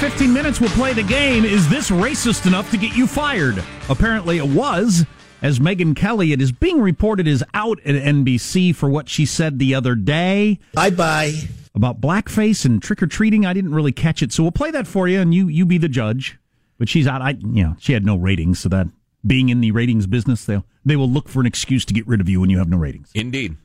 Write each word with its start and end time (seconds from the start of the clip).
15 0.00 0.32
minutes, 0.32 0.62
we'll 0.62 0.70
play 0.70 0.94
the 0.94 1.02
game 1.02 1.44
Is 1.44 1.68
This 1.68 1.90
Racist 1.90 2.46
Enough 2.46 2.70
to 2.70 2.78
Get 2.78 2.96
You 2.96 3.06
Fired? 3.06 3.62
Apparently 3.90 4.38
it 4.38 4.48
was, 4.48 5.04
as 5.42 5.58
Megyn 5.58 5.94
Kelly, 5.94 6.32
it 6.32 6.40
is 6.40 6.52
being 6.52 6.80
reported, 6.80 7.28
is 7.28 7.44
out 7.52 7.78
at 7.80 7.94
NBC 7.94 8.74
for 8.74 8.88
what 8.88 9.10
she 9.10 9.26
said 9.26 9.58
the 9.58 9.74
other 9.74 9.94
day. 9.94 10.58
Bye 10.72 10.88
bye. 10.88 11.34
About 11.74 12.00
blackface 12.00 12.64
and 12.64 12.82
trick 12.82 13.02
or 13.02 13.08
treating. 13.08 13.44
I 13.44 13.52
didn't 13.52 13.74
really 13.74 13.92
catch 13.92 14.22
it, 14.22 14.32
so 14.32 14.42
we'll 14.42 14.52
play 14.52 14.70
that 14.70 14.86
for 14.86 15.06
you, 15.06 15.20
and 15.20 15.34
you 15.34 15.48
you 15.48 15.66
be 15.66 15.76
the 15.76 15.86
judge. 15.86 16.38
But 16.78 16.88
she's 16.88 17.06
out. 17.06 17.20
I 17.20 17.32
you 17.32 17.62
know 17.62 17.76
she 17.78 17.92
had 17.92 18.06
no 18.06 18.16
ratings, 18.16 18.58
so 18.58 18.70
that 18.70 18.86
being 19.26 19.50
in 19.50 19.60
the 19.60 19.70
ratings 19.70 20.06
business, 20.06 20.46
they'll, 20.46 20.64
they 20.82 20.96
will 20.96 21.10
look 21.10 21.28
for 21.28 21.40
an 21.40 21.46
excuse 21.46 21.84
to 21.84 21.92
get 21.92 22.06
rid 22.06 22.22
of 22.22 22.28
you 22.30 22.40
when 22.40 22.48
you 22.48 22.56
have 22.56 22.70
no 22.70 22.78
ratings. 22.78 23.10
Indeed. 23.14 23.58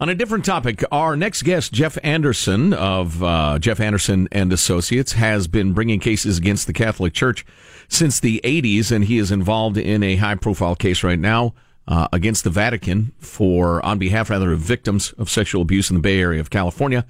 On 0.00 0.08
a 0.08 0.14
different 0.14 0.46
topic, 0.46 0.82
our 0.90 1.14
next 1.14 1.42
guest, 1.42 1.74
Jeff 1.74 1.98
Anderson 2.02 2.72
of 2.72 3.22
uh, 3.22 3.58
Jeff 3.58 3.80
Anderson 3.80 4.28
and 4.32 4.50
Associates, 4.50 5.12
has 5.12 5.46
been 5.46 5.74
bringing 5.74 6.00
cases 6.00 6.38
against 6.38 6.66
the 6.66 6.72
Catholic 6.72 7.12
Church 7.12 7.44
since 7.86 8.18
the 8.18 8.40
80s, 8.42 8.90
and 8.90 9.04
he 9.04 9.18
is 9.18 9.30
involved 9.30 9.76
in 9.76 10.02
a 10.02 10.16
high-profile 10.16 10.76
case 10.76 11.04
right 11.04 11.18
now 11.18 11.52
uh, 11.86 12.08
against 12.14 12.44
the 12.44 12.50
Vatican 12.50 13.12
for, 13.18 13.84
on 13.84 13.98
behalf 13.98 14.30
rather 14.30 14.52
of 14.52 14.60
victims 14.60 15.12
of 15.18 15.28
sexual 15.28 15.60
abuse 15.60 15.90
in 15.90 15.96
the 15.96 16.00
Bay 16.00 16.18
Area 16.18 16.40
of 16.40 16.48
California, 16.48 17.04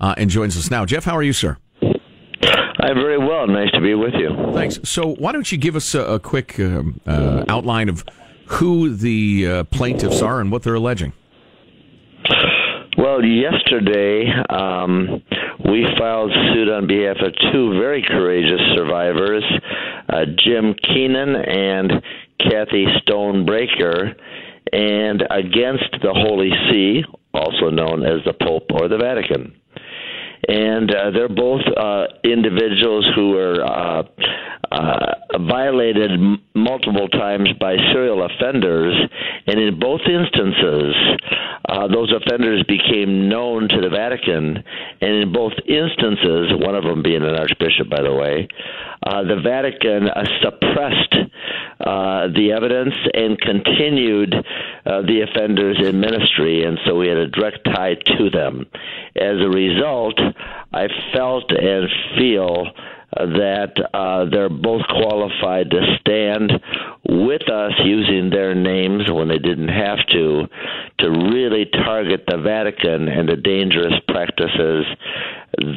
uh, 0.00 0.14
and 0.16 0.30
joins 0.30 0.56
us 0.56 0.70
now. 0.70 0.84
Jeff, 0.84 1.02
how 1.02 1.16
are 1.16 1.24
you, 1.24 1.32
sir? 1.32 1.56
I'm 1.82 2.94
very 2.94 3.18
well. 3.18 3.48
Nice 3.48 3.72
to 3.72 3.80
be 3.80 3.94
with 3.94 4.14
you. 4.14 4.30
Thanks. 4.52 4.78
So, 4.84 5.16
why 5.16 5.32
don't 5.32 5.50
you 5.50 5.58
give 5.58 5.74
us 5.74 5.96
a, 5.96 6.02
a 6.02 6.20
quick 6.20 6.60
um, 6.60 7.00
uh, 7.06 7.44
outline 7.48 7.88
of 7.88 8.04
who 8.44 8.94
the 8.94 9.48
uh, 9.48 9.64
plaintiffs 9.64 10.22
are 10.22 10.40
and 10.40 10.52
what 10.52 10.62
they're 10.62 10.74
alleging? 10.74 11.12
Yesterday 13.24 14.26
um, 14.50 15.22
we 15.64 15.86
filed 15.98 16.30
suit 16.52 16.68
on 16.68 16.86
behalf 16.86 17.16
of 17.20 17.32
two 17.52 17.78
very 17.78 18.02
courageous 18.02 18.60
survivors, 18.74 19.44
uh, 20.08 20.24
Jim 20.36 20.74
Keenan 20.82 21.34
and 21.34 21.92
Kathy 22.38 22.86
Stonebreaker, 23.00 24.14
and 24.72 25.22
against 25.30 25.90
the 26.02 26.12
Holy 26.12 26.50
See, 26.70 27.04
also 27.32 27.70
known 27.70 28.04
as 28.04 28.24
the 28.24 28.34
Pope 28.34 28.70
or 28.72 28.88
the 28.88 28.98
Vatican. 28.98 29.54
And 30.48 30.94
uh, 30.94 31.10
they're 31.10 31.28
both 31.28 31.62
uh, 31.76 32.06
individuals 32.22 33.04
who 33.16 33.30
were 33.30 33.64
uh, 33.64 34.02
uh, 34.70 35.14
violated 35.40 36.12
m- 36.12 36.42
multiple 36.54 37.08
times 37.08 37.48
by 37.58 37.76
serial 37.92 38.24
offenders, 38.24 38.94
and 39.46 39.58
in 39.60 39.78
both 39.78 40.00
instances, 40.06 40.94
uh, 41.68 41.88
those 41.88 42.12
offenders 42.12 42.62
became 42.68 43.28
known 43.28 43.68
to 43.68 43.80
the 43.80 43.88
Vatican, 43.88 44.62
and 45.00 45.10
in 45.10 45.32
both 45.32 45.52
instances, 45.66 46.52
one 46.60 46.76
of 46.76 46.84
them 46.84 47.02
being 47.02 47.22
an 47.22 47.34
archbishop, 47.34 47.90
by 47.90 48.02
the 48.02 48.12
way, 48.12 48.46
uh, 49.04 49.22
the 49.22 49.40
Vatican 49.42 50.08
suppressed 50.42 51.14
uh, 51.80 52.28
the 52.34 52.52
evidence 52.54 52.94
and 53.14 53.40
continued 53.40 54.34
the 54.84 55.26
offenders 55.28 55.76
in 55.84 56.00
ministry, 56.00 56.64
and 56.64 56.78
so 56.86 56.96
we 56.96 57.08
had 57.08 57.18
a 57.18 57.28
direct 57.28 57.64
tie 57.64 57.94
to 58.16 58.30
them. 58.30 58.64
As 59.16 59.40
a 59.40 59.48
result, 59.48 60.18
I 60.72 60.86
felt 61.14 61.50
and 61.50 61.88
feel 62.18 62.66
that 63.14 63.72
uh, 63.94 64.26
they're 64.30 64.50
both 64.50 64.82
qualified 64.88 65.70
to 65.70 65.80
stand 66.00 66.52
with 67.08 67.48
us 67.50 67.72
using 67.84 68.30
their 68.30 68.54
names 68.54 69.10
when 69.10 69.28
they 69.28 69.38
didn't 69.38 69.68
have 69.68 69.98
to, 70.12 70.46
to 70.98 71.10
really 71.10 71.66
target 71.72 72.24
the 72.26 72.38
Vatican 72.38 73.08
and 73.08 73.28
the 73.28 73.36
dangerous 73.36 73.94
practices 74.08 74.84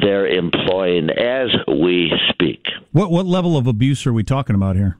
they're 0.02 0.26
employing 0.26 1.08
as 1.10 1.48
we 1.68 2.12
speak. 2.30 2.64
What 2.92 3.10
what 3.10 3.26
level 3.26 3.56
of 3.56 3.66
abuse 3.66 4.06
are 4.06 4.12
we 4.12 4.22
talking 4.22 4.54
about 4.54 4.76
here? 4.76 4.98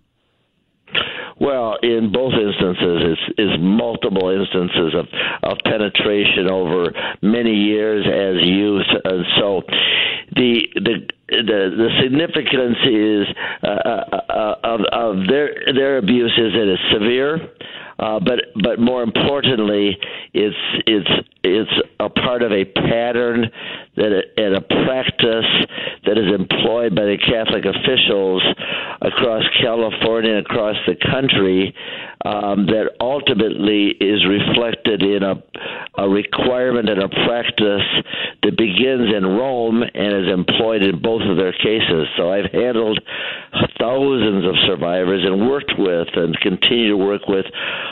Well, 1.41 1.79
in 1.83 2.13
both 2.13 2.35
instances, 2.35 3.17
it's 3.17 3.39
is 3.39 3.51
multiple 3.59 4.29
instances 4.29 4.95
of 4.95 5.07
of 5.43 5.57
penetration 5.65 6.51
over 6.51 6.93
many 7.23 7.55
years 7.55 8.05
as 8.05 8.47
youth, 8.47 8.87
and 9.05 9.25
so 9.39 9.63
the 10.37 10.61
the 10.75 11.09
the 11.29 11.61
the 11.81 11.89
significance 12.03 12.77
is 12.85 13.27
uh, 13.63 13.67
uh, 13.67 14.21
uh, 14.29 14.55
of 14.65 14.81
of 14.93 15.27
their 15.29 15.55
their 15.73 15.97
abuse 15.97 16.33
is 16.37 16.53
that 16.53 16.69
it's 16.69 16.93
severe, 16.93 17.41
uh, 17.99 18.21
but 18.21 18.41
but 18.63 18.79
more 18.79 19.03
importantly, 19.03 19.97
it's 20.35 20.57
it's 20.87 21.27
it's 21.43 21.71
a 22.01 22.11
part 22.11 22.43
of 22.43 22.53
a 22.53 22.67
pattern 22.67 23.51
that 24.01 24.33
and 24.37 24.57
a 24.57 24.61
practice 24.61 25.51
that 26.07 26.17
is 26.17 26.33
employed 26.33 26.95
by 26.97 27.05
the 27.05 27.19
Catholic 27.21 27.65
officials 27.69 28.43
across 29.03 29.45
California 29.61 30.37
and 30.37 30.47
across 30.47 30.77
the 30.87 30.97
country 30.97 31.75
um, 32.25 32.67
that 32.67 32.97
ultimately 33.01 33.97
is 34.01 34.25
reflected 34.27 35.03
in 35.03 35.23
a, 35.23 35.37
a 35.99 36.09
requirement 36.09 36.89
and 36.89 37.03
a 37.03 37.09
practice 37.09 37.85
that 38.43 38.57
begins 38.57 39.13
in 39.13 39.25
Rome 39.25 39.83
and 39.83 40.13
is 40.25 40.33
employed 40.33 40.83
in 40.83 41.01
both 41.01 41.23
of 41.23 41.37
their 41.37 41.53
cases. 41.53 42.09
So 42.17 42.33
I've 42.33 42.51
handled 42.53 43.01
thousands 43.79 44.45
of 44.45 44.55
survivors 44.67 45.25
and 45.25 45.49
worked 45.49 45.73
with 45.79 46.09
and 46.15 46.39
continue 46.41 46.89
to 46.89 46.97
work 46.97 47.27
with 47.29 47.47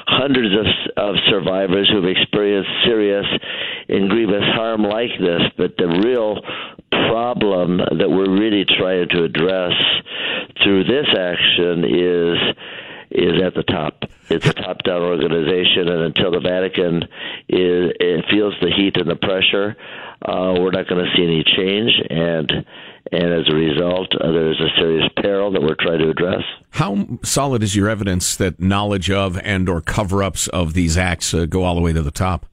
hundreds 0.06 0.54
of, 0.56 0.66
of 0.96 1.14
survivors 1.28 1.88
who've 1.90 2.04
experienced 2.04 2.70
serious 2.84 3.26
and 3.88 4.08
grievous 4.08 4.44
harm 4.54 4.82
like 4.82 5.12
this. 5.20 5.42
But 5.56 5.76
the 5.76 5.88
real 6.04 6.40
problem 6.90 7.78
that 7.78 8.08
we're 8.08 8.30
really 8.30 8.64
trying 8.78 9.08
to 9.10 9.24
address 9.24 9.72
through 10.62 10.84
this 10.84 11.06
action 11.16 11.84
is 11.84 12.38
is 13.10 13.40
at 13.42 13.54
the 13.54 13.62
top. 13.62 14.04
It's 14.28 14.46
a 14.46 14.52
top-down 14.52 15.00
organization, 15.00 15.88
and 15.88 16.14
until 16.14 16.30
the 16.30 16.40
Vatican 16.40 17.04
is 17.48 17.92
feels 18.30 18.54
the 18.60 18.70
heat 18.76 18.96
and 18.96 19.08
the 19.08 19.16
pressure, 19.16 19.76
uh, 20.22 20.60
we're 20.60 20.70
not 20.70 20.86
going 20.88 21.02
to 21.02 21.10
see 21.16 21.24
any 21.24 21.42
change. 21.56 21.92
And 22.10 22.52
and 23.10 23.32
as 23.32 23.48
a 23.50 23.54
result, 23.54 24.08
uh, 24.20 24.30
there's 24.32 24.60
a 24.60 24.68
serious 24.78 25.08
peril 25.22 25.50
that 25.52 25.62
we're 25.62 25.76
trying 25.80 26.00
to 26.00 26.10
address. 26.10 26.42
How 26.70 27.18
solid 27.22 27.62
is 27.62 27.74
your 27.74 27.88
evidence 27.88 28.36
that 28.36 28.60
knowledge 28.60 29.10
of 29.10 29.38
and 29.38 29.68
or 29.68 29.80
cover-ups 29.80 30.48
of 30.48 30.74
these 30.74 30.98
acts 30.98 31.32
uh, 31.32 31.46
go 31.46 31.64
all 31.64 31.74
the 31.74 31.80
way 31.80 31.94
to 31.94 32.02
the 32.02 32.10
top? 32.10 32.44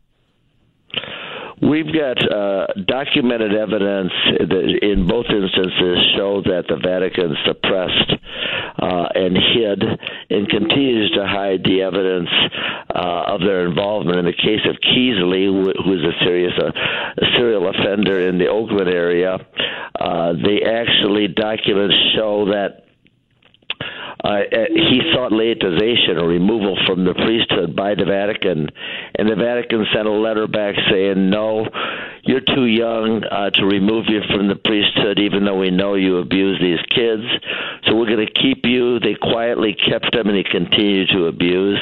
We've 1.61 1.87
got 1.87 2.19
uh, 2.19 2.67
documented 2.85 3.55
evidence 3.55 4.11
that 4.39 4.79
in 4.81 5.07
both 5.07 5.25
instances 5.29 5.97
show 6.17 6.41
that 6.43 6.65
the 6.67 6.75
Vatican 6.75 7.35
suppressed 7.47 8.11
uh, 8.77 9.07
and 9.15 9.37
hid 9.37 9.83
and 10.31 10.49
continues 10.49 11.11
to 11.15 11.25
hide 11.25 11.63
the 11.63 11.81
evidence 11.81 12.29
uh, 12.93 13.33
of 13.33 13.39
their 13.39 13.65
involvement. 13.65 14.19
In 14.19 14.25
the 14.25 14.33
case 14.33 14.67
of 14.67 14.75
Kiesle, 14.83 15.71
who 15.79 15.93
is 15.93 16.03
a 16.03 16.25
serious 16.25 16.53
uh, 16.59 16.71
a 16.71 17.25
serial 17.37 17.69
offender 17.69 18.27
in 18.27 18.37
the 18.37 18.47
Oakland 18.47 18.89
area, 18.89 19.35
uh, 19.35 20.33
the 20.33 20.59
actually 20.67 21.29
documents 21.29 21.95
show 22.15 22.45
that 22.51 22.84
uh, 24.23 24.41
he 24.73 25.01
sought 25.13 25.31
laicization 25.31 26.21
or 26.21 26.27
removal 26.27 26.77
from 26.87 27.05
the 27.05 27.13
priesthood 27.13 27.75
by 27.75 27.93
the 27.93 28.05
Vatican, 28.05 28.69
and 29.15 29.29
the 29.29 29.35
Vatican 29.35 29.85
sent 29.93 30.07
a 30.07 30.11
letter 30.11 30.47
back 30.47 30.75
saying, 30.89 31.29
"No, 31.29 31.67
you're 32.23 32.41
too 32.41 32.65
young 32.65 33.23
uh, 33.23 33.51
to 33.51 33.65
remove 33.65 34.05
you 34.07 34.21
from 34.33 34.47
the 34.47 34.55
priesthood, 34.55 35.19
even 35.19 35.45
though 35.45 35.57
we 35.57 35.69
know 35.69 35.93
you 35.95 36.17
abuse 36.17 36.59
these 36.59 36.81
kids. 36.89 37.23
So 37.85 37.95
we're 37.95 38.09
going 38.09 38.25
to 38.25 38.33
keep 38.33 38.65
you." 38.65 38.99
They 38.99 39.15
quietly 39.15 39.75
kept 39.75 40.15
him, 40.15 40.27
and 40.27 40.37
he 40.37 40.43
continued 40.43 41.09
to 41.13 41.27
abuse, 41.27 41.79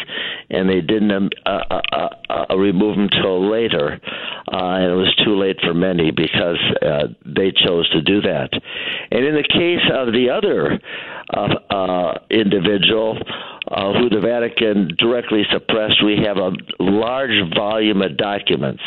and 0.50 0.68
they 0.68 0.82
didn't 0.82 1.12
um, 1.12 1.30
uh, 1.46 1.64
uh, 1.70 1.82
uh, 1.92 2.10
uh, 2.50 2.58
remove 2.58 2.98
him 2.98 3.10
till 3.10 3.50
later, 3.50 4.02
uh, 4.54 4.76
and 4.76 4.92
it 4.92 4.96
was 4.96 5.16
too 5.26 5.36
late 5.36 5.60
for 5.62 5.74
many 5.74 6.12
because 6.12 6.60
uh, 6.82 7.08
they 7.26 7.52
chose 7.52 7.90
to 7.90 8.02
do 8.02 8.22
that. 8.22 8.50
And 9.12 9.26
in 9.26 9.34
the 9.34 9.44
case 9.44 9.82
of 9.92 10.14
the 10.14 10.30
other 10.30 10.80
uh, 11.34 11.74
uh, 11.74 12.20
individual 12.30 13.18
uh, 13.74 13.94
who 13.94 14.10
the 14.10 14.20
Vatican 14.20 14.96
directly 15.00 15.44
suppressed, 15.52 16.04
we 16.06 16.18
have 16.26 16.38
a 16.38 16.52
large 16.80 17.54
volume 17.56 18.02
of 18.02 18.18
documents, 18.18 18.84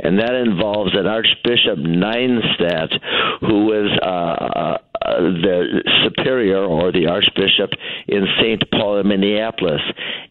and 0.00 0.18
that 0.18 0.34
involves 0.34 0.92
an 0.94 1.06
Archbishop 1.06 1.78
Nienstedt, 1.78 2.92
who 3.40 3.66
was 3.66 3.98
uh, 4.02 4.78
uh, 5.06 5.20
the 5.20 5.82
superior 6.04 6.64
or 6.64 6.90
the 6.90 7.06
Archbishop 7.06 7.70
in 8.08 8.26
St. 8.40 8.62
Paul 8.72 8.98
in 8.98 9.08
Minneapolis. 9.08 9.80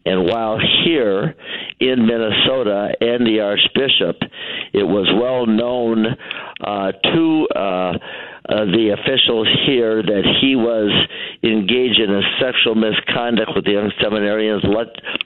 And 0.04 0.24
while 0.24 0.58
here 0.84 1.34
in 1.80 2.06
Minnesota 2.06 2.94
and 3.00 3.26
the 3.26 3.40
Archbishop, 3.40 4.16
it 4.72 4.84
was 4.84 5.08
well 5.18 5.46
known 5.46 6.06
uh, 6.60 6.92
to 6.92 7.48
uh, 7.56 7.92
uh, 8.48 8.64
the 8.64 8.94
officials 8.94 9.48
here 9.66 10.02
that 10.02 10.24
he 10.40 10.54
was 10.54 10.90
engaged 11.42 11.98
in 11.98 12.10
a 12.10 12.22
sexual 12.40 12.74
misconduct 12.74 13.50
with 13.54 13.64
the 13.64 13.72
young 13.72 13.90
seminarians, 14.00 14.62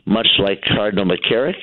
much 0.06 0.28
like 0.38 0.62
Cardinal 0.62 1.04
McCarrick. 1.04 1.60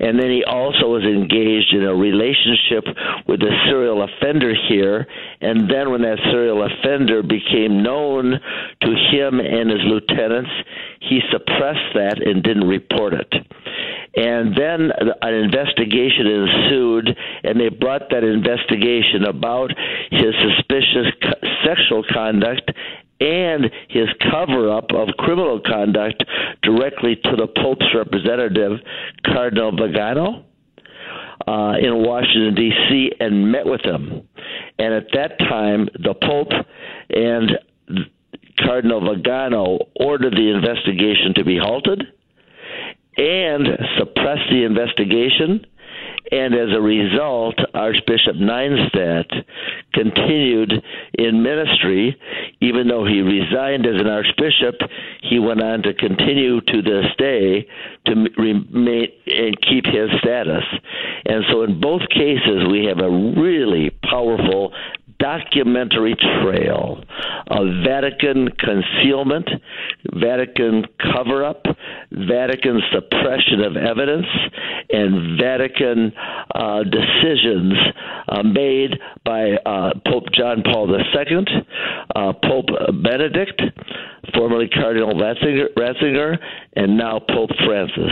And 0.00 0.18
then 0.18 0.30
he 0.30 0.44
also 0.44 0.88
was 0.88 1.04
engaged 1.04 1.74
in 1.74 1.84
a 1.84 1.94
relationship 1.94 2.84
with 3.26 3.40
a 3.42 3.52
serial 3.68 4.02
offender 4.02 4.54
here. 4.68 5.06
And 5.40 5.70
then 5.70 5.90
when 5.90 6.02
that 6.02 6.18
serial 6.30 6.64
offender 6.64 7.22
became 7.22 7.82
known 7.82 8.40
to 8.82 8.90
him 9.12 9.40
and 9.40 9.70
his 9.70 9.84
lieutenants, 9.84 10.50
he 11.00 11.20
suppressed 11.30 11.94
that 11.94 12.22
and 12.24 12.42
didn't 12.42 12.66
report 12.66 13.12
it. 13.12 13.32
And 14.16 14.56
then 14.56 14.90
an 15.22 15.34
investigation 15.34 16.26
ensued, 16.26 17.16
and 17.44 17.60
they 17.60 17.68
brought 17.68 18.10
that 18.10 18.24
investigation 18.24 19.24
about 19.24 19.70
his 20.10 20.34
suspicious 20.42 21.06
sexual 21.64 22.02
conduct 22.12 22.72
and 23.20 23.64
his 23.88 24.08
cover 24.30 24.70
up 24.72 24.86
of 24.94 25.08
criminal 25.18 25.60
conduct 25.60 26.24
directly 26.62 27.16
to 27.16 27.36
the 27.36 27.48
Pope's 27.56 27.86
representative, 27.94 28.78
Cardinal 29.24 29.72
Vigano. 29.72 30.44
Uh, 31.46 31.78
in 31.80 32.04
Washington, 32.04 32.54
D.C., 32.54 33.12
and 33.20 33.50
met 33.50 33.64
with 33.64 33.80
him. 33.82 34.28
And 34.78 34.92
at 34.92 35.06
that 35.14 35.38
time, 35.38 35.88
the 35.94 36.12
Pope 36.20 36.52
and 37.08 37.52
Cardinal 38.58 39.14
Vigano 39.14 39.78
ordered 39.98 40.34
the 40.34 40.50
investigation 40.50 41.32
to 41.36 41.44
be 41.44 41.56
halted 41.56 42.02
and 43.18 43.66
suppress 43.98 44.38
the 44.50 44.64
investigation. 44.64 45.66
And 46.30 46.54
as 46.54 46.68
a 46.74 46.80
result, 46.80 47.54
Archbishop 47.72 48.36
Nienstedt 48.36 49.44
continued 49.94 50.72
in 51.14 51.42
ministry. 51.42 52.16
Even 52.60 52.86
though 52.86 53.06
he 53.06 53.22
resigned 53.22 53.86
as 53.86 53.98
an 53.98 54.08
archbishop, 54.08 54.74
he 55.22 55.38
went 55.38 55.62
on 55.62 55.82
to 55.82 55.94
continue 55.94 56.60
to 56.60 56.82
this 56.82 57.06
day 57.16 57.66
to 58.06 58.28
remain 58.36 59.08
and 59.26 59.60
keep 59.62 59.86
his 59.86 60.10
status. 60.20 60.64
And 61.24 61.44
so, 61.50 61.62
in 61.62 61.80
both 61.80 62.02
cases, 62.10 62.66
we 62.70 62.84
have 62.84 62.98
a 62.98 63.10
really 63.10 63.90
powerful 64.02 64.74
documentary 65.18 66.14
trail 66.42 67.02
of 67.48 67.66
Vatican 67.84 68.48
concealment, 68.58 69.48
Vatican 70.14 70.84
cover 71.12 71.44
up, 71.44 71.64
Vatican 72.12 72.80
suppression 72.92 73.60
of 73.64 73.76
evidence, 73.76 74.26
and 74.90 75.38
Vatican 75.38 76.12
uh, 76.54 76.82
decisions 76.84 77.74
uh, 78.28 78.42
made 78.42 78.98
by 79.24 79.52
uh, 79.66 79.92
Pope 80.06 80.24
John 80.32 80.62
Paul 80.62 80.94
II, 80.94 81.46
uh, 82.14 82.32
Pope 82.44 82.68
Benedict, 83.02 83.60
formerly 84.34 84.68
Cardinal 84.68 85.14
Ratzinger, 85.14 85.72
Ratzinger, 85.74 86.38
and 86.74 86.96
now 86.96 87.18
Pope 87.18 87.50
Francis. 87.64 88.10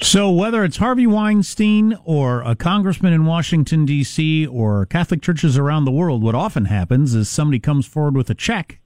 So, 0.00 0.30
whether 0.30 0.62
it's 0.64 0.76
Harvey 0.76 1.06
Weinstein 1.06 1.98
or 2.04 2.42
a 2.42 2.54
congressman 2.54 3.12
in 3.12 3.24
Washington, 3.24 3.86
D.C., 3.86 4.46
or 4.46 4.84
Catholic 4.86 5.22
churches 5.22 5.56
around 5.56 5.84
the 5.84 5.90
world, 5.90 6.22
what 6.22 6.34
often 6.34 6.66
happens 6.66 7.14
is 7.14 7.28
somebody 7.28 7.58
comes 7.58 7.86
forward 7.86 8.14
with 8.16 8.28
a 8.28 8.34
check 8.34 8.80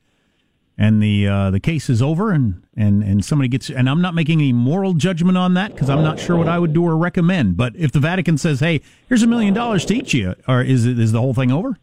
and 0.81 1.03
the 1.03 1.29
uh, 1.29 1.51
the 1.51 1.61
case 1.61 1.91
is 1.91 2.01
over 2.01 2.33
and, 2.33 2.63
and, 2.75 3.05
and 3.05 3.23
somebody 3.23 3.49
gets 3.49 3.69
and 3.69 3.89
I'm 3.89 4.01
not 4.01 4.15
making 4.15 4.41
any 4.41 4.55
moral 4.55 4.95
judgment 4.95 5.37
on 5.37 5.53
that 5.55 5.75
because 5.75 5.91
I'm 5.91 6.03
not 6.03 6.19
sure 6.19 6.37
what 6.37 6.49
I 6.49 6.59
would 6.59 6.73
do 6.73 6.87
or 6.87 6.97
recommend. 6.97 7.59
But 7.59 7.77
if 7.77 7.93
the 7.93 8.01
Vatican 8.01 8.39
says, 8.39 8.61
"Hey, 8.61 8.81
here's 9.07 9.23
a 9.23 9.27
million 9.27 9.53
dollars 9.53 9.85
to 9.87 9.95
each 9.95 10.15
you," 10.15 10.35
or 10.49 10.63
is 10.63 10.87
it 10.87 10.99
is 10.99 11.13
the 11.13 11.21
whole 11.21 11.35
thing 11.35 11.53
over? 11.53 11.77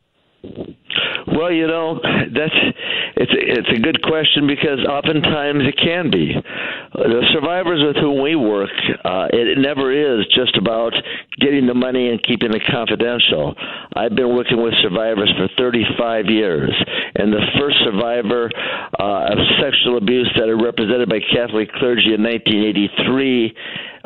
Well, 1.28 1.52
you 1.52 1.68
know, 1.68 2.00
that's 2.04 2.56
it's 3.18 3.32
it's 3.36 3.70
a 3.70 3.82
good 3.82 4.02
question 4.02 4.48
because 4.48 4.80
oftentimes 4.88 5.64
it 5.68 5.78
can 5.78 6.10
be. 6.10 6.34
The 6.94 7.22
survivors 7.34 7.84
with 7.86 7.98
whom 7.98 8.22
we 8.22 8.36
work, 8.36 8.72
uh, 9.04 9.28
it 9.34 9.58
never 9.58 9.92
is 9.92 10.26
just 10.34 10.56
about 10.56 10.94
getting 11.40 11.68
the 11.68 11.74
money 11.74 12.10
and 12.10 12.22
keeping 12.24 12.54
it 12.54 12.62
confidential. 12.70 13.56
I've 13.96 14.16
been 14.16 14.36
working 14.36 14.62
with 14.62 14.74
survivors 14.82 15.32
for 15.38 15.48
35 15.58 16.26
years, 16.28 16.74
and 17.16 17.32
the 17.32 17.46
first 17.60 17.78
survivor 17.84 18.50
uh, 19.00 19.34
of 19.34 19.38
sexual 19.62 19.98
abuse 19.98 20.32
that 20.38 20.50
are 20.50 20.58
represented 20.58 21.10
by 21.10 21.20
Catholic 21.20 21.72
clergy 21.74 22.14
in 22.14 22.24
1983 22.24 23.56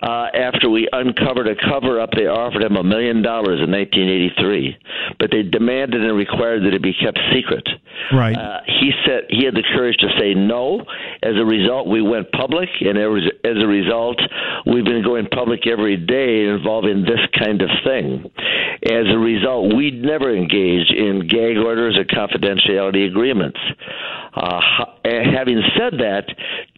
uh, 0.02 0.28
after 0.34 0.68
we 0.68 0.90
uncovered 0.92 1.48
a 1.48 1.56
cover 1.70 2.00
up, 2.00 2.10
they 2.16 2.26
offered 2.26 2.64
him 2.64 2.76
a 2.76 2.84
million 2.84 3.22
dollars 3.22 3.62
in 3.62 3.70
1983, 3.70 4.76
but 5.20 5.30
they 5.30 5.44
demanded 5.44 6.02
and 6.02 6.18
required 6.18 6.64
that 6.66 6.74
it 6.74 6.82
be 6.82 6.94
kept 6.94 7.20
secret. 7.32 7.68
Right. 8.12 8.36
Uh, 8.36 8.62
he 8.66 8.92
said 9.06 9.30
he 9.30 9.46
had 9.46 9.54
the 9.54 9.64
courage 9.76 9.98
to 9.98 10.10
say 10.18 10.34
no. 10.34 10.82
As 11.22 11.38
a 11.38 11.46
result, 11.46 11.88
we 11.88 12.02
went 12.02 12.32
public, 12.32 12.70
and 12.82 12.98
as 12.98 13.58
a 13.62 13.68
result, 13.68 14.20
we've 14.66 14.86
been 14.86 15.04
going 15.04 15.28
public 15.28 15.68
every 15.68 15.98
day 15.98 16.50
involving 16.50 17.04
this 17.04 17.21
kind 17.38 17.62
of 17.62 17.70
thing. 17.84 18.32
As 18.84 19.06
a 19.12 19.18
result, 19.18 19.76
we'd 19.76 20.02
never 20.02 20.36
engage 20.36 20.90
in 20.90 21.28
gag 21.28 21.58
orders 21.58 21.98
or 21.98 22.06
confidentiality 22.06 23.08
agreements. 23.08 23.60
Uh, 24.34 24.62
having 25.04 25.62
said 25.78 26.00
that, 26.00 26.24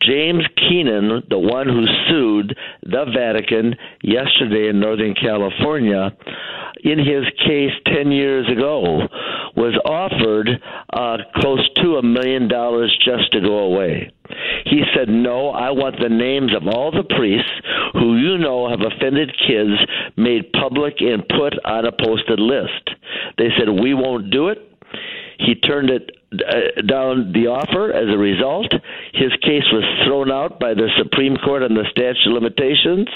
James 0.01 0.43
Keenan, 0.57 1.23
the 1.29 1.37
one 1.37 1.67
who 1.67 1.85
sued 2.07 2.57
the 2.83 3.05
Vatican 3.15 3.75
yesterday 4.01 4.69
in 4.69 4.79
Northern 4.79 5.13
California, 5.13 6.11
in 6.83 6.99
his 6.99 7.25
case 7.45 7.71
10 7.87 8.11
years 8.11 8.49
ago, 8.51 9.07
was 9.55 9.79
offered 9.85 10.49
uh, 10.91 11.17
close 11.35 11.69
to 11.81 11.97
a 11.97 12.03
million 12.03 12.47
dollars 12.47 12.97
just 13.05 13.31
to 13.33 13.39
go 13.39 13.59
away. 13.59 14.11
He 14.65 14.81
said, 14.95 15.09
No, 15.09 15.49
I 15.49 15.71
want 15.71 15.95
the 15.99 16.09
names 16.09 16.51
of 16.55 16.67
all 16.67 16.91
the 16.91 17.03
priests 17.15 17.51
who 17.93 18.17
you 18.17 18.37
know 18.37 18.69
have 18.69 18.81
offended 18.81 19.31
kids 19.47 19.79
made 20.17 20.51
public 20.53 20.95
and 20.99 21.27
put 21.27 21.53
on 21.65 21.85
a 21.85 21.91
posted 21.91 22.39
list. 22.39 22.89
They 23.37 23.49
said, 23.57 23.69
We 23.69 23.93
won't 23.93 24.31
do 24.31 24.49
it. 24.49 24.59
He 25.39 25.55
turned 25.55 25.89
it 25.89 26.11
down 26.87 27.31
the 27.33 27.47
offer. 27.47 27.91
As 27.91 28.09
a 28.13 28.17
result, 28.17 28.71
his 29.13 29.31
case 29.41 29.65
was 29.71 29.83
thrown 30.05 30.31
out 30.31 30.59
by 30.59 30.73
the 30.73 30.89
Supreme 30.97 31.37
Court 31.37 31.63
on 31.63 31.73
the 31.73 31.85
statute 31.91 32.27
of 32.27 32.33
limitations, 32.33 33.07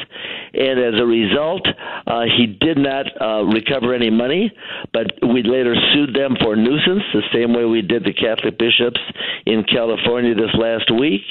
and 0.53 0.79
as 0.79 1.00
a 1.00 1.05
result, 1.05 1.67
uh, 2.07 2.24
he 2.38 2.47
did 2.47 2.77
not 2.77 3.05
uh, 3.19 3.43
recover 3.45 3.93
any 3.93 4.09
money. 4.09 4.51
But 4.93 5.07
we 5.21 5.43
later 5.43 5.75
sued 5.93 6.15
them 6.15 6.36
for 6.41 6.55
nuisance, 6.55 7.03
the 7.13 7.24
same 7.33 7.53
way 7.53 7.65
we 7.65 7.81
did 7.81 8.03
the 8.03 8.13
Catholic 8.13 8.57
bishops 8.57 9.00
in 9.45 9.63
California 9.63 10.36
this 10.36 10.53
last 10.57 10.91
week, 10.91 11.25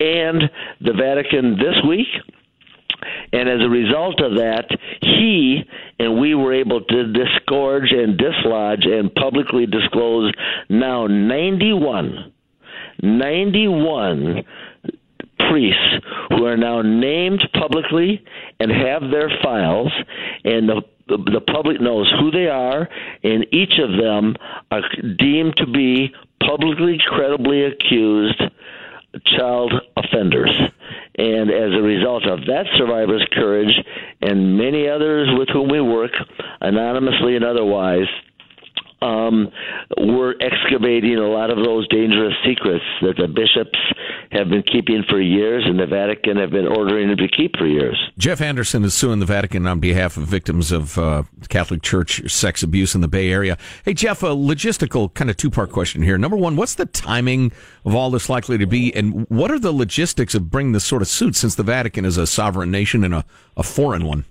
and 0.00 0.42
the 0.80 0.92
Vatican 0.92 1.56
this 1.58 1.76
week. 1.86 2.08
And 3.32 3.48
as 3.48 3.60
a 3.60 3.68
result 3.68 4.20
of 4.20 4.36
that, 4.36 4.66
he 5.02 5.62
and 5.98 6.20
we 6.20 6.34
were 6.34 6.54
able 6.54 6.82
to 6.82 7.12
disgorge 7.12 7.92
and 7.92 8.18
dislodge 8.18 8.84
and 8.84 9.14
publicly 9.14 9.66
disclose 9.66 10.32
now 10.68 11.06
91, 11.06 12.32
91 13.02 14.44
priests 15.50 16.06
who 16.30 16.44
are 16.44 16.56
now 16.56 16.82
named 16.82 17.42
publicly 17.52 18.24
and 18.58 18.70
have 18.70 19.10
their 19.10 19.30
files, 19.42 19.92
and 20.44 20.68
the 20.68 20.82
the 21.08 21.40
public 21.40 21.80
knows 21.80 22.12
who 22.18 22.32
they 22.32 22.48
are, 22.48 22.88
and 23.22 23.46
each 23.52 23.78
of 23.78 23.90
them 23.96 24.34
are 24.72 24.82
deemed 25.18 25.56
to 25.56 25.66
be 25.66 26.12
publicly 26.44 26.98
credibly 27.06 27.62
accused 27.64 28.42
child 29.24 29.72
offenders. 29.96 30.50
And 31.18 31.50
as 31.50 31.72
a 31.72 31.82
result 31.82 32.26
of 32.26 32.40
that 32.46 32.66
survivor's 32.76 33.26
courage 33.32 33.72
and 34.20 34.58
many 34.58 34.88
others 34.88 35.28
with 35.38 35.48
whom 35.48 35.68
we 35.68 35.80
work, 35.80 36.12
anonymously 36.60 37.36
and 37.36 37.44
otherwise, 37.44 38.06
um, 39.02 39.48
we're 39.98 40.34
excavating 40.40 41.16
a 41.16 41.28
lot 41.28 41.50
of 41.50 41.58
those 41.58 41.86
dangerous 41.88 42.34
secrets 42.46 42.84
that 43.02 43.16
the 43.16 43.28
bishops 43.28 43.78
have 44.32 44.48
been 44.48 44.62
keeping 44.62 45.04
for 45.08 45.20
years 45.20 45.64
and 45.66 45.78
the 45.78 45.86
Vatican 45.86 46.36
have 46.36 46.50
been 46.50 46.66
ordering 46.66 47.08
them 47.08 47.16
to 47.18 47.28
keep 47.28 47.56
for 47.56 47.66
years. 47.66 47.98
Jeff 48.18 48.40
Anderson 48.40 48.84
is 48.84 48.94
suing 48.94 49.20
the 49.20 49.26
Vatican 49.26 49.66
on 49.66 49.80
behalf 49.80 50.16
of 50.16 50.24
victims 50.24 50.72
of 50.72 50.98
uh, 50.98 51.22
Catholic 51.48 51.82
Church 51.82 52.30
sex 52.30 52.62
abuse 52.62 52.94
in 52.94 53.00
the 53.00 53.08
Bay 53.08 53.30
Area. 53.30 53.58
Hey, 53.84 53.94
Jeff, 53.94 54.22
a 54.22 54.28
logistical 54.28 55.12
kind 55.12 55.30
of 55.30 55.36
two 55.36 55.50
part 55.50 55.70
question 55.70 56.02
here. 56.02 56.18
Number 56.18 56.36
one, 56.36 56.56
what's 56.56 56.74
the 56.74 56.86
timing 56.86 57.52
of 57.84 57.94
all 57.94 58.10
this 58.10 58.28
likely 58.28 58.58
to 58.58 58.66
be, 58.66 58.94
and 58.94 59.26
what 59.28 59.50
are 59.50 59.58
the 59.58 59.72
logistics 59.72 60.34
of 60.34 60.50
bringing 60.50 60.72
this 60.72 60.84
sort 60.84 61.02
of 61.02 61.08
suit 61.08 61.36
since 61.36 61.54
the 61.54 61.62
Vatican 61.62 62.04
is 62.04 62.16
a 62.16 62.26
sovereign 62.26 62.70
nation 62.70 63.04
and 63.04 63.14
a, 63.14 63.24
a 63.56 63.62
foreign 63.62 64.04
one? 64.04 64.24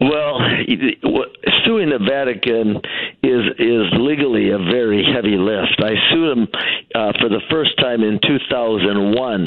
Well, 0.00 0.38
suing 1.64 1.90
the 1.90 1.98
Vatican 1.98 2.76
is 3.22 3.42
is 3.58 3.86
legally 3.98 4.50
a 4.50 4.58
very 4.58 5.04
heavy 5.04 5.36
lift. 5.36 5.80
I 5.80 5.94
sued 6.10 6.36
them 6.36 6.48
uh, 6.94 7.12
for 7.20 7.28
the 7.28 7.40
first 7.50 7.76
time 7.78 8.02
in 8.02 8.20
2001, 8.26 9.46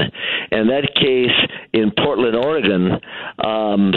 and 0.51 0.69
that 0.69 0.93
case 0.95 1.37
in 1.73 1.91
Portland, 1.91 2.35
Oregon, 2.35 2.99
um, 3.43 3.93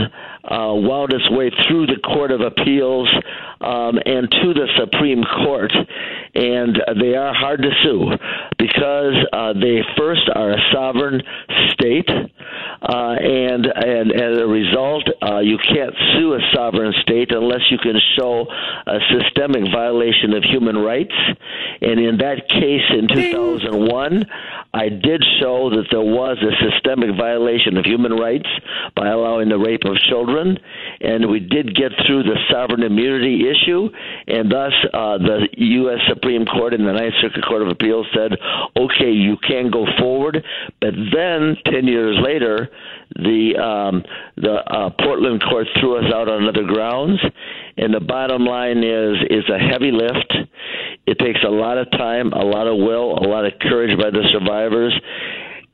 uh, 0.52 0.75
wound 0.75 1.14
its 1.14 1.30
way 1.30 1.50
through 1.66 1.87
the 1.87 1.97
Court 2.04 2.30
of 2.30 2.42
Appeals 2.42 3.09
um, 3.62 3.99
and 4.04 4.30
to 4.30 4.52
the 4.52 4.68
Supreme 4.76 5.25
Court, 5.25 5.73
and 6.35 6.76
they 7.00 7.14
are 7.14 7.32
hard 7.32 7.62
to 7.62 7.71
sue 7.82 8.11
because 8.59 9.14
uh, 9.32 9.52
they 9.54 9.80
first 9.97 10.28
are 10.35 10.50
a 10.50 10.61
sovereign 10.73 11.23
state, 11.73 12.09
uh, 12.09 13.14
and 13.16 13.66
and 13.66 14.12
as 14.12 14.38
a 14.38 14.47
result, 14.47 15.09
uh, 15.23 15.38
you 15.38 15.56
can't 15.56 15.94
sue 16.14 16.35
a 16.35 16.40
sovereign 16.54 16.92
state 17.02 17.32
unless 17.32 17.62
you 17.71 17.78
can 17.78 17.97
show 18.18 18.47
a 18.87 18.99
systemic 19.11 19.71
violation 19.73 20.35
of 20.35 20.42
human 20.42 20.76
rights. 20.76 21.14
And 21.80 21.99
in 21.99 22.18
that 22.18 22.49
case 22.49 22.87
in 22.90 23.09
2001, 23.09 24.25
I 24.75 24.88
did 24.88 25.23
show 25.40 25.71
that 25.71 25.87
there 25.90 26.00
was 26.00 26.38
a 26.40 26.52
systemic 26.71 27.16
violation 27.16 27.76
of 27.76 27.85
human 27.85 28.12
rights 28.12 28.49
by 28.97 29.09
allowing 29.09 29.49
the 29.49 29.59
rape 29.59 29.85
of 29.85 29.97
children, 30.09 30.41
and 31.00 31.30
we 31.30 31.40
did 31.40 31.75
get 31.75 31.92
through 32.06 32.22
the 32.22 32.37
sovereign 32.50 32.82
immunity 32.82 33.44
issue, 33.49 33.88
and 34.26 34.50
thus 34.50 34.72
uh, 34.92 35.18
the 35.18 35.49
U.S. 35.56 35.99
Supreme 36.08 36.44
Court 36.46 36.75
and 36.75 36.87
the 36.87 36.92
Ninth 36.92 37.14
Circuit 37.20 37.44
Court 37.44 37.62
of 37.62 37.68
Appeals 37.68 38.06
said, 38.14 38.32
okay, 38.76 39.11
you 39.11 39.37
can 39.46 39.70
go 39.70 39.87
forward. 39.99 40.44
But 40.80 40.94
then, 41.12 41.56
10 41.66 41.87
years 41.87 42.16
later, 42.22 42.68
the 43.16 43.56
um, 43.61 44.02
the 44.37 44.54
uh, 44.54 44.90
Portland 45.04 45.42
court 45.49 45.66
threw 45.80 45.99
us 45.99 46.12
out 46.14 46.28
on 46.28 46.49
other 46.49 46.64
grounds, 46.64 47.20
and 47.76 47.92
the 47.92 48.00
bottom 48.00 48.44
line 48.44 48.78
is 48.78 49.16
is 49.30 49.44
a 49.50 49.58
heavy 49.58 49.90
lift. 49.90 50.34
It 51.06 51.18
takes 51.18 51.40
a 51.46 51.50
lot 51.50 51.78
of 51.78 51.90
time, 51.90 52.32
a 52.32 52.44
lot 52.44 52.66
of 52.66 52.76
will, 52.76 53.18
a 53.18 53.26
lot 53.26 53.44
of 53.44 53.52
courage 53.61 53.99
by 53.99 54.11
the 54.11 54.25
survivors, 54.32 54.94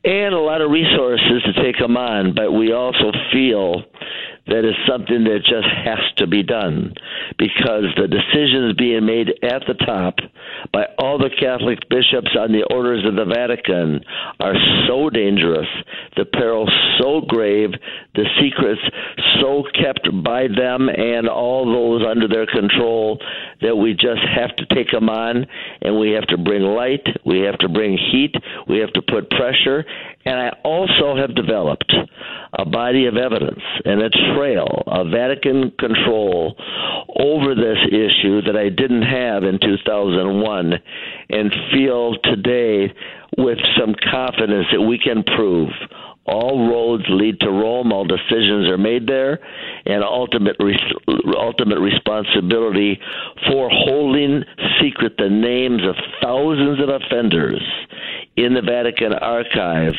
and 0.04 0.34
a 0.34 0.40
lot 0.40 0.60
of 0.60 0.70
resources 0.70 1.42
to 1.44 1.62
take 1.62 1.78
them 1.78 1.96
on. 1.96 2.34
But 2.34 2.52
we 2.52 2.72
also 2.72 3.12
feel 3.32 3.84
that 4.48 4.64
is 4.64 4.74
something 4.88 5.24
that 5.24 5.40
just 5.44 5.68
has 5.84 6.00
to 6.16 6.26
be 6.26 6.42
done. 6.42 6.94
Because 7.38 7.84
the 7.96 8.08
decisions 8.08 8.74
being 8.76 9.06
made 9.06 9.28
at 9.42 9.62
the 9.66 9.74
top 9.74 10.16
by 10.72 10.86
all 10.98 11.18
the 11.18 11.30
Catholic 11.38 11.78
bishops 11.88 12.36
on 12.38 12.52
the 12.52 12.64
orders 12.72 13.04
of 13.06 13.14
the 13.14 13.24
Vatican 13.24 14.00
are 14.40 14.54
so 14.88 15.10
dangerous, 15.10 15.68
the 16.16 16.24
peril 16.24 16.68
so 16.98 17.20
grave, 17.20 17.70
the 18.14 18.24
secrets 18.40 18.80
so 19.40 19.64
kept 19.74 20.08
by 20.24 20.48
them 20.48 20.88
and 20.88 21.28
all 21.28 21.66
those 21.66 22.06
under 22.06 22.26
their 22.26 22.46
control 22.46 23.20
that 23.60 23.76
we 23.76 23.92
just 23.92 24.22
have 24.34 24.54
to 24.56 24.66
take 24.74 24.90
them 24.90 25.08
on. 25.08 25.46
And 25.82 25.98
we 25.98 26.12
have 26.12 26.26
to 26.28 26.38
bring 26.38 26.62
light, 26.62 27.06
we 27.24 27.40
have 27.40 27.58
to 27.58 27.68
bring 27.68 27.98
heat, 27.98 28.34
we 28.66 28.78
have 28.78 28.92
to 28.94 29.02
put 29.02 29.30
pressure, 29.30 29.84
and 30.28 30.38
I 30.38 30.50
also 30.62 31.16
have 31.16 31.34
developed 31.34 31.90
a 32.58 32.66
body 32.66 33.06
of 33.06 33.16
evidence 33.16 33.62
and 33.86 34.02
a 34.02 34.10
trail 34.10 34.82
of 34.86 35.10
Vatican 35.10 35.72
control 35.78 36.54
over 37.18 37.54
this 37.54 37.78
issue 37.88 38.42
that 38.42 38.54
I 38.54 38.68
didn't 38.68 39.02
have 39.08 39.42
in 39.44 39.58
2001 39.58 40.74
and 41.30 41.50
feel 41.72 42.14
today 42.24 42.92
with 43.38 43.56
some 43.80 43.94
confidence 44.10 44.66
that 44.70 44.82
we 44.82 44.98
can 44.98 45.22
prove 45.22 45.70
all 46.28 46.68
roads 46.68 47.04
lead 47.08 47.40
to 47.40 47.50
Rome. 47.50 47.92
All 47.92 48.04
decisions 48.04 48.68
are 48.68 48.78
made 48.78 49.06
there, 49.06 49.38
and 49.86 50.02
ultimate 50.04 50.56
ultimate 51.36 51.80
responsibility 51.80 52.98
for 53.46 53.68
holding 53.70 54.42
secret 54.80 55.14
the 55.18 55.28
names 55.28 55.82
of 55.86 55.94
thousands 56.22 56.80
of 56.80 56.88
offenders 56.88 57.62
in 58.36 58.54
the 58.54 58.62
Vatican 58.62 59.12
archive 59.14 59.94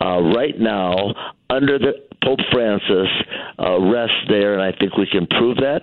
uh, 0.00 0.20
right 0.34 0.58
now 0.58 1.14
under 1.50 1.78
the 1.78 1.92
Pope 2.22 2.40
Francis 2.50 3.08
uh, 3.58 3.78
rests 3.80 4.16
there, 4.28 4.54
and 4.54 4.62
I 4.62 4.76
think 4.78 4.96
we 4.96 5.06
can 5.06 5.26
prove 5.26 5.58
that. 5.58 5.82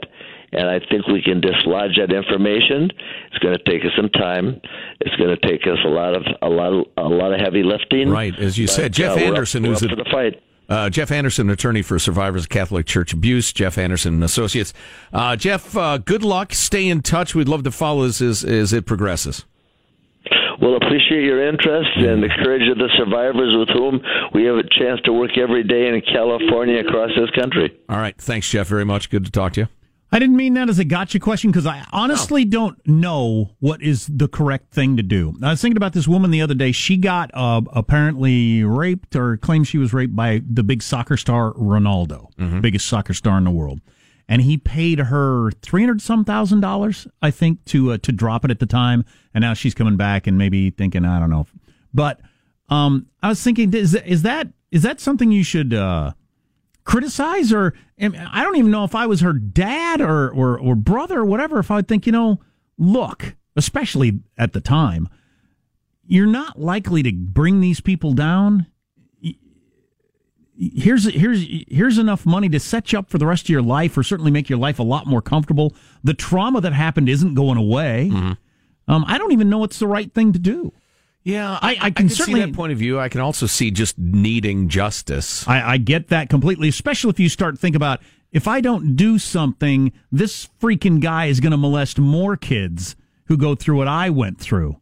And 0.53 0.69
I 0.69 0.79
think 0.79 1.07
we 1.07 1.21
can 1.21 1.39
dislodge 1.39 1.97
that 1.97 2.11
information. 2.13 2.91
It's 3.27 3.37
going 3.39 3.57
to 3.57 3.63
take 3.63 3.85
us 3.85 3.91
some 3.95 4.09
time. 4.09 4.59
It's 4.99 5.15
going 5.15 5.29
to 5.29 5.47
take 5.47 5.61
us 5.61 5.79
a 5.85 5.89
lot 5.89 6.15
of 6.15 6.23
a 6.41 6.49
lot 6.49 6.73
of 6.73 6.85
a 6.97 7.07
lot 7.07 7.33
of 7.33 7.39
heavy 7.39 7.63
lifting. 7.63 8.09
Right, 8.09 8.37
as 8.37 8.57
you 8.57 8.67
but, 8.67 8.73
said, 8.73 8.93
Jeff 8.93 9.17
uh, 9.17 9.21
Anderson, 9.21 9.63
who's 9.63 9.81
up 9.81 9.89
for 9.89 9.95
the 9.95 10.09
fight. 10.11 10.41
Uh, 10.67 10.89
Jeff 10.89 11.11
Anderson, 11.11 11.49
attorney 11.49 11.81
for 11.81 11.99
survivors 11.99 12.43
of 12.43 12.49
Catholic 12.49 12.85
Church 12.85 13.11
abuse. 13.11 13.51
Jeff 13.51 13.77
Anderson 13.77 14.13
and 14.13 14.23
Associates. 14.23 14.73
Uh, 15.11 15.35
Jeff, 15.35 15.75
uh, 15.75 15.97
good 15.97 16.23
luck. 16.23 16.53
Stay 16.53 16.87
in 16.87 17.01
touch. 17.01 17.35
We'd 17.35 17.49
love 17.49 17.63
to 17.63 17.71
follow 17.71 18.07
this 18.07 18.21
as, 18.21 18.45
as 18.45 18.71
it 18.71 18.85
progresses. 18.85 19.43
We'll 20.61 20.77
appreciate 20.77 21.23
your 21.23 21.45
interest 21.45 21.89
and 21.97 22.23
the 22.23 22.29
courage 22.41 22.69
of 22.69 22.77
the 22.77 22.89
survivors 22.97 23.53
with 23.57 23.69
whom 23.75 23.99
we 24.33 24.45
have 24.45 24.55
a 24.55 24.63
chance 24.63 25.01
to 25.05 25.11
work 25.11 25.37
every 25.37 25.63
day 25.63 25.89
in 25.89 26.01
California 26.01 26.79
across 26.79 27.09
this 27.17 27.31
country. 27.31 27.77
All 27.89 27.97
right. 27.97 28.15
Thanks, 28.17 28.47
Jeff, 28.49 28.67
very 28.67 28.85
much. 28.85 29.09
Good 29.09 29.25
to 29.25 29.31
talk 29.31 29.53
to 29.53 29.61
you. 29.61 29.67
I 30.13 30.19
didn't 30.19 30.35
mean 30.35 30.55
that 30.55 30.67
as 30.67 30.77
a 30.77 30.83
gotcha 30.83 31.19
question 31.19 31.51
because 31.51 31.65
I 31.65 31.85
honestly 31.93 32.43
don't 32.43 32.77
know 32.85 33.51
what 33.59 33.81
is 33.81 34.07
the 34.07 34.27
correct 34.27 34.73
thing 34.73 34.97
to 34.97 35.03
do. 35.03 35.33
I 35.41 35.51
was 35.51 35.61
thinking 35.61 35.77
about 35.77 35.93
this 35.93 36.05
woman 36.07 36.31
the 36.31 36.41
other 36.41 36.53
day. 36.53 36.73
She 36.73 36.97
got 36.97 37.31
uh, 37.33 37.61
apparently 37.71 38.61
raped 38.63 39.15
or 39.15 39.37
claimed 39.37 39.67
she 39.67 39.77
was 39.77 39.93
raped 39.93 40.13
by 40.13 40.41
the 40.45 40.63
big 40.63 40.83
soccer 40.83 41.15
star 41.15 41.53
Ronaldo, 41.53 42.27
biggest 42.61 42.87
soccer 42.87 43.13
star 43.13 43.37
in 43.37 43.45
the 43.45 43.51
world. 43.51 43.79
And 44.27 44.41
he 44.41 44.57
paid 44.57 44.99
her 44.99 45.51
three 45.61 45.81
hundred 45.81 46.01
some 46.01 46.25
thousand 46.25 46.59
dollars, 46.59 47.07
I 47.21 47.31
think, 47.31 47.63
to 47.65 47.93
uh, 47.93 47.97
to 47.99 48.11
drop 48.11 48.43
it 48.43 48.51
at 48.51 48.59
the 48.59 48.65
time. 48.65 49.05
And 49.33 49.41
now 49.41 49.53
she's 49.53 49.73
coming 49.73 49.95
back 49.97 50.27
and 50.27 50.37
maybe 50.37 50.71
thinking, 50.71 51.05
I 51.05 51.19
don't 51.19 51.29
know. 51.29 51.47
But 51.93 52.19
um, 52.69 53.07
I 53.23 53.29
was 53.29 53.41
thinking, 53.41 53.73
is, 53.73 53.93
is 53.95 54.23
that 54.23 54.47
is 54.71 54.83
that 54.83 54.99
something 55.01 55.31
you 55.31 55.43
should 55.43 55.73
uh, 55.73 56.11
criticize 56.83 57.53
or 57.53 57.73
I 57.99 58.43
don't 58.43 58.57
even 58.57 58.71
know 58.71 58.83
if 58.83 58.95
I 58.95 59.05
was 59.05 59.21
her 59.21 59.33
dad 59.33 60.01
or, 60.01 60.29
or, 60.29 60.59
or 60.59 60.75
brother 60.75 61.19
or 61.19 61.25
whatever, 61.25 61.59
if 61.59 61.69
I 61.69 61.75
would 61.75 61.87
think, 61.87 62.05
you 62.05 62.11
know, 62.11 62.39
look, 62.77 63.35
especially 63.55 64.21
at 64.37 64.53
the 64.53 64.61
time, 64.61 65.07
you're 66.03 66.25
not 66.25 66.59
likely 66.59 67.03
to 67.03 67.11
bring 67.13 67.61
these 67.61 67.79
people 67.79 68.13
down. 68.13 68.67
Here's 70.57 71.05
here's 71.11 71.43
here's 71.69 71.97
enough 71.97 72.23
money 72.25 72.47
to 72.49 72.59
set 72.59 72.91
you 72.91 72.99
up 72.99 73.09
for 73.09 73.17
the 73.17 73.25
rest 73.25 73.45
of 73.45 73.49
your 73.49 73.63
life, 73.63 73.97
or 73.97 74.03
certainly 74.03 74.29
make 74.29 74.47
your 74.47 74.59
life 74.59 74.77
a 74.77 74.83
lot 74.83 75.07
more 75.07 75.21
comfortable. 75.21 75.73
The 76.03 76.13
trauma 76.13 76.61
that 76.61 76.73
happened 76.73 77.09
isn't 77.09 77.33
going 77.33 77.57
away. 77.57 78.09
Um, 78.87 79.05
I 79.07 79.17
don't 79.17 79.31
even 79.31 79.49
know 79.49 79.57
what's 79.57 79.79
the 79.79 79.87
right 79.87 80.13
thing 80.13 80.33
to 80.33 80.39
do. 80.39 80.71
Yeah, 81.23 81.59
I- 81.61 81.77
I 81.81 81.91
can 81.91 82.09
certainly- 82.09 82.41
see 82.41 82.45
that 82.47 82.53
point 82.55 82.71
of 82.71 82.79
view. 82.79 82.99
I 82.99 83.07
can 83.09 83.21
also 83.21 83.45
see 83.45 83.69
just 83.71 83.97
needing 83.99 84.69
justice. 84.69 85.47
I, 85.47 85.73
I 85.73 85.77
get 85.77 86.07
that 86.07 86.29
completely, 86.29 86.67
especially 86.67 87.11
if 87.11 87.19
you 87.19 87.29
start 87.29 87.55
to 87.55 87.61
think 87.61 87.75
about 87.75 88.01
if 88.31 88.47
I 88.47 88.59
don't 88.61 88.95
do 88.95 89.19
something, 89.19 89.91
this 90.11 90.49
freaking 90.59 90.99
guy 90.99 91.25
is 91.27 91.39
going 91.39 91.51
to 91.51 91.57
molest 91.57 91.99
more 91.99 92.35
kids 92.37 92.95
who 93.25 93.37
go 93.37 93.53
through 93.55 93.77
what 93.77 93.87
I 93.87 94.09
went 94.09 94.39
through. 94.39 94.77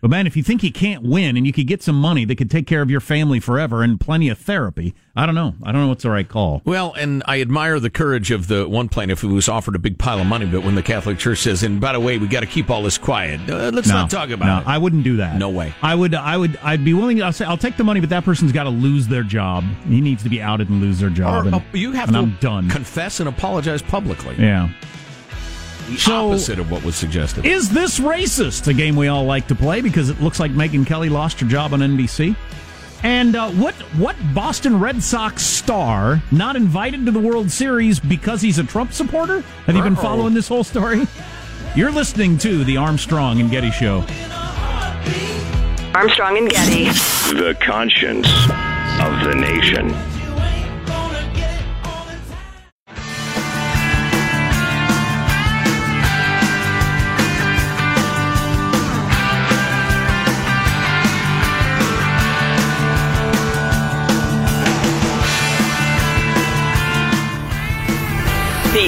But 0.00 0.10
man, 0.10 0.28
if 0.28 0.36
you 0.36 0.44
think 0.44 0.62
you 0.62 0.70
can't 0.70 1.02
win 1.02 1.36
and 1.36 1.44
you 1.44 1.52
could 1.52 1.66
get 1.66 1.82
some 1.82 2.00
money 2.00 2.24
that 2.24 2.36
could 2.36 2.50
take 2.52 2.68
care 2.68 2.82
of 2.82 2.90
your 2.90 3.00
family 3.00 3.40
forever 3.40 3.82
and 3.82 3.98
plenty 3.98 4.28
of 4.28 4.38
therapy, 4.38 4.94
I 5.16 5.26
don't 5.26 5.34
know. 5.34 5.54
I 5.64 5.72
don't 5.72 5.82
know 5.82 5.88
what's 5.88 6.04
the 6.04 6.10
right 6.10 6.28
call. 6.28 6.62
Well, 6.64 6.94
and 6.96 7.24
I 7.26 7.40
admire 7.40 7.80
the 7.80 7.90
courage 7.90 8.30
of 8.30 8.46
the 8.46 8.68
one 8.68 8.88
plaintiff 8.88 9.18
who 9.20 9.30
was 9.34 9.48
offered 9.48 9.74
a 9.74 9.80
big 9.80 9.98
pile 9.98 10.20
of 10.20 10.26
money, 10.26 10.46
but 10.46 10.62
when 10.62 10.76
the 10.76 10.84
Catholic 10.84 11.18
Church 11.18 11.40
says, 11.40 11.64
and 11.64 11.80
by 11.80 11.92
the 11.94 11.98
way, 11.98 12.16
we 12.16 12.28
got 12.28 12.40
to 12.40 12.46
keep 12.46 12.70
all 12.70 12.84
this 12.84 12.96
quiet, 12.96 13.40
uh, 13.50 13.72
let's 13.74 13.88
no, 13.88 13.94
not 13.94 14.10
talk 14.10 14.30
about 14.30 14.46
no, 14.46 14.58
it. 14.58 14.72
I 14.72 14.78
wouldn't 14.78 15.02
do 15.02 15.16
that. 15.16 15.34
No 15.36 15.48
way. 15.50 15.74
I 15.82 15.96
would. 15.96 16.14
I 16.14 16.36
would. 16.36 16.56
I'd 16.62 16.84
be 16.84 16.94
willing. 16.94 17.20
I'll 17.20 17.32
say 17.32 17.44
I'll 17.44 17.58
take 17.58 17.76
the 17.76 17.82
money, 17.82 17.98
but 17.98 18.10
that 18.10 18.24
person's 18.24 18.52
got 18.52 18.64
to 18.64 18.70
lose 18.70 19.08
their 19.08 19.24
job. 19.24 19.64
He 19.88 20.00
needs 20.00 20.22
to 20.22 20.28
be 20.28 20.40
outed 20.40 20.68
and 20.70 20.80
lose 20.80 21.00
their 21.00 21.10
job. 21.10 21.44
Or, 21.44 21.46
and, 21.48 21.56
uh, 21.56 21.60
you 21.72 21.90
have 21.90 22.10
and 22.10 22.14
to 22.14 22.20
I'm 22.20 22.36
done. 22.38 22.68
confess 22.70 23.18
and 23.18 23.28
apologize 23.28 23.82
publicly. 23.82 24.36
yeah. 24.38 24.68
The 25.88 25.96
So- 25.98 26.28
opposite 26.30 26.58
of 26.58 26.70
what 26.70 26.84
was 26.84 26.94
suggested. 26.96 27.46
Is 27.46 27.70
this 27.70 27.98
racist? 27.98 28.66
A 28.68 28.74
game 28.74 28.94
we 28.96 29.08
all 29.08 29.24
like 29.24 29.46
to 29.48 29.54
play 29.54 29.80
because 29.80 30.10
it 30.10 30.20
looks 30.22 30.38
like 30.38 30.52
Megyn 30.52 30.86
Kelly 30.86 31.08
lost 31.08 31.40
her 31.40 31.46
job 31.46 31.72
on 31.72 31.80
NBC. 31.80 32.36
And 33.04 33.36
uh, 33.36 33.48
what 33.50 33.74
what 33.96 34.16
Boston 34.34 34.80
Red 34.80 35.02
Sox 35.02 35.42
star 35.42 36.20
not 36.32 36.56
invited 36.56 37.06
to 37.06 37.12
the 37.12 37.20
World 37.20 37.48
Series 37.50 38.00
because 38.00 38.40
he's 38.42 38.58
a 38.58 38.64
Trump 38.64 38.92
supporter? 38.92 39.42
Have 39.66 39.76
you 39.76 39.82
been 39.82 39.94
following 39.96 40.34
this 40.34 40.48
whole 40.48 40.64
story? 40.64 41.06
You're 41.76 41.92
listening 41.92 42.38
to 42.38 42.64
the 42.64 42.76
Armstrong 42.76 43.40
and 43.40 43.50
Getty 43.50 43.70
Show. 43.70 44.04
Armstrong 45.94 46.38
and 46.38 46.50
Getty. 46.50 46.84
The 47.34 47.56
conscience 47.60 48.26
of 49.00 49.24
the 49.24 49.34
nation. 49.34 49.94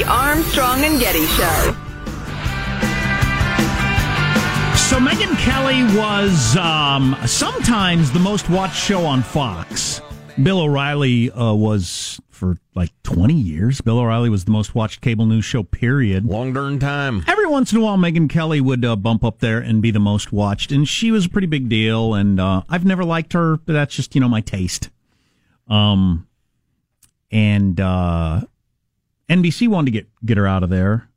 The 0.01 0.07
Armstrong 0.07 0.83
and 0.83 0.99
Getty 0.99 1.27
Show. 1.27 1.77
So 4.79 4.97
Megyn 4.97 5.37
Kelly 5.37 5.83
was 5.95 6.57
um, 6.57 7.15
sometimes 7.27 8.11
the 8.11 8.19
most 8.19 8.49
watched 8.49 8.83
show 8.83 9.05
on 9.05 9.23
Fox. 9.23 10.01
Bill 10.43 10.61
O'Reilly 10.61 11.31
uh, 11.31 11.53
was 11.53 12.19
for 12.31 12.57
like 12.75 12.91
20 13.03 13.35
years. 13.35 13.83
Bill 13.83 13.99
O'Reilly 13.99 14.31
was 14.31 14.47
the 14.47 14.53
most 14.53 14.75
watched 14.75 15.03
cable 15.03 15.27
news 15.27 15.45
show, 15.45 15.65
period. 15.65 16.25
Long 16.25 16.55
darn 16.55 16.79
time. 16.79 17.23
Every 17.27 17.47
once 17.47 17.71
in 17.71 17.77
a 17.77 17.83
while, 17.83 17.99
Megyn 17.99 18.31
Kelly 18.31 18.63
would 18.63 18.83
uh, 18.87 18.97
bump 18.97 19.23
up 19.23 19.41
there 19.41 19.59
and 19.59 19.83
be 19.83 19.91
the 19.91 20.01
most 20.01 20.33
watched, 20.33 20.73
and 20.73 20.89
she 20.89 21.11
was 21.11 21.27
a 21.27 21.29
pretty 21.29 21.47
big 21.47 21.69
deal. 21.69 22.15
And 22.15 22.41
uh, 22.41 22.63
I've 22.71 22.87
never 22.87 23.05
liked 23.05 23.35
her, 23.35 23.59
but 23.59 23.75
that's 23.75 23.95
just 23.95 24.15
you 24.15 24.23
know 24.23 24.31
my 24.31 24.41
taste. 24.41 24.89
Um, 25.69 26.27
and 27.31 27.79
uh, 27.79 28.41
NBC 29.31 29.69
wanted 29.69 29.87
to 29.87 29.91
get 29.93 30.09
get 30.27 30.37
her 30.37 30.47
out 30.47 30.63
of 30.63 30.71
there. 30.71 31.09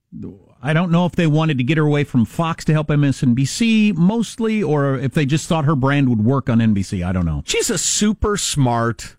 I 0.66 0.72
don't 0.72 0.92
know 0.92 1.06
if 1.06 1.14
they 1.14 1.28
wanted 1.28 1.58
to 1.58 1.64
get 1.66 1.78
her 1.78 1.84
away 1.86 2.04
from 2.06 2.24
Fox 2.24 2.64
to 2.66 2.72
help 2.72 2.88
MSNBC 2.88 3.96
mostly, 3.96 4.64
or 4.64 4.96
if 4.98 5.14
they 5.14 5.26
just 5.26 5.48
thought 5.50 5.66
her 5.66 5.76
brand 5.76 6.08
would 6.08 6.24
work 6.24 6.50
on 6.50 6.60
NBC. 6.60 7.06
I 7.06 7.12
don't 7.12 7.26
know. 7.26 7.42
She's 7.46 7.70
a 7.70 7.78
super 7.78 8.38
smart, 8.38 9.18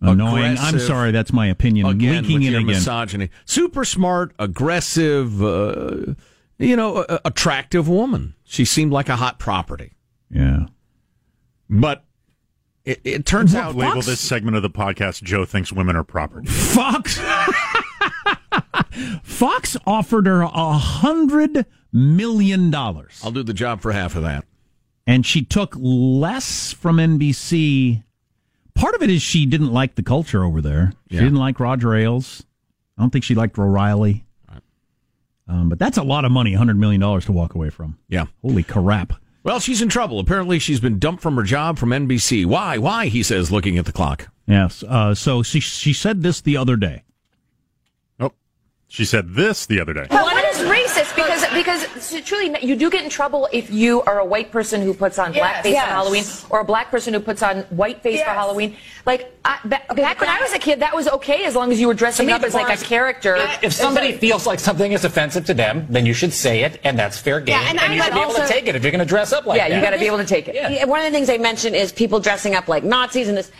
Annoying. 0.00 0.56
I'm 0.58 0.78
sorry, 0.78 1.10
that's 1.10 1.32
my 1.32 1.46
opinion. 1.46 1.86
again 1.86 2.22
Leaking 2.24 2.34
with 2.34 2.46
in 2.46 2.52
your 2.52 2.60
again. 2.60 2.66
misogyny. 2.76 3.30
Super 3.46 3.84
smart, 3.84 4.34
aggressive, 4.38 5.42
uh, 5.42 6.14
you 6.58 6.76
know, 6.76 6.98
a- 6.98 7.06
a- 7.14 7.20
attractive 7.24 7.88
woman. 7.88 8.34
She 8.44 8.64
seemed 8.66 8.92
like 8.92 9.08
a 9.08 9.16
hot 9.16 9.38
property, 9.40 9.94
Yeah. 10.30 10.66
but 11.70 12.04
it, 12.84 13.00
it 13.02 13.26
turns 13.26 13.54
Well, 13.54 13.70
out 13.70 13.74
Label 13.76 13.94
Fox- 13.94 14.06
this 14.06 14.20
segment 14.20 14.56
of 14.58 14.62
the 14.62 14.70
podcast 14.70 15.22
Joe 15.22 15.44
thinks 15.46 15.72
women 15.72 15.96
are 15.96 16.04
property. 16.04 16.46
Fox 16.48 17.18
Fox 19.22 19.76
offered 19.86 20.26
her 20.26 20.42
a 20.42 20.72
hundred 20.78 21.66
million 21.92 22.70
dollars, 22.70 23.20
I'll 23.24 23.30
do 23.30 23.42
the 23.42 23.54
job 23.54 23.80
for 23.80 23.92
half 23.92 24.16
of 24.16 24.22
that. 24.22 24.44
and 25.06 25.24
she 25.24 25.42
took 25.44 25.74
less 25.78 26.72
from 26.72 26.96
NBC. 26.96 28.02
Part 28.74 28.94
of 28.94 29.02
it 29.02 29.10
is 29.10 29.22
she 29.22 29.46
didn't 29.46 29.72
like 29.72 29.94
the 29.94 30.02
culture 30.02 30.42
over 30.44 30.60
there. 30.60 30.92
She 31.10 31.16
Yeah. 31.16 31.22
didn't 31.22 31.38
like 31.38 31.60
Roger 31.60 31.94
Ailes. 31.94 32.44
I 32.98 33.02
don't 33.02 33.10
think 33.10 33.24
she 33.24 33.34
liked 33.34 33.58
O'Reilly. 33.58 34.24
Um, 35.46 35.68
but 35.68 35.78
that's 35.78 35.98
a 35.98 36.02
lot 36.02 36.24
of 36.24 36.32
money, 36.32 36.54
hundred 36.54 36.78
million 36.78 37.00
dollars 37.00 37.26
to 37.26 37.32
walk 37.32 37.54
away 37.54 37.68
from. 37.70 37.98
Yeah. 38.08 38.26
Holy 38.42 38.62
crap! 38.62 39.12
Well, 39.42 39.60
she's 39.60 39.82
in 39.82 39.90
trouble. 39.90 40.18
Apparently, 40.18 40.58
she's 40.58 40.80
been 40.80 40.98
dumped 40.98 41.22
from 41.22 41.36
her 41.36 41.42
job 41.42 41.78
from 41.78 41.90
NBC. 41.90 42.46
Why? 42.46 42.78
Why? 42.78 43.06
He 43.08 43.22
says, 43.22 43.52
looking 43.52 43.76
at 43.76 43.84
the 43.84 43.92
clock. 43.92 44.28
Yes. 44.46 44.82
Uh, 44.82 45.14
so 45.14 45.42
she 45.42 45.60
she 45.60 45.92
said 45.92 46.22
this 46.22 46.40
the 46.40 46.56
other 46.56 46.76
day. 46.76 47.03
She 48.94 49.04
said 49.04 49.34
this 49.34 49.66
the 49.66 49.80
other 49.80 49.92
day. 49.92 50.06
But 50.08 50.22
what 50.22 50.44
is 50.54 50.58
racist? 50.58 51.16
Because 51.16 51.44
because 51.52 52.22
truly, 52.24 52.56
you 52.64 52.76
do 52.76 52.88
get 52.88 53.02
in 53.02 53.10
trouble 53.10 53.48
if 53.52 53.68
you 53.68 54.02
are 54.02 54.20
a 54.20 54.24
white 54.24 54.52
person 54.52 54.82
who 54.82 54.94
puts 54.94 55.18
on 55.18 55.34
Yes. 55.34 55.42
blackface 55.66 55.72
Yes. 55.72 55.84
for 55.88 55.90
Halloween, 55.94 56.24
or 56.50 56.60
a 56.60 56.64
black 56.64 56.92
person 56.92 57.12
who 57.12 57.18
puts 57.18 57.42
on 57.42 57.62
whiteface 57.74 58.20
for 58.22 58.30
Halloween. 58.30 58.76
Like 59.04 59.32
I, 59.44 59.58
ba- 59.64 59.82
back 59.96 60.20
when 60.20 60.28
I 60.28 60.40
was 60.40 60.52
a 60.52 60.60
kid, 60.60 60.78
that 60.78 60.94
was 60.94 61.08
okay 61.08 61.42
as 61.44 61.56
long 61.56 61.72
as 61.72 61.80
you 61.80 61.88
were 61.88 61.94
dressing 61.94 62.30
up 62.30 62.44
as 62.44 62.54
like 62.54 62.70
a 62.72 62.80
character. 62.84 63.34
If 63.62 63.72
somebody 63.72 64.12
feels 64.12 64.46
like 64.46 64.60
something 64.60 64.92
is 64.92 65.04
offensive 65.04 65.44
to 65.46 65.54
them, 65.54 65.88
then 65.90 66.06
you 66.06 66.14
should 66.14 66.32
say 66.32 66.62
it, 66.62 66.78
and 66.84 66.96
that's 66.96 67.18
fair 67.18 67.40
game. 67.40 67.60
Yeah, 67.60 67.70
and 67.70 67.80
I 67.80 67.86
you 67.86 67.98
would 67.98 68.04
should 68.04 68.14
be 68.14 68.20
able 68.20 68.34
to 68.34 68.46
take 68.46 68.68
it 68.68 68.76
if 68.76 68.84
you're 68.84 68.92
going 68.92 69.00
to 69.00 69.12
dress 69.16 69.32
up 69.32 69.44
like 69.44 69.56
yeah, 69.58 69.70
that. 69.70 69.74
you 69.74 69.82
got 69.82 69.90
to 69.90 69.98
be 69.98 70.06
able 70.06 70.18
to 70.18 70.24
take 70.24 70.46
it. 70.46 70.54
Yeah, 70.54 70.84
One 70.84 71.00
of 71.00 71.06
the 71.06 71.10
things 71.10 71.26
they 71.26 71.36
mentioned 71.38 71.74
is 71.74 71.90
people 71.90 72.20
dressing 72.20 72.54
up 72.54 72.68
like 72.68 72.84
Nazis 72.84 73.26
and 73.26 73.36
this. 73.36 73.50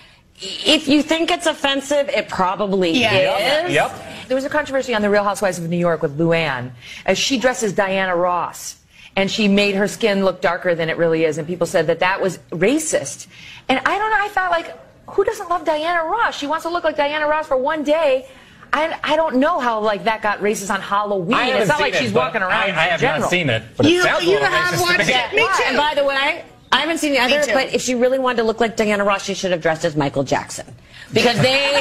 If 0.40 0.88
you 0.88 1.03
think 1.03 1.31
it's 1.31 1.47
offensive, 1.47 2.09
it 2.09 2.29
probably 2.29 2.90
Yep. 2.90 3.66
is. 3.68 3.73
Yep. 3.75 4.27
There 4.29 4.35
was 4.35 4.44
a 4.44 4.49
controversy 4.49 4.94
on 4.94 5.03
The 5.03 5.11
Real 5.11 5.23
Housewives 5.25 5.59
of 5.59 5.68
New 5.68 5.77
York 5.77 6.03
with 6.03 6.18
Luann, 6.18 6.70
as 7.07 7.18
she 7.18 7.38
dresses 7.38 7.73
Diana 7.73 8.16
Ross, 8.16 8.77
and 9.16 9.31
she 9.31 9.47
made 9.49 9.75
her 9.77 9.87
skin 9.87 10.25
look 10.25 10.40
darker 10.40 10.75
than 10.75 10.88
it 10.90 10.97
really 10.97 11.25
is, 11.25 11.38
and 11.38 11.47
people 11.47 11.66
said 11.66 11.87
that 11.87 12.01
that 12.01 12.20
was 12.20 12.38
racist. 12.51 13.27
And 13.68 13.79
I 13.79 13.99
don't 13.99 14.11
know. 14.11 14.18
I 14.20 14.29
thought 14.29 14.51
like, 14.51 14.77
who 15.11 15.23
doesn't 15.25 15.49
love 15.51 15.64
Diana 15.64 16.03
Ross? 16.05 16.37
She 16.37 16.47
wants 16.47 16.64
to 16.64 16.70
look 16.70 16.83
like 16.85 16.97
Diana 16.97 17.29
Ross 17.29 17.47
for 17.47 17.57
one 17.57 17.85
day. 17.85 18.27
I, 18.73 18.99
I 19.05 19.14
don't 19.14 19.37
know 19.37 19.61
how 19.61 19.79
like 19.81 20.03
that 20.05 20.20
got 20.20 20.40
racist 20.40 20.75
on 20.75 20.81
Halloween. 20.81 21.38
It's 21.38 21.68
not 21.68 21.79
like 21.79 21.94
it, 21.94 21.99
she's 22.01 22.12
walking 22.12 22.42
around. 22.42 22.53
I, 22.53 22.64
I 22.64 22.68
in 22.68 22.75
have 22.75 23.01
general. 23.01 23.20
not 23.20 23.31
seen 23.31 23.49
it, 23.51 23.62
but 23.77 23.87
it 23.87 23.92
You- 23.92 24.03
sounds 24.03 24.25
a 24.25 24.27
little 24.31 24.44
have 24.49 24.75
racist 24.75 24.77
to 24.79 24.83
watched 24.83 25.07
me. 25.07 25.14
it. 25.14 25.33
Me 25.35 25.47
too. 25.57 25.62
And 25.68 25.77
by 25.77 25.94
the 25.94 26.03
way, 26.05 26.44
I 26.75 26.81
haven't 26.81 26.99
seen 26.99 27.13
the 27.13 27.21
other, 27.21 27.41
but 27.53 27.73
if 27.73 27.83
she 27.83 27.95
really 27.95 28.19
wanted 28.19 28.39
to 28.39 28.43
look 28.43 28.61
like 28.61 28.77
Diana 28.77 29.05
Ross, 29.05 29.25
she 29.25 29.35
should 29.35 29.53
have 29.53 29.61
dressed 29.63 29.85
as 29.85 29.95
Michael 29.95 30.25
Jackson. 30.25 30.67
Because 31.13 31.39
they. 31.41 31.81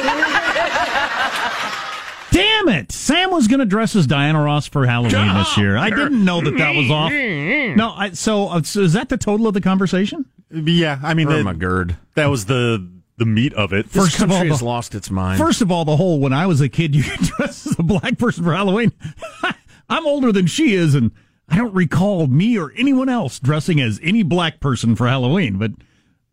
Damn 2.30 2.68
it! 2.68 2.90
Sam 2.90 3.30
was 3.30 3.46
going 3.46 3.60
to 3.60 3.66
dress 3.66 3.94
as 3.94 4.06
Diana 4.08 4.42
Ross 4.42 4.66
for 4.66 4.86
Halloween 4.86 5.34
this 5.34 5.56
year. 5.56 5.76
I 5.76 5.90
didn't 5.90 6.24
know 6.24 6.40
that 6.40 6.56
that 6.58 6.74
was 6.74 6.90
off. 6.90 7.12
No, 7.12 7.92
I, 7.96 8.10
so, 8.12 8.48
uh, 8.48 8.62
so 8.62 8.80
is 8.80 8.92
that 8.94 9.08
the 9.08 9.16
total 9.16 9.46
of 9.46 9.54
the 9.54 9.60
conversation? 9.60 10.26
Yeah, 10.50 10.98
I 11.02 11.14
mean, 11.14 11.28
Oh, 11.28 11.32
that, 11.36 11.44
my 11.44 11.54
gird. 11.54 11.96
that 12.14 12.26
was 12.26 12.46
the 12.46 12.88
the 13.18 13.24
meat 13.24 13.52
of 13.54 13.72
it. 13.72 13.88
First 13.88 14.20
of 14.20 14.30
all, 14.30 14.38
Country 14.38 14.50
has 14.50 14.62
lost 14.62 14.94
its 14.96 15.10
mind. 15.10 15.38
First 15.38 15.60
of 15.62 15.70
all, 15.70 15.84
the 15.84 15.96
whole 15.96 16.18
when 16.18 16.32
I 16.32 16.46
was 16.46 16.60
a 16.60 16.68
kid, 16.68 16.94
you 16.96 17.04
could 17.04 17.20
dress 17.20 17.66
as 17.68 17.78
a 17.78 17.82
black 17.82 18.18
person 18.18 18.42
for 18.44 18.52
Halloween. 18.52 18.92
I'm 19.88 20.06
older 20.06 20.32
than 20.32 20.46
she 20.46 20.74
is, 20.74 20.94
and 20.94 21.12
I 21.48 21.56
don't 21.56 21.74
recall 21.74 22.26
me 22.26 22.58
or 22.58 22.72
anyone 22.76 23.08
else 23.08 23.38
dressing 23.38 23.80
as 23.80 24.00
any 24.02 24.22
black 24.22 24.60
person 24.60 24.96
for 24.96 25.06
Halloween. 25.06 25.58
But 25.58 25.72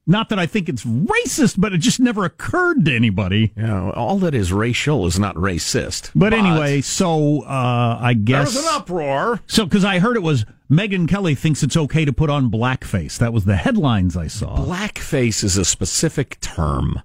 not 0.08 0.30
that 0.30 0.40
I 0.40 0.46
think 0.46 0.68
it's 0.70 0.84
racist, 0.84 1.60
but 1.60 1.74
it 1.74 1.80
just 1.80 2.00
never 2.00 2.26
occurred 2.26 2.86
to 2.86 2.96
anybody. 2.96 3.54
yeah, 3.56 3.92
all 3.92 4.18
that 4.20 4.34
is 4.34 4.52
racial 4.52 5.06
is 5.06 5.20
not 5.20 5.36
racist. 5.36 6.12
But 6.16 6.34
anyway, 6.34 6.82
so 6.82 7.44
uh, 7.44 8.00
I 8.02 8.16
there 8.18 8.42
was 8.42 8.56
an 8.56 8.64
uproar. 8.74 9.42
so 9.48 9.66
because 9.66 9.86
I 9.86 10.00
heard 10.00 10.16
it 10.16 10.24
was 10.24 10.46
Megyn 10.72 11.08
Kelly 11.08 11.36
thinks 11.36 11.64
it's 11.64 11.78
okay 11.78 12.06
to 12.06 12.14
put 12.14 12.30
on 12.30 12.50
blackface. 12.50 13.18
That 13.18 13.34
was 13.34 13.46
the 13.46 13.58
headlines 13.58 14.16
I 14.16 14.28
saw. 14.28 14.58
Blackface 14.58 15.44
is 15.44 15.58
a 15.58 15.66
specific 15.66 16.40
term 16.40 17.02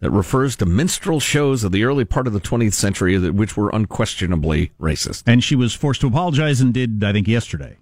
that 0.00 0.10
refers 0.10 0.56
to 0.56 0.66
minstrel 0.66 1.20
shows 1.20 1.64
of 1.64 1.72
the 1.72 1.84
early 1.84 2.04
part 2.04 2.26
of 2.26 2.32
the 2.32 2.40
20th 2.40 2.74
century, 2.74 3.18
which 3.30 3.56
were 3.56 3.70
unquestionably 3.70 4.72
racist. 4.80 5.22
And 5.26 5.42
she 5.42 5.56
was 5.56 5.72
forced 5.72 6.02
to 6.02 6.06
apologize 6.06 6.60
and 6.60 6.74
did, 6.74 7.02
I 7.02 7.12
think, 7.12 7.26
yesterday. 7.28 7.76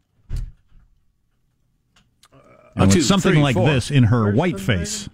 And 2.77 2.83
Uh, 2.83 2.87
with 2.87 2.92
two, 2.94 3.00
something 3.03 3.33
three, 3.35 3.42
like 3.42 3.55
four. 3.55 3.68
this 3.70 3.90
in 3.90 4.05
her 4.05 4.33
white 4.33 4.59
face 4.59 5.09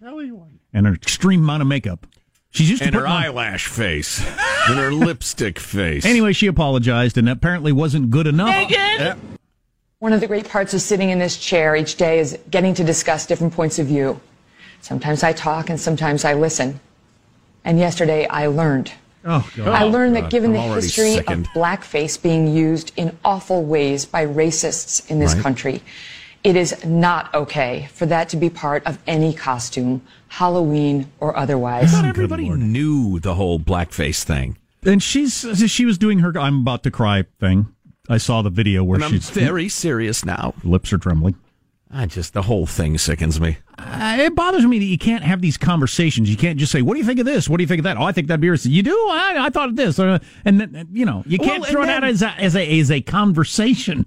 and 0.73 0.87
an 0.87 0.95
extreme 0.95 1.43
amount 1.43 1.63
of 1.63 1.69
makeup. 1.69 2.07
She's 2.51 2.69
used 2.71 2.83
And 2.83 2.93
to 2.93 2.99
her 2.99 3.05
putting 3.05 3.17
on- 3.17 3.23
eyelash 3.25 3.67
face, 3.67 4.19
and 4.69 4.79
her 4.79 4.93
lipstick 4.93 5.59
face. 5.59 6.05
Anyway, 6.05 6.33
she 6.33 6.47
apologized 6.49 7.17
and 7.19 7.29
apparently 7.29 7.71
wasn't 7.73 8.11
good 8.11 8.27
enough. 8.27 8.49
Megyn. 8.55 9.17
One 10.01 10.13
of 10.15 10.21
the 10.21 10.27
great 10.27 10.49
parts 10.49 10.73
of 10.75 10.81
sitting 10.81 11.11
in 11.11 11.19
this 11.19 11.37
chair 11.37 11.77
each 11.77 11.97
day 11.97 12.19
is 12.19 12.39
getting 12.51 12.73
to 12.75 12.83
discuss 12.85 13.27
different 13.27 13.53
points 13.53 13.79
of 13.79 13.87
view. 13.87 14.19
Sometimes 14.81 15.23
I 15.23 15.33
talk 15.35 15.69
and 15.69 15.79
sometimes 15.79 16.25
I 16.25 16.33
listen. 16.35 16.81
And 17.65 17.79
yesterday 17.79 18.27
I 18.27 18.47
learned. 18.47 18.93
Oh, 19.25 19.49
God. 19.55 19.69
I 19.69 19.85
oh, 19.85 19.89
learned 19.89 20.17
that 20.17 20.23
God, 20.23 20.31
given 20.31 20.57
I'm 20.57 20.69
the 20.71 20.75
history 20.77 21.15
sickened. 21.15 21.47
of 21.47 21.53
blackface 21.53 22.21
being 22.21 22.49
used 22.55 22.93
in 22.97 23.17
awful 23.25 23.65
ways 23.65 24.07
by 24.07 24.25
racists 24.27 25.09
in 25.11 25.19
this 25.19 25.35
Right. 25.35 25.43
country, 25.43 25.83
it 26.43 26.57
is 26.57 26.83
not 26.87 27.33
okay 27.35 27.89
for 27.93 28.07
that 28.07 28.31
to 28.31 28.39
be 28.39 28.49
part 28.49 28.83
of 28.87 28.99
any 29.07 29.35
costume, 29.35 30.01
Halloween 30.29 31.11
or 31.21 31.37
otherwise. 31.37 31.93
Not 31.93 32.07
everybody 32.07 32.49
knew 32.49 33.19
the 33.21 33.35
whole 33.35 33.61
blackface 33.61 34.23
thing. 34.23 34.57
And 34.83 35.03
she's 35.03 35.45
she 35.71 35.85
was 35.85 35.99
doing 35.99 36.21
her 36.21 36.33
"I'm 36.39 36.61
about 36.61 36.83
to 36.85 36.91
cry" 36.91 37.25
thing. 37.39 37.67
I 38.09 38.17
saw 38.17 38.41
the 38.41 38.49
video 38.49 38.83
where 38.83 38.97
And 38.97 39.05
I'm 39.05 39.11
she's 39.11 39.29
very 39.29 39.69
serious 39.69 40.25
now. 40.25 40.55
lips 40.65 40.93
are 40.95 40.99
trembling. 40.99 41.35
I 41.93 42.07
just, 42.07 42.35
the 42.35 42.43
whole 42.43 42.67
thing 42.67 42.99
sickens 42.99 43.41
me. 43.41 43.59
Uh, 43.77 44.17
it 44.21 44.35
bothers 44.37 44.65
me 44.65 44.79
that 44.79 44.85
you 44.85 44.99
can't 44.99 45.25
have 45.25 45.41
these 45.41 45.57
conversations. 45.57 46.31
You 46.31 46.37
can't 46.37 46.59
just 46.59 46.71
say, 46.71 46.83
"What 46.83 46.95
do 46.95 47.01
you 47.01 47.07
think 47.07 47.19
of 47.19 47.27
this? 47.27 47.49
What 47.49 47.57
do 47.57 47.65
you 47.65 47.69
think 47.69 47.81
of 47.81 47.85
that?" 47.85 47.97
Oh, 47.97 48.05
I 48.05 48.13
think 48.13 48.29
that'd 48.29 48.41
be 48.41 48.47
racist. 48.49 48.71
You 48.71 48.83
do? 48.83 48.95
I, 49.11 49.47
I 49.47 49.51
thought 49.51 49.71
of 49.71 49.77
this, 49.77 49.99
uh, 49.99 50.19
and 50.45 50.61
then, 50.61 50.89
you 50.93 51.05
know, 51.05 51.25
you 51.27 51.39
can't 51.39 51.63
Well, 51.63 51.71
throw 51.71 51.83
it 51.83 51.89
out 51.89 52.05
as 52.05 52.23
a, 52.23 52.29
as 52.31 52.55
a 52.55 52.79
as 52.81 52.91
a 52.91 53.01
conversation. 53.01 54.07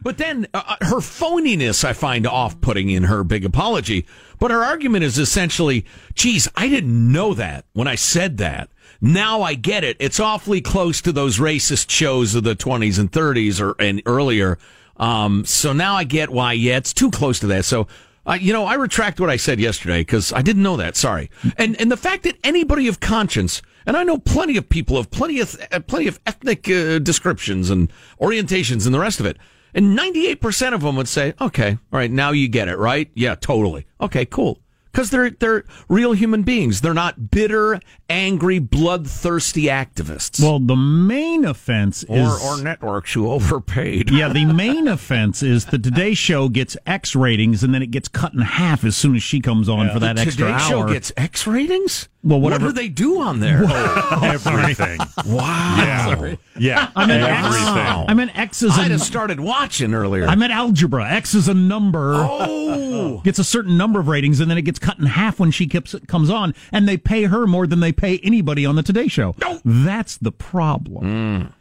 But 0.00 0.16
then 0.16 0.46
uh, 0.54 0.76
her 0.80 0.98
phoniness 1.00 1.84
I 1.84 1.92
find 1.92 2.26
off 2.26 2.60
putting 2.60 2.88
in 2.88 3.04
her 3.04 3.24
big 3.24 3.44
apology. 3.44 4.06
But 4.38 4.52
her 4.52 4.62
argument 4.62 5.04
is 5.04 5.18
essentially, 5.18 5.84
geez, 6.14 6.48
I 6.54 6.68
didn't 6.68 7.12
know 7.12 7.34
that 7.34 7.64
when 7.72 7.88
I 7.88 7.96
said 7.96 8.38
that. 8.38 8.70
Now 9.00 9.42
I 9.42 9.54
get 9.54 9.84
it. 9.84 9.96
It's 10.00 10.20
awfully 10.20 10.60
close 10.60 11.00
to 11.02 11.12
those 11.12 11.38
racist 11.38 11.90
shows 11.90 12.34
of 12.34 12.44
the 12.44 12.54
20s 12.54 12.98
and 12.98 13.10
30s 13.10 13.60
or 13.60 13.74
and 13.80 14.00
earlier. 14.06 14.58
Um, 14.98 15.44
so 15.44 15.72
now 15.72 15.94
I 15.94 16.04
get 16.04 16.30
why, 16.30 16.52
yeah, 16.52 16.76
it's 16.76 16.92
too 16.92 17.10
close 17.10 17.38
to 17.40 17.46
that. 17.48 17.64
So, 17.64 17.86
uh, 18.26 18.36
you 18.40 18.52
know, 18.52 18.66
I 18.66 18.74
retract 18.74 19.20
what 19.20 19.30
I 19.30 19.36
said 19.36 19.60
yesterday 19.60 20.00
because 20.00 20.32
I 20.32 20.42
didn't 20.42 20.62
know 20.62 20.76
that. 20.76 20.96
Sorry. 20.96 21.30
And, 21.56 21.80
and 21.80 21.90
the 21.90 21.96
fact 21.96 22.24
that 22.24 22.36
anybody 22.44 22.88
of 22.88 23.00
conscience, 23.00 23.62
and 23.86 23.96
I 23.96 24.04
know 24.04 24.18
plenty 24.18 24.56
of 24.56 24.68
people 24.68 24.98
of 24.98 25.10
plenty 25.10 25.40
of, 25.40 25.56
uh, 25.72 25.80
plenty 25.80 26.08
of 26.08 26.20
ethnic 26.26 26.68
uh, 26.68 26.98
descriptions 26.98 27.70
and 27.70 27.90
orientations 28.20 28.84
and 28.84 28.94
the 28.94 29.00
rest 29.00 29.20
of 29.20 29.26
it. 29.26 29.38
And 29.74 29.98
98% 29.98 30.74
of 30.74 30.80
them 30.80 30.96
would 30.96 31.08
say, 31.08 31.34
okay, 31.40 31.72
all 31.72 31.98
right, 31.98 32.10
now 32.10 32.32
you 32.32 32.48
get 32.48 32.68
it, 32.68 32.76
right? 32.76 33.10
Yeah, 33.14 33.34
totally. 33.34 33.86
Okay, 34.00 34.24
cool. 34.24 34.60
Because 34.92 35.10
they're, 35.10 35.30
they're 35.30 35.64
real 35.88 36.12
human 36.12 36.42
beings. 36.42 36.80
They're 36.80 36.94
not 36.94 37.30
bitter, 37.30 37.78
angry, 38.08 38.58
bloodthirsty 38.58 39.64
activists. 39.64 40.42
Well, 40.42 40.58
the 40.58 40.76
main 40.76 41.44
offense 41.44 42.04
or, 42.08 42.18
is 42.18 42.44
or 42.44 42.62
networks 42.62 43.12
who 43.12 43.30
overpaid. 43.30 44.10
yeah, 44.10 44.28
the 44.32 44.46
main 44.46 44.88
offense 44.88 45.42
is 45.42 45.66
the 45.66 45.78
Today 45.78 46.14
Show 46.14 46.48
gets 46.48 46.76
X 46.86 47.14
ratings 47.14 47.62
and 47.62 47.72
then 47.74 47.82
it 47.82 47.90
gets 47.90 48.08
cut 48.08 48.32
in 48.32 48.40
half 48.40 48.82
as 48.84 48.96
soon 48.96 49.14
as 49.14 49.22
she 49.22 49.40
comes 49.40 49.68
on 49.68 49.90
for 49.90 50.00
that 50.00 50.16
the 50.16 50.22
extra 50.22 50.46
Today 50.46 50.52
hour. 50.58 50.68
Show 50.88 50.92
gets 50.92 51.12
X 51.16 51.46
ratings? 51.46 52.08
Well, 52.24 52.40
What 52.40 52.52
whatever- 52.52 52.66
do 52.68 52.72
they 52.72 52.88
do 52.88 53.20
on 53.20 53.38
there? 53.40 53.62
Everything. 54.22 54.98
wow. 55.26 55.76
Yeah. 55.78 56.34
Yeah. 56.58 56.90
I 56.96 57.06
mean, 57.06 57.20
X, 57.20 57.46
Everything. 57.46 58.04
I 58.08 58.14
mean, 58.14 58.28
X 58.30 58.62
is 58.62 58.76
I'd 58.76 58.90
have 58.90 59.00
started 59.00 59.38
watching 59.38 59.94
earlier. 59.94 60.26
I 60.26 60.34
meant 60.34 60.52
algebra. 60.52 61.08
X 61.08 61.34
is 61.34 61.46
a 61.46 61.54
number. 61.54 62.14
oh. 62.16 63.20
Gets 63.24 63.38
a 63.38 63.44
certain 63.44 63.76
number 63.76 64.00
of 64.00 64.08
ratings, 64.08 64.40
and 64.40 64.50
then 64.50 64.58
it 64.58 64.62
gets 64.62 64.77
cut 64.78 64.98
in 64.98 65.06
half 65.06 65.38
when 65.38 65.50
she 65.50 65.66
keeps, 65.66 65.94
comes 66.06 66.30
on, 66.30 66.54
and 66.72 66.88
they 66.88 66.96
pay 66.96 67.24
her 67.24 67.46
more 67.46 67.66
than 67.66 67.80
they 67.80 67.92
pay 67.92 68.18
anybody 68.22 68.64
on 68.64 68.76
the 68.76 68.82
Today 68.82 69.08
Show. 69.08 69.34
No. 69.40 69.60
That's 69.64 70.16
the 70.16 70.32
problem. 70.32 71.04
Mm. 71.04 71.52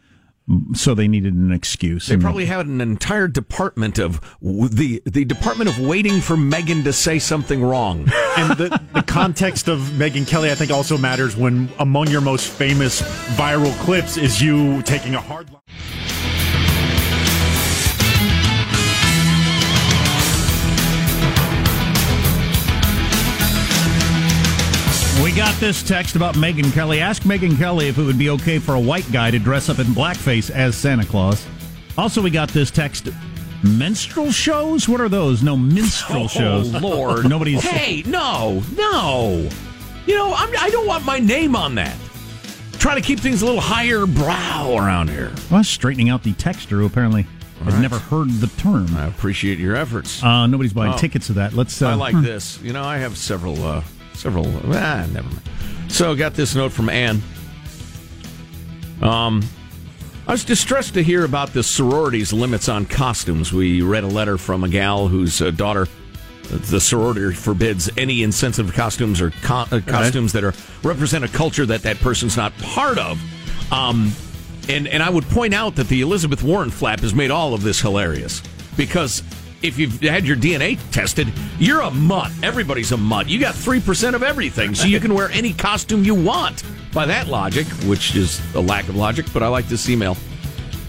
So 0.78 0.96
they 0.96 1.10
needed 1.10 1.34
an 1.34 1.52
excuse. 1.52 2.08
They 2.08 2.16
probably 2.16 2.46
had 2.46 2.68
an 2.68 2.80
entire 2.80 3.28
department 3.28 4.00
of 4.00 4.22
the 4.42 5.02
the 5.06 5.26
department 5.26 5.70
of 5.70 5.78
waiting 5.78 6.22
for 6.22 6.38
Megyn 6.38 6.86
to 6.86 6.94
say 6.94 7.20
something 7.20 7.62
wrong. 7.62 8.00
and 8.38 8.58
the, 8.58 8.82
the 8.94 9.02
context 9.02 9.68
of 9.68 9.80
Megyn 9.80 10.26
Kelly, 10.26 10.50
I 10.50 10.56
think, 10.56 10.72
also 10.72 10.98
matters 10.98 11.36
when 11.36 11.68
among 11.80 12.08
your 12.08 12.22
most 12.22 12.50
famous 12.50 13.02
viral 13.36 13.78
clips 13.80 14.16
is 14.16 14.42
you 14.42 14.82
taking 14.84 15.16
a 15.16 15.22
hard 15.22 15.52
line. 15.52 15.62
Got 25.38 25.54
this 25.60 25.84
text 25.84 26.16
about 26.16 26.34
Megyn 26.34 26.74
Kelly. 26.74 27.00
Ask 27.00 27.22
Megyn 27.22 27.60
Kelly 27.60 27.90
if 27.90 28.00
it 28.00 28.02
would 28.02 28.18
be 28.18 28.32
okay 28.32 28.58
for 28.58 28.74
a 28.74 28.80
white 28.80 29.10
guy 29.12 29.30
to 29.30 29.38
dress 29.38 29.70
up 29.70 29.78
in 29.78 29.86
blackface 29.86 30.50
as 30.50 30.76
Santa 30.76 31.06
Claus. 31.06 31.46
Also, 31.96 32.24
we 32.24 32.32
got 32.32 32.50
this 32.50 32.72
text. 32.72 33.10
Minstrel 33.64 34.32
shows? 34.32 34.90
What 34.90 35.00
are 35.00 35.10
those? 35.10 35.44
No 35.44 35.56
minstrel 35.56 36.28
shows. 36.28 36.74
Oh 36.74 36.80
Lord, 36.82 37.30
Nobody's. 37.30 37.62
Hey, 37.62 38.02
no, 38.08 38.64
no. 38.76 39.48
You 40.08 40.16
know, 40.16 40.34
I'm, 40.34 40.50
I 40.60 40.72
don't 40.72 40.88
want 40.88 41.06
my 41.06 41.20
name 41.20 41.56
on 41.56 41.76
that. 41.76 41.96
Try 42.74 42.96
to 42.96 43.02
keep 43.02 43.20
things 43.20 43.44
a 43.44 43.46
little 43.46 43.62
higher 43.62 44.08
brow 44.08 44.76
around 44.76 45.12
here. 45.12 45.32
Well, 45.52 45.64
straightening 45.64 46.10
out 46.10 46.24
the 46.24 46.34
texter 46.34 46.80
who 46.80 46.88
apparently 46.88 47.28
has 47.64 47.76
right. 47.76 47.82
never 47.84 48.00
heard 48.00 48.32
the 48.32 48.48
term. 48.60 48.98
I 48.98 49.06
appreciate 49.06 49.60
your 49.60 49.76
efforts. 49.76 50.24
Uh, 50.24 50.48
nobody's 50.48 50.74
buying 50.74 50.94
Oh. 50.94 50.98
tickets 50.98 51.28
to 51.28 51.34
that. 51.34 51.54
Let's. 51.54 51.80
Uh, 51.80 51.90
I 51.90 51.94
like 51.94 52.16
hmm. 52.16 52.24
this. 52.24 52.60
You 52.64 52.74
know, 52.74 52.84
I 52.84 52.98
have 52.98 53.16
several, 53.18 53.64
uh, 53.64 53.84
several. 54.18 54.48
Ah, 54.74 55.08
never 55.14 55.28
mind. 55.30 55.42
So, 55.88 56.16
got 56.16 56.34
this 56.34 56.56
note 56.56 56.72
from 56.72 56.90
Anne. 56.90 57.22
Um, 59.02 59.44
I 60.28 60.32
was 60.32 60.44
distressed 60.44 60.94
to 60.96 61.04
hear 61.04 61.24
about 61.24 61.54
the 61.54 61.64
sorority's 61.64 62.34
limits 62.34 62.68
on 62.68 62.86
costumes. 62.86 63.54
We 63.54 63.82
read 63.82 64.04
a 64.04 64.08
letter 64.08 64.38
from 64.38 64.64
a 64.64 64.70
gal 64.70 65.08
whose 65.08 65.42
uh, 65.42 65.52
daughter, 65.52 65.88
the 66.50 66.82
sorority 66.82 67.34
forbids 67.34 67.90
any 67.96 68.24
insensitive 68.24 68.74
costumes 68.74 69.22
or 69.22 69.32
co- 69.44 69.66
uh, 69.72 69.80
costumes 69.86 70.34
that 70.34 70.44
are 70.44 70.54
represent 70.84 71.24
a 71.24 71.30
culture 71.30 71.66
that 71.66 71.84
that 71.84 71.98
person's 72.00 72.36
not 72.36 72.58
part 72.58 72.98
of. 72.98 73.22
Um, 73.72 74.12
and 74.68 74.88
and 74.88 75.02
I 75.02 75.10
would 75.10 75.24
point 75.26 75.54
out 75.54 75.76
that 75.76 75.88
the 75.88 76.02
Elizabeth 76.02 76.44
Warren 76.44 76.72
flap 76.72 77.00
has 77.02 77.14
made 77.14 77.32
all 77.32 77.54
of 77.54 77.64
this 77.64 77.80
hilarious 77.80 78.42
because 78.76 79.24
if 79.62 79.78
you've 79.78 80.00
had 80.02 80.26
your 80.26 80.38
DNA 80.38 80.80
tested, 80.92 81.32
you're 81.60 81.82
a 81.82 81.92
mutt. 81.92 82.32
Everybody's 82.44 82.92
a 82.92 82.98
mutt. 82.98 83.30
You 83.30 83.40
got 83.40 83.56
three 83.56 83.80
percent 83.80 84.16
of 84.16 84.24
everything, 84.24 84.76
so 84.76 84.88
you 84.88 85.00
can 85.00 85.14
wear 85.14 85.30
any 85.32 85.54
costume 85.54 86.04
you 86.04 86.16
want. 86.16 86.64
By 86.94 87.06
that 87.06 87.28
logic, 87.28 87.68
which 87.86 88.16
is 88.16 88.42
a 88.56 88.60
lack 88.60 88.88
of 88.90 88.96
logic, 88.96 89.26
but 89.34 89.44
I 89.44 89.48
like 89.48 89.68
this 89.68 89.90
email. 89.90 90.18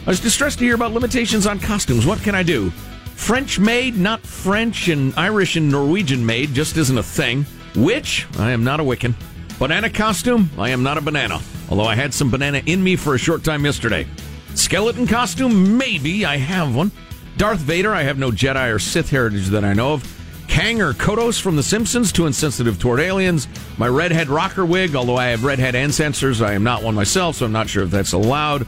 I 0.06 0.10
was 0.10 0.20
distressed 0.20 0.58
to 0.60 0.64
hear 0.64 0.74
about 0.74 0.92
limitations 0.92 1.46
on 1.46 1.58
costumes. 1.58 2.06
What 2.06 2.20
can 2.20 2.34
I 2.34 2.42
do? 2.42 2.70
French 3.14 3.58
made, 3.58 3.96
not 3.96 4.20
French 4.20 4.88
and 4.88 5.12
Irish 5.16 5.56
and 5.56 5.70
Norwegian 5.70 6.24
made, 6.24 6.54
just 6.54 6.76
isn't 6.76 6.96
a 6.96 7.02
thing. 7.02 7.44
Witch, 7.74 8.26
I 8.38 8.52
am 8.52 8.64
not 8.64 8.80
a 8.80 8.82
Wiccan. 8.82 9.14
Banana 9.58 9.90
costume, 9.90 10.48
I 10.56 10.70
am 10.70 10.82
not 10.82 10.98
a 10.98 11.00
banana. 11.00 11.40
Although 11.68 11.84
I 11.84 11.94
had 11.94 12.14
some 12.14 12.30
banana 12.30 12.62
in 12.64 12.82
me 12.82 12.96
for 12.96 13.14
a 13.14 13.18
short 13.18 13.44
time 13.44 13.64
yesterday. 13.64 14.06
Skeleton 14.54 15.06
costume, 15.06 15.76
maybe 15.76 16.24
I 16.24 16.36
have 16.36 16.74
one. 16.74 16.90
Darth 17.38 17.60
Vader, 17.60 17.94
I 17.94 18.02
have 18.02 18.18
no 18.18 18.32
Jedi 18.32 18.74
or 18.74 18.80
Sith 18.80 19.10
heritage 19.10 19.46
that 19.50 19.64
I 19.64 19.72
know 19.72 19.92
of. 19.92 20.18
Kang 20.48 20.82
or 20.82 20.92
Kodos 20.92 21.40
from 21.40 21.54
The 21.54 21.62
Simpsons, 21.62 22.10
too 22.10 22.26
insensitive 22.26 22.80
toward 22.80 22.98
aliens. 22.98 23.46
My 23.76 23.86
redhead 23.86 24.26
rocker 24.26 24.66
wig, 24.66 24.96
although 24.96 25.16
I 25.16 25.26
have 25.26 25.44
redhead 25.44 25.76
ancestors, 25.76 26.42
I 26.42 26.54
am 26.54 26.64
not 26.64 26.82
one 26.82 26.96
myself, 26.96 27.36
so 27.36 27.46
I'm 27.46 27.52
not 27.52 27.68
sure 27.68 27.84
if 27.84 27.92
that's 27.92 28.12
allowed. 28.12 28.62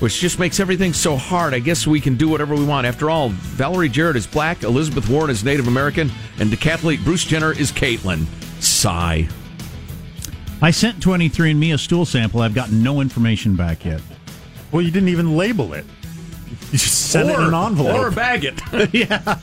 Which 0.00 0.20
just 0.20 0.38
makes 0.38 0.60
everything 0.60 0.92
so 0.92 1.16
hard. 1.16 1.54
I 1.54 1.60
guess 1.60 1.86
we 1.86 1.98
can 1.98 2.16
do 2.16 2.28
whatever 2.28 2.54
we 2.54 2.64
want. 2.64 2.86
After 2.86 3.08
all, 3.08 3.30
Valerie 3.30 3.88
Jarrett 3.88 4.16
is 4.16 4.26
black, 4.26 4.64
Elizabeth 4.64 5.08
Warren 5.08 5.30
is 5.30 5.42
Native 5.42 5.66
American, 5.66 6.10
and 6.38 6.50
decathlete 6.50 7.02
Bruce 7.02 7.24
Jenner 7.24 7.52
is 7.52 7.72
Caitlyn. 7.72 8.26
Sigh. 8.62 9.26
I 10.60 10.70
sent 10.72 11.00
23andMe 11.00 11.72
a 11.72 11.78
stool 11.78 12.04
sample. 12.04 12.42
I've 12.42 12.54
gotten 12.54 12.82
no 12.82 13.00
information 13.00 13.56
back 13.56 13.82
yet. 13.86 14.02
Well, 14.72 14.82
you 14.82 14.90
didn't 14.90 15.08
even 15.08 15.38
label 15.38 15.72
it. 15.72 15.86
You 16.72 16.78
just 16.78 17.10
sent 17.10 17.28
it 17.28 17.34
in 17.34 17.40
an 17.40 17.54
envelope. 17.54 17.98
Or 17.98 18.10
bag 18.10 18.44
it. 18.44 18.60
yeah. 18.94 19.36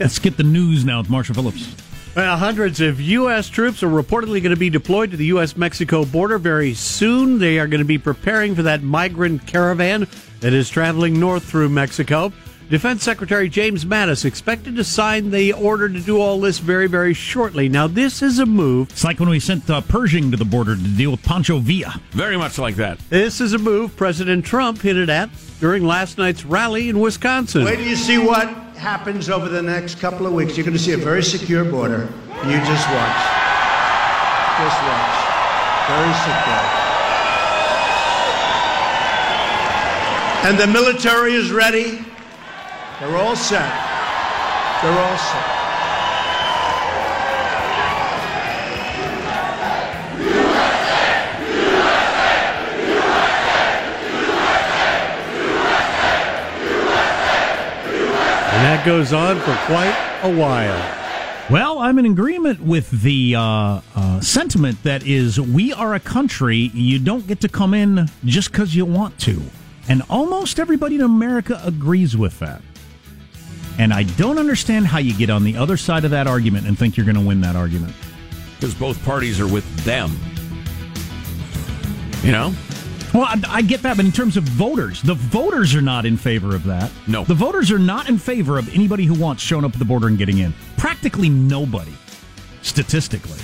Let's 0.00 0.18
get 0.18 0.36
the 0.36 0.42
news 0.42 0.84
now 0.84 0.98
with 0.98 1.08
Marsha 1.08 1.34
Phillips. 1.34 1.74
Well, 2.16 2.36
hundreds 2.36 2.80
of 2.80 3.00
U.S. 3.00 3.48
troops 3.48 3.82
are 3.82 3.88
reportedly 3.88 4.40
going 4.40 4.50
to 4.50 4.56
be 4.56 4.70
deployed 4.70 5.10
to 5.10 5.16
the 5.16 5.26
U.S. 5.26 5.56
Mexico 5.56 6.04
border 6.04 6.38
very 6.38 6.74
soon. 6.74 7.38
They 7.38 7.58
are 7.58 7.66
going 7.66 7.80
to 7.80 7.84
be 7.84 7.98
preparing 7.98 8.54
for 8.54 8.62
that 8.62 8.82
migrant 8.82 9.46
caravan 9.46 10.06
that 10.40 10.52
is 10.52 10.70
traveling 10.70 11.18
north 11.18 11.44
through 11.44 11.70
Mexico. 11.70 12.32
Defense 12.70 13.02
Secretary 13.02 13.48
James 13.48 13.84
Mattis 13.84 14.24
expected 14.24 14.76
to 14.76 14.84
sign 14.84 15.30
the 15.30 15.52
order 15.52 15.88
to 15.88 16.00
do 16.00 16.20
all 16.20 16.40
this 16.40 16.58
very, 16.58 16.86
very 16.86 17.14
shortly. 17.14 17.68
Now, 17.68 17.86
this 17.86 18.22
is 18.22 18.38
a 18.38 18.46
move. 18.46 18.90
It's 18.90 19.04
like 19.04 19.20
when 19.20 19.28
we 19.28 19.38
sent 19.38 19.68
uh, 19.68 19.80
Pershing 19.82 20.30
to 20.30 20.36
the 20.36 20.44
border 20.44 20.74
to 20.74 20.82
deal 20.82 21.10
with 21.10 21.22
Pancho 21.22 21.58
Villa. 21.58 22.00
Very 22.12 22.36
much 22.36 22.58
like 22.58 22.76
that. 22.76 22.98
This 23.10 23.40
is 23.40 23.52
a 23.52 23.58
move 23.58 23.96
President 23.96 24.44
Trump 24.44 24.80
hinted 24.80 25.10
at 25.10 25.30
during 25.64 25.82
last 25.82 26.18
night's 26.18 26.44
rally 26.44 26.90
in 26.90 27.00
Wisconsin. 27.00 27.64
Wait 27.64 27.76
till 27.76 27.86
you 27.86 27.96
see 27.96 28.18
what 28.18 28.46
happens 28.76 29.30
over 29.30 29.48
the 29.48 29.62
next 29.62 29.98
couple 29.98 30.26
of 30.26 30.34
weeks. 30.34 30.58
You're 30.58 30.66
going 30.66 30.76
to 30.76 30.82
see 30.82 30.92
a 30.92 30.98
very 30.98 31.22
secure 31.22 31.64
border. 31.64 32.06
You 32.44 32.58
just 32.68 32.86
watch. 32.92 33.22
Just 34.60 34.78
watch. 34.84 35.16
Very 35.88 36.12
secure. 36.20 36.64
And 40.44 40.58
the 40.58 40.66
military 40.66 41.32
is 41.32 41.50
ready. 41.50 42.04
They're 43.00 43.16
all 43.16 43.34
set. 43.34 43.72
They're 44.82 44.92
all 44.92 45.16
set. 45.16 45.53
That 58.84 58.90
goes 58.90 59.12
on 59.12 59.36
for 59.40 59.56
quite 59.66 60.20
a 60.22 60.36
while. 60.36 61.00
Well, 61.50 61.78
I'm 61.78 61.98
in 61.98 62.06
agreement 62.06 62.60
with 62.60 62.90
the 63.02 63.34
uh, 63.36 63.80
uh, 63.94 64.20
sentiment 64.20 64.82
that 64.82 65.06
is, 65.06 65.40
we 65.40 65.72
are 65.72 65.94
a 65.94 66.00
country, 66.00 66.70
you 66.72 66.98
don't 66.98 67.26
get 67.26 67.40
to 67.42 67.48
come 67.48 67.74
in 67.74 68.08
just 68.24 68.50
because 68.50 68.74
you 68.74 68.84
want 68.84 69.18
to. 69.20 69.42
And 69.88 70.02
almost 70.08 70.58
everybody 70.58 70.96
in 70.96 71.02
America 71.02 71.60
agrees 71.64 72.16
with 72.16 72.38
that. 72.38 72.62
And 73.78 73.92
I 73.92 74.04
don't 74.04 74.38
understand 74.38 74.86
how 74.86 74.98
you 74.98 75.14
get 75.14 75.30
on 75.30 75.44
the 75.44 75.56
other 75.56 75.76
side 75.76 76.04
of 76.04 76.10
that 76.12 76.26
argument 76.26 76.66
and 76.66 76.78
think 76.78 76.96
you're 76.96 77.06
going 77.06 77.16
to 77.16 77.26
win 77.26 77.40
that 77.42 77.56
argument. 77.56 77.94
Because 78.54 78.74
both 78.74 79.02
parties 79.04 79.40
are 79.40 79.48
with 79.48 79.66
them. 79.84 80.12
You 82.22 82.32
know? 82.32 82.54
Well, 83.14 83.22
I, 83.22 83.40
I, 83.48 83.62
get 83.62 83.82
that, 83.82 83.96
but 83.96 84.04
in 84.04 84.10
terms 84.10 84.36
of 84.36 84.42
voters, 84.42 85.00
the 85.00 85.14
voters 85.14 85.72
are 85.76 85.80
not 85.80 86.04
in 86.04 86.16
favor 86.16 86.56
of 86.56 86.64
that. 86.64 86.90
No. 87.06 87.22
The 87.22 87.34
voters 87.34 87.70
are 87.70 87.78
not 87.78 88.08
in 88.08 88.18
favor 88.18 88.58
of 88.58 88.68
anybody 88.74 89.04
who 89.04 89.14
wants 89.14 89.40
showing 89.40 89.64
up 89.64 89.72
at 89.72 89.78
the 89.78 89.84
border 89.84 90.08
and 90.08 90.18
getting 90.18 90.38
in. 90.38 90.52
Practically 90.76 91.28
nobody, 91.28 91.92
statistically. 92.62 93.38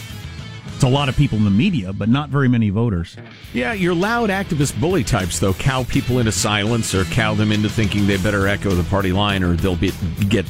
It's 0.74 0.83
a 0.83 0.88
lot 0.88 1.09
of 1.09 1.16
people 1.16 1.38
in 1.38 1.44
the 1.44 1.50
media, 1.50 1.92
but 1.92 2.09
not 2.09 2.30
very 2.30 2.48
many 2.48 2.70
voters. 2.70 3.16
Yeah, 3.52 3.72
your 3.72 3.94
loud 3.94 4.28
activist 4.28 4.80
bully 4.80 5.04
types, 5.04 5.38
though, 5.38 5.54
cow 5.54 5.85
people 5.85 6.18
into 6.18 6.33
silence 6.33 6.92
or 6.92 7.04
cow 7.04 7.35
them 7.35 7.52
into 7.52 7.68
thinking 7.68 8.09
they 8.09 8.16
better 8.16 8.48
echo 8.48 8.70
the 8.70 8.83
party 8.90 9.12
line 9.12 9.44
or 9.44 9.54
they'll 9.54 9.76
be, 9.76 9.92
get 10.28 10.46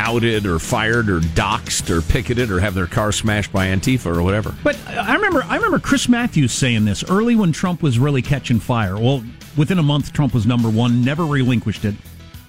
outed 0.00 0.46
or 0.46 0.58
fired 0.58 1.10
or 1.10 1.20
doxxed 1.20 1.90
or 1.90 2.00
picketed 2.00 2.50
or 2.50 2.58
have 2.58 2.74
their 2.74 2.86
car 2.86 3.12
smashed 3.12 3.52
by 3.52 3.66
Antifa 3.66 4.06
or 4.06 4.22
whatever. 4.22 4.54
But 4.64 4.78
I 4.88 5.14
remember 5.14 5.42
I 5.42 5.56
remember 5.56 5.78
Chris 5.78 6.08
Matthews 6.08 6.52
saying 6.52 6.86
this 6.86 7.04
early 7.10 7.36
when 7.36 7.52
Trump 7.52 7.82
was 7.82 7.98
really 7.98 8.22
catching 8.22 8.58
fire. 8.58 8.98
Well, 8.98 9.22
within 9.56 9.78
a 9.78 9.82
month 9.82 10.12
Trump 10.12 10.32
was 10.32 10.46
number 10.46 10.70
1, 10.70 11.04
never 11.04 11.26
relinquished 11.26 11.84
it. 11.84 11.94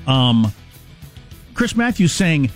Um, 0.08 0.52
Chris 1.54 1.76
Matthews 1.76 2.14
saying 2.14 2.50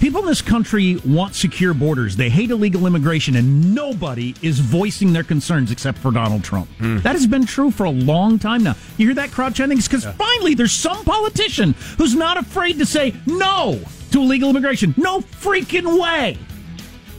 People 0.00 0.20
in 0.20 0.26
this 0.26 0.42
country 0.42 0.96
want 1.06 1.34
secure 1.34 1.72
borders. 1.72 2.16
They 2.16 2.28
hate 2.28 2.50
illegal 2.50 2.86
immigration, 2.86 3.36
and 3.36 3.74
nobody 3.74 4.34
is 4.42 4.58
voicing 4.58 5.12
their 5.12 5.24
concerns 5.24 5.70
except 5.70 5.96
for 5.98 6.10
Donald 6.10 6.44
Trump. 6.44 6.68
Mm. 6.78 7.02
That 7.02 7.12
has 7.12 7.26
been 7.26 7.46
true 7.46 7.70
for 7.70 7.84
a 7.84 7.90
long 7.90 8.38
time 8.38 8.62
now. 8.62 8.76
You 8.98 9.06
hear 9.06 9.14
that 9.14 9.30
crowd 9.30 9.54
chanting? 9.54 9.78
It's 9.78 9.88
because 9.88 10.04
yeah. 10.04 10.12
finally 10.12 10.54
there's 10.54 10.72
some 10.72 11.02
politician 11.04 11.74
who's 11.96 12.14
not 12.14 12.36
afraid 12.36 12.78
to 12.78 12.86
say 12.86 13.14
no 13.24 13.80
to 14.10 14.20
illegal 14.20 14.50
immigration. 14.50 14.94
No 14.98 15.20
freaking 15.20 15.98
way. 16.00 16.38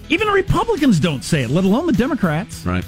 Even 0.09 0.27
the 0.27 0.33
Republicans 0.33 0.99
don't 0.99 1.23
say 1.23 1.43
it, 1.43 1.49
let 1.49 1.63
alone 1.63 1.87
the 1.87 1.93
Democrats. 1.93 2.63
Right. 2.65 2.85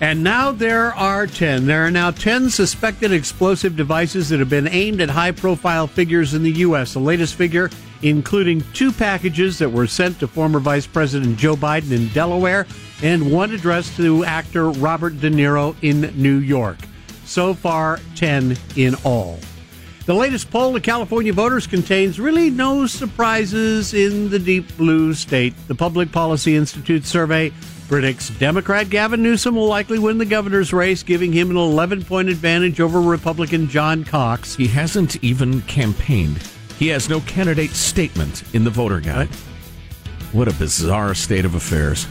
And 0.00 0.22
now 0.22 0.52
there 0.52 0.94
are 0.94 1.26
10. 1.26 1.66
There 1.66 1.84
are 1.84 1.90
now 1.90 2.12
10 2.12 2.50
suspected 2.50 3.12
explosive 3.12 3.74
devices 3.74 4.28
that 4.28 4.38
have 4.38 4.48
been 4.48 4.68
aimed 4.68 5.00
at 5.00 5.10
high 5.10 5.32
profile 5.32 5.88
figures 5.88 6.34
in 6.34 6.44
the 6.44 6.52
U.S. 6.52 6.92
The 6.92 7.00
latest 7.00 7.34
figure 7.34 7.68
including 8.02 8.62
two 8.72 8.92
packages 8.92 9.58
that 9.58 9.70
were 9.70 9.86
sent 9.86 10.20
to 10.20 10.28
former 10.28 10.58
Vice 10.60 10.86
President 10.86 11.36
Joe 11.38 11.56
Biden 11.56 11.92
in 11.92 12.08
Delaware 12.08 12.66
and 13.02 13.32
one 13.32 13.52
addressed 13.52 13.96
to 13.96 14.24
actor 14.24 14.70
Robert 14.70 15.20
De 15.20 15.30
Niro 15.30 15.74
in 15.82 16.12
New 16.20 16.38
York. 16.38 16.78
So 17.24 17.54
far, 17.54 18.00
10 18.16 18.56
in 18.76 18.94
all. 19.04 19.38
The 20.06 20.14
latest 20.14 20.50
poll 20.50 20.74
of 20.74 20.82
California 20.82 21.34
voters 21.34 21.66
contains 21.66 22.18
really 22.18 22.48
no 22.48 22.86
surprises 22.86 23.92
in 23.92 24.30
the 24.30 24.38
deep 24.38 24.74
blue 24.78 25.12
state. 25.12 25.52
The 25.68 25.74
Public 25.74 26.10
Policy 26.10 26.56
Institute 26.56 27.04
survey 27.04 27.52
predicts 27.88 28.30
Democrat 28.30 28.88
Gavin 28.88 29.22
Newsom 29.22 29.54
will 29.54 29.66
likely 29.66 29.98
win 29.98 30.16
the 30.16 30.24
governor's 30.24 30.72
race, 30.72 31.02
giving 31.02 31.32
him 31.32 31.50
an 31.50 31.58
11 31.58 32.04
point 32.04 32.30
advantage 32.30 32.80
over 32.80 33.02
Republican 33.02 33.68
John 33.68 34.02
Cox. 34.04 34.54
He 34.54 34.66
hasn't 34.68 35.22
even 35.22 35.60
campaigned. 35.62 36.42
He 36.78 36.88
has 36.88 37.08
no 37.08 37.20
candidate 37.20 37.70
statement 37.70 38.42
in 38.54 38.64
the 38.64 38.70
voter 38.70 39.00
guide. 39.00 39.28
What 40.32 40.46
a 40.46 40.52
bizarre 40.52 41.14
state 41.14 41.44
of 41.44 41.54
affairs. 41.54 42.06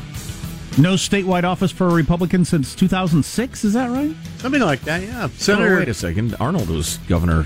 No 0.78 0.94
statewide 0.94 1.44
office 1.44 1.72
for 1.72 1.88
a 1.88 1.94
Republican 1.94 2.46
since 2.46 2.76
2006, 2.76 3.64
is 3.64 3.74
that 3.74 3.90
right? 3.90 4.14
Something 4.38 4.62
like 4.62 4.82
that, 4.82 5.02
yeah. 5.02 5.28
Senator, 5.38 5.78
oh, 5.78 5.80
wait 5.80 5.88
a 5.88 5.94
second. 5.94 6.36
Arnold 6.40 6.70
was 6.70 6.98
governor 7.08 7.46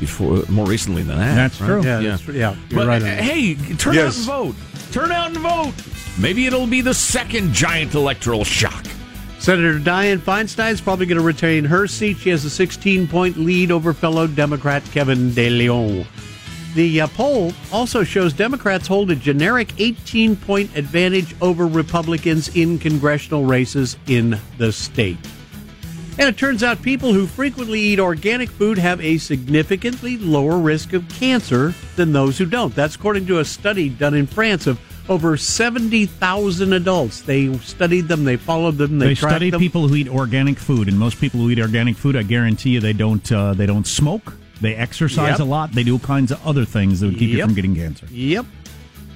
before, 0.00 0.42
more 0.48 0.66
recently 0.66 1.02
than 1.02 1.18
that. 1.18 1.34
That's 1.34 1.60
right? 1.60 1.66
true. 1.68 1.82
Yeah, 1.82 2.00
yeah. 2.00 2.10
That's, 2.16 2.28
yeah 2.28 2.56
but, 2.74 2.86
right 2.88 3.02
uh, 3.02 3.06
hey, 3.06 3.54
turn 3.76 3.94
yes. 3.94 4.28
out 4.28 4.46
and 4.46 4.54
vote. 4.56 4.92
Turn 4.92 5.12
out 5.12 5.26
and 5.28 5.38
vote. 5.38 5.74
Maybe 6.18 6.46
it'll 6.46 6.66
be 6.66 6.80
the 6.80 6.94
second 6.94 7.52
giant 7.52 7.94
electoral 7.94 8.44
shock. 8.44 8.84
Senator 9.38 9.78
Dianne 9.78 10.18
Feinstein 10.18 10.72
is 10.72 10.80
probably 10.80 11.06
going 11.06 11.18
to 11.18 11.24
retain 11.24 11.64
her 11.64 11.86
seat. 11.86 12.18
She 12.18 12.30
has 12.30 12.44
a 12.44 12.50
16 12.50 13.08
point 13.08 13.36
lead 13.36 13.70
over 13.70 13.92
fellow 13.92 14.26
Democrat 14.26 14.82
Kevin 14.90 15.32
De 15.32 15.48
Leon. 15.48 16.06
The 16.74 17.00
uh, 17.00 17.06
poll 17.08 17.52
also 17.72 18.04
shows 18.04 18.32
Democrats 18.32 18.86
hold 18.86 19.10
a 19.10 19.16
generic 19.16 19.72
18 19.78 20.36
point 20.36 20.76
advantage 20.76 21.34
over 21.40 21.66
Republicans 21.66 22.54
in 22.54 22.78
congressional 22.78 23.44
races 23.44 23.96
in 24.06 24.38
the 24.58 24.70
state. 24.70 25.18
And 26.18 26.28
it 26.28 26.36
turns 26.36 26.62
out 26.62 26.82
people 26.82 27.12
who 27.12 27.26
frequently 27.26 27.80
eat 27.80 27.98
organic 27.98 28.50
food 28.50 28.78
have 28.78 29.00
a 29.00 29.18
significantly 29.18 30.18
lower 30.18 30.58
risk 30.58 30.92
of 30.92 31.08
cancer 31.08 31.74
than 31.96 32.12
those 32.12 32.36
who 32.36 32.46
don't. 32.46 32.74
That's 32.74 32.94
according 32.94 33.26
to 33.28 33.38
a 33.38 33.44
study 33.44 33.88
done 33.88 34.14
in 34.14 34.26
France 34.26 34.66
of 34.66 34.78
over 35.08 35.36
70,000 35.36 36.72
adults. 36.72 37.22
They 37.22 37.52
studied 37.58 38.06
them, 38.06 38.24
they 38.24 38.36
followed 38.36 38.76
them, 38.76 38.98
they, 38.98 39.08
they 39.08 39.14
studied 39.14 39.54
them. 39.54 39.60
people 39.60 39.88
who 39.88 39.96
eat 39.96 40.08
organic 40.08 40.58
food, 40.58 40.88
and 40.88 40.98
most 40.98 41.18
people 41.20 41.40
who 41.40 41.50
eat 41.50 41.58
organic 41.58 41.96
food, 41.96 42.16
I 42.16 42.22
guarantee 42.22 42.70
you, 42.70 42.80
they 42.80 42.92
don't 42.92 43.32
uh, 43.32 43.54
they 43.54 43.66
don't 43.66 43.86
smoke. 43.86 44.34
They 44.60 44.74
exercise 44.74 45.30
Yep. 45.32 45.40
a 45.40 45.44
lot. 45.44 45.72
They 45.72 45.82
do 45.84 45.94
all 45.94 45.98
kinds 45.98 46.30
of 46.32 46.46
other 46.46 46.64
things 46.64 47.00
that 47.00 47.06
would 47.06 47.18
keep 47.18 47.30
you 47.30 47.42
from 47.44 47.54
getting 47.54 47.74
cancer. 47.74 48.06
Yep. 48.10 48.46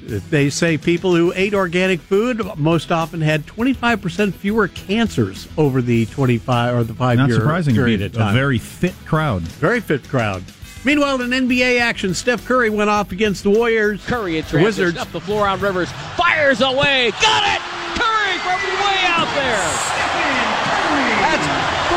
They 0.07 0.51
say 0.51 0.77
people 0.77 1.15
who 1.15 1.33
ate 1.35 1.55
organic 1.55 2.01
food 2.01 2.43
most 2.57 2.93
often 2.93 3.23
had 3.23 3.47
25% 3.47 4.35
fewer 4.35 4.69
cancers 4.69 5.49
over 5.57 5.81
the 5.81 6.05
25 6.07 6.75
or 6.75 6.85
the 6.85 6.93
five 6.93 7.17
Not 7.17 7.29
year 7.29 7.39
surprising. 7.39 7.75
Period 7.75 8.01
be 8.13 8.19
of 8.21 8.29
a 8.29 8.33
very 8.33 8.59
fit 8.59 8.95
crowd. 9.07 9.43
Very 9.43 9.81
fit 9.81 10.07
crowd. 10.09 10.43
Meanwhile, 10.85 11.23
in 11.23 11.31
NBA 11.31 11.81
action, 11.81 12.13
Steph 12.13 12.45
Curry 12.45 12.69
went 12.69 12.91
off 12.91 13.13
against 13.13 13.43
the 13.45 13.51
Warriors. 13.51 14.05
Curry 14.05 14.37
in 14.37 14.45
the 14.45 14.51
transition 14.51 14.85
Wizards. 14.85 14.99
up 14.99 15.11
the 15.13 15.21
floor 15.23 15.49
on 15.49 15.59
Rivers. 15.59 15.91
Fires 16.17 16.61
away. 16.61 17.11
Got 17.23 17.55
it! 17.55 17.61
Curry 17.99 18.37
from 18.41 18.61
way 18.85 19.01
out 19.09 19.35
there. 19.35 20.14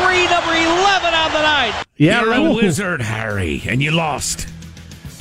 That's 0.08 0.46
three 0.46 0.54
number 0.54 0.80
11 0.80 1.14
on 1.14 1.32
the 1.32 1.42
night. 1.42 1.84
Yeah, 1.96 2.20
You're 2.22 2.30
right. 2.30 2.46
a 2.46 2.54
wizard, 2.54 3.02
Harry, 3.02 3.62
and 3.66 3.82
you 3.82 3.90
lost. 3.90 4.48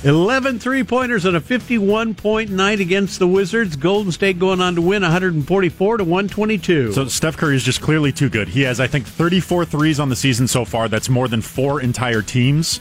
11 0.03 0.59
three 0.59 0.83
pointers 0.83 1.25
on 1.25 1.35
a 1.35 1.41
51 1.41 2.13
point 2.13 2.51
night 2.51 2.79
against 2.79 3.17
the 3.17 3.27
Wizards. 3.27 3.75
Golden 3.75 4.11
State 4.11 4.37
going 4.37 4.61
on 4.61 4.75
to 4.75 4.81
win 4.81 5.01
144 5.01 5.97
to 5.97 6.03
122. 6.03 6.93
So 6.93 7.07
Steph 7.07 7.35
Curry 7.35 7.55
is 7.55 7.63
just 7.63 7.81
clearly 7.81 8.11
too 8.11 8.29
good. 8.29 8.47
He 8.47 8.61
has, 8.61 8.79
I 8.79 8.85
think, 8.87 9.07
34 9.07 9.65
threes 9.65 9.99
on 9.99 10.09
the 10.09 10.15
season 10.15 10.47
so 10.47 10.65
far. 10.65 10.87
That's 10.87 11.09
more 11.09 11.27
than 11.27 11.41
four 11.41 11.81
entire 11.81 12.21
teams. 12.21 12.79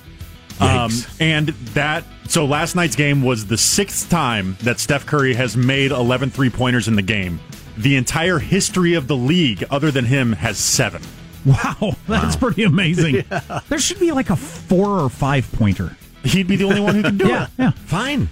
Um, 0.60 0.90
and 1.18 1.48
that, 1.74 2.04
so 2.28 2.44
last 2.44 2.76
night's 2.76 2.96
game 2.96 3.22
was 3.22 3.46
the 3.46 3.58
sixth 3.58 4.08
time 4.08 4.56
that 4.62 4.78
Steph 4.78 5.06
Curry 5.06 5.34
has 5.34 5.56
made 5.56 5.90
11 5.90 6.30
three 6.30 6.50
pointers 6.50 6.86
in 6.86 6.96
the 6.96 7.02
game. 7.02 7.40
The 7.78 7.96
entire 7.96 8.38
history 8.38 8.94
of 8.94 9.06
the 9.06 9.16
league, 9.16 9.64
other 9.70 9.90
than 9.90 10.04
him, 10.04 10.32
has 10.32 10.58
seven. 10.58 11.02
Wow, 11.46 11.96
that's 12.08 12.36
pretty 12.36 12.64
amazing. 12.64 13.24
There 13.68 13.78
should 13.78 14.00
be 14.00 14.12
like 14.12 14.30
a 14.30 14.36
four 14.36 15.00
or 15.00 15.08
five 15.08 15.50
pointer. 15.52 15.96
He'd 16.24 16.48
be 16.48 16.56
the 16.56 16.64
only 16.64 16.80
one 16.80 16.94
who 16.94 17.02
could 17.02 17.18
do 17.18 17.28
yeah, 17.28 17.44
it. 17.44 17.50
Yeah, 17.58 17.70
fine. 17.70 18.28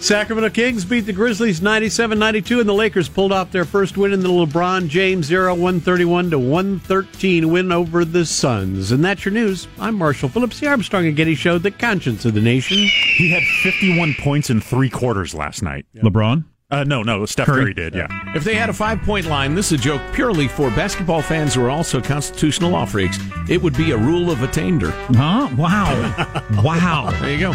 Sacramento 0.00 0.50
Kings 0.50 0.84
beat 0.84 1.02
the 1.02 1.12
Grizzlies 1.14 1.62
97 1.62 2.18
92, 2.18 2.60
and 2.60 2.68
the 2.68 2.74
Lakers 2.74 3.08
pulled 3.08 3.32
off 3.32 3.50
their 3.52 3.64
first 3.64 3.96
win 3.96 4.12
in 4.12 4.20
the 4.20 4.28
LeBron 4.28 4.88
James 4.88 5.32
era 5.32 5.54
131 5.54 6.30
to 6.30 6.38
113 6.38 7.48
win 7.48 7.72
over 7.72 8.04
the 8.04 8.26
Suns. 8.26 8.92
And 8.92 9.02
that's 9.02 9.24
your 9.24 9.32
news. 9.32 9.66
I'm 9.78 9.94
Marshall 9.94 10.28
Phillips, 10.28 10.60
the 10.60 10.66
Armstrong 10.66 11.06
and 11.06 11.16
Getty 11.16 11.36
Show, 11.36 11.56
the 11.56 11.70
conscience 11.70 12.24
of 12.26 12.34
the 12.34 12.42
nation. 12.42 12.76
He 12.76 13.30
had 13.30 13.42
51 13.62 14.14
points 14.18 14.50
in 14.50 14.60
three 14.60 14.90
quarters 14.90 15.34
last 15.34 15.62
night. 15.62 15.86
LeBron? 15.96 16.44
Uh, 16.74 16.82
no, 16.82 17.04
no, 17.04 17.24
Steph 17.24 17.46
Curry, 17.46 17.72
did, 17.72 17.94
yeah. 17.94 18.08
If 18.34 18.42
they 18.42 18.56
had 18.56 18.68
a 18.68 18.72
five 18.72 19.00
point 19.02 19.26
line, 19.26 19.54
this 19.54 19.70
is 19.70 19.78
a 19.78 19.82
joke 19.82 20.02
purely 20.12 20.48
for 20.48 20.70
basketball 20.70 21.22
fans 21.22 21.54
who 21.54 21.62
are 21.64 21.70
also 21.70 22.00
constitutional 22.00 22.70
law 22.70 22.84
freaks. 22.84 23.16
It 23.48 23.62
would 23.62 23.76
be 23.76 23.92
a 23.92 23.96
rule 23.96 24.30
of 24.30 24.42
attainder. 24.42 24.90
Huh? 24.90 25.48
Wow. 25.56 26.42
wow. 26.64 27.10
There 27.20 27.30
you 27.30 27.38
go. 27.38 27.50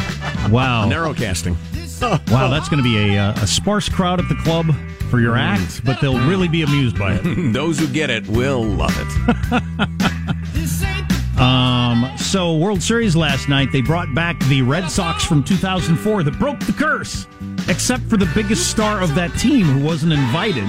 Wow. 0.49 0.87
Narrowcasting. 0.87 1.57
Wow, 2.31 2.47
that's 2.47 2.69
going 2.69 2.81
to 2.81 2.83
be 2.83 3.13
a, 3.13 3.19
uh, 3.19 3.33
a 3.41 3.47
sparse 3.47 3.89
crowd 3.89 4.21
at 4.21 4.29
the 4.29 4.35
club 4.35 4.73
for 5.09 5.19
your 5.19 5.35
act, 5.35 5.83
but 5.83 5.99
they'll 5.99 6.25
really 6.29 6.47
be 6.47 6.61
amused 6.61 6.97
by 6.97 7.15
it. 7.15 7.53
Those 7.53 7.77
who 7.77 7.87
get 7.87 8.09
it 8.09 8.25
will 8.29 8.63
love 8.63 8.95
it. 8.95 9.89
Um, 11.39 12.11
so 12.17 12.57
World 12.57 12.83
Series 12.83 13.15
last 13.15 13.47
night, 13.47 13.71
they 13.71 13.79
brought 13.79 14.13
back 14.13 14.37
the 14.47 14.61
Red 14.61 14.91
Sox 14.91 15.23
from 15.23 15.41
2004 15.41 16.23
that 16.23 16.37
broke 16.37 16.59
the 16.59 16.73
curse, 16.73 17.27
except 17.69 18.03
for 18.03 18.17
the 18.17 18.29
biggest 18.33 18.69
star 18.69 19.01
of 19.01 19.15
that 19.15 19.31
team 19.37 19.65
who 19.65 19.85
wasn't 19.85 20.11
invited, 20.11 20.67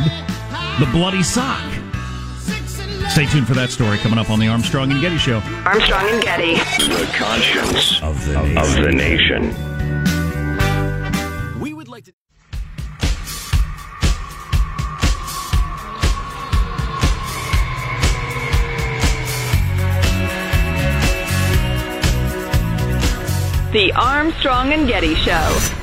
the 0.79 0.87
Bloody 0.93 1.23
Sock. 1.23 1.73
Stay 3.09 3.27
tuned 3.27 3.49
for 3.49 3.55
that 3.55 3.71
story 3.71 3.99
coming 3.99 4.19
up 4.19 4.31
on 4.31 4.39
the 4.39 4.47
Armstrong 4.47 4.93
and 4.93 5.01
Getty 5.01 5.19
Show. 5.19 5.41
Armstrong 5.65 6.09
and 6.09 6.23
Getty. 6.23 6.55
The 6.55 7.11
conscience 7.17 8.01
of 8.03 8.25
the 8.27 8.41
nation. 8.43 8.59
Of 8.59 8.77
the 8.77 8.93
nation. 8.93 9.55
We 11.61 11.75
would 11.75 11.89
like 11.89 12.05
to. 12.05 12.13
The 23.73 23.93
Armstrong 23.97 24.73
and 24.73 24.87
Getty 24.87 25.15
Show. 25.17 25.80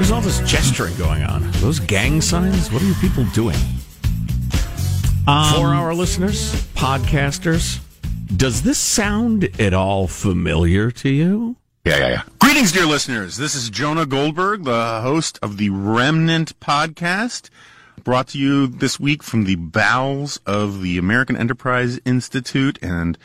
What 0.00 0.06
is 0.06 0.12
all 0.12 0.22
this 0.22 0.40
gesturing 0.50 0.96
going 0.96 1.24
on? 1.24 1.50
Those 1.60 1.78
gang 1.78 2.22
signs? 2.22 2.72
What 2.72 2.80
are 2.80 2.86
you 2.86 2.94
people 2.94 3.22
doing? 3.34 3.58
Um, 5.26 5.54
For 5.54 5.66
our 5.74 5.92
listeners, 5.92 6.54
podcasters, 6.72 7.80
does 8.34 8.62
this 8.62 8.78
sound 8.78 9.50
at 9.60 9.74
all 9.74 10.08
familiar 10.08 10.90
to 10.90 11.10
you? 11.10 11.56
Yeah, 11.84 11.98
yeah, 11.98 12.08
yeah. 12.08 12.22
Greetings, 12.38 12.72
dear 12.72 12.86
listeners. 12.86 13.36
This 13.36 13.54
is 13.54 13.68
Jonah 13.68 14.06
Goldberg, 14.06 14.64
the 14.64 15.02
host 15.02 15.38
of 15.42 15.58
the 15.58 15.68
Remnant 15.68 16.58
podcast, 16.60 17.50
brought 18.02 18.28
to 18.28 18.38
you 18.38 18.68
this 18.68 18.98
week 18.98 19.22
from 19.22 19.44
the 19.44 19.56
bowels 19.56 20.40
of 20.46 20.80
the 20.80 20.96
American 20.96 21.36
Enterprise 21.36 22.00
Institute 22.06 22.78
and 22.80 23.18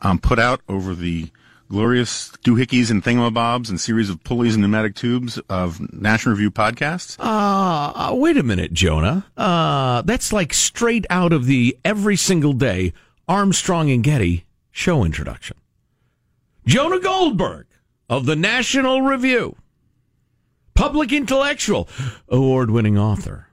um, 0.00 0.18
put 0.18 0.40
out 0.40 0.60
over 0.68 0.92
the 0.92 1.30
glorious 1.68 2.30
doohickeys 2.44 2.90
and 2.90 3.02
thingamabobs 3.02 3.68
and 3.68 3.80
series 3.80 4.08
of 4.08 4.22
pulleys 4.24 4.54
and 4.54 4.62
pneumatic 4.62 4.94
tubes 4.94 5.38
of 5.48 5.80
National 5.92 6.34
Review 6.34 6.50
podcasts. 6.50 7.18
Uh, 7.18 8.10
uh, 8.10 8.14
wait 8.14 8.36
a 8.36 8.42
minute, 8.42 8.72
Jonah. 8.72 9.26
Uh, 9.36 10.02
that's 10.02 10.32
like 10.32 10.52
straight 10.52 11.06
out 11.10 11.32
of 11.32 11.46
the 11.46 11.76
every 11.84 12.16
single 12.16 12.52
day 12.52 12.92
Armstrong 13.28 13.90
and 13.90 14.04
Getty 14.04 14.44
show 14.70 15.04
introduction. 15.04 15.56
Jonah 16.66 17.00
Goldberg 17.00 17.66
of 18.08 18.26
the 18.26 18.36
National 18.36 19.02
Review, 19.02 19.56
public 20.74 21.12
intellectual, 21.12 21.88
award 22.28 22.70
winning 22.70 22.98
author, 22.98 23.48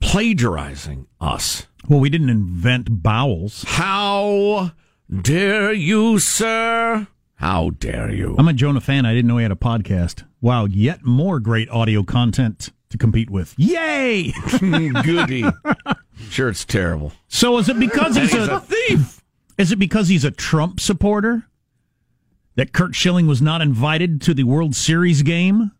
plagiarizing 0.00 1.06
us. 1.20 1.66
Well, 1.88 2.00
we 2.00 2.10
didn't 2.10 2.30
invent 2.30 3.02
bowels. 3.02 3.64
How 3.66 4.72
dare 5.10 5.72
you, 5.72 6.18
sir? 6.18 7.06
How 7.38 7.70
dare 7.70 8.10
you? 8.10 8.34
I'm 8.36 8.48
a 8.48 8.52
Jonah 8.52 8.80
fan. 8.80 9.06
I 9.06 9.14
didn't 9.14 9.28
know 9.28 9.36
he 9.36 9.44
had 9.44 9.52
a 9.52 9.56
podcast. 9.56 10.24
Wow, 10.40 10.64
yet 10.64 11.04
more 11.04 11.38
great 11.38 11.68
audio 11.70 12.02
content 12.02 12.70
to 12.90 12.98
compete 12.98 13.30
with. 13.30 13.54
Yay! 13.56 14.32
Goody. 14.58 15.44
sure, 16.30 16.48
it's 16.48 16.64
terrible. 16.64 17.12
So 17.28 17.58
is 17.58 17.68
it 17.68 17.78
because 17.78 18.16
he's, 18.16 18.32
He's 18.32 18.48
a, 18.48 18.56
a 18.56 18.60
thief? 18.60 19.22
Is 19.56 19.70
it 19.70 19.76
because 19.78 20.08
he's 20.08 20.24
a 20.24 20.32
Trump 20.32 20.80
supporter 20.80 21.44
that 22.56 22.72
Curt 22.72 22.96
Schilling 22.96 23.28
was 23.28 23.40
not 23.40 23.62
invited 23.62 24.20
to 24.22 24.34
the 24.34 24.42
World 24.42 24.74
Series 24.74 25.22
game? 25.22 25.70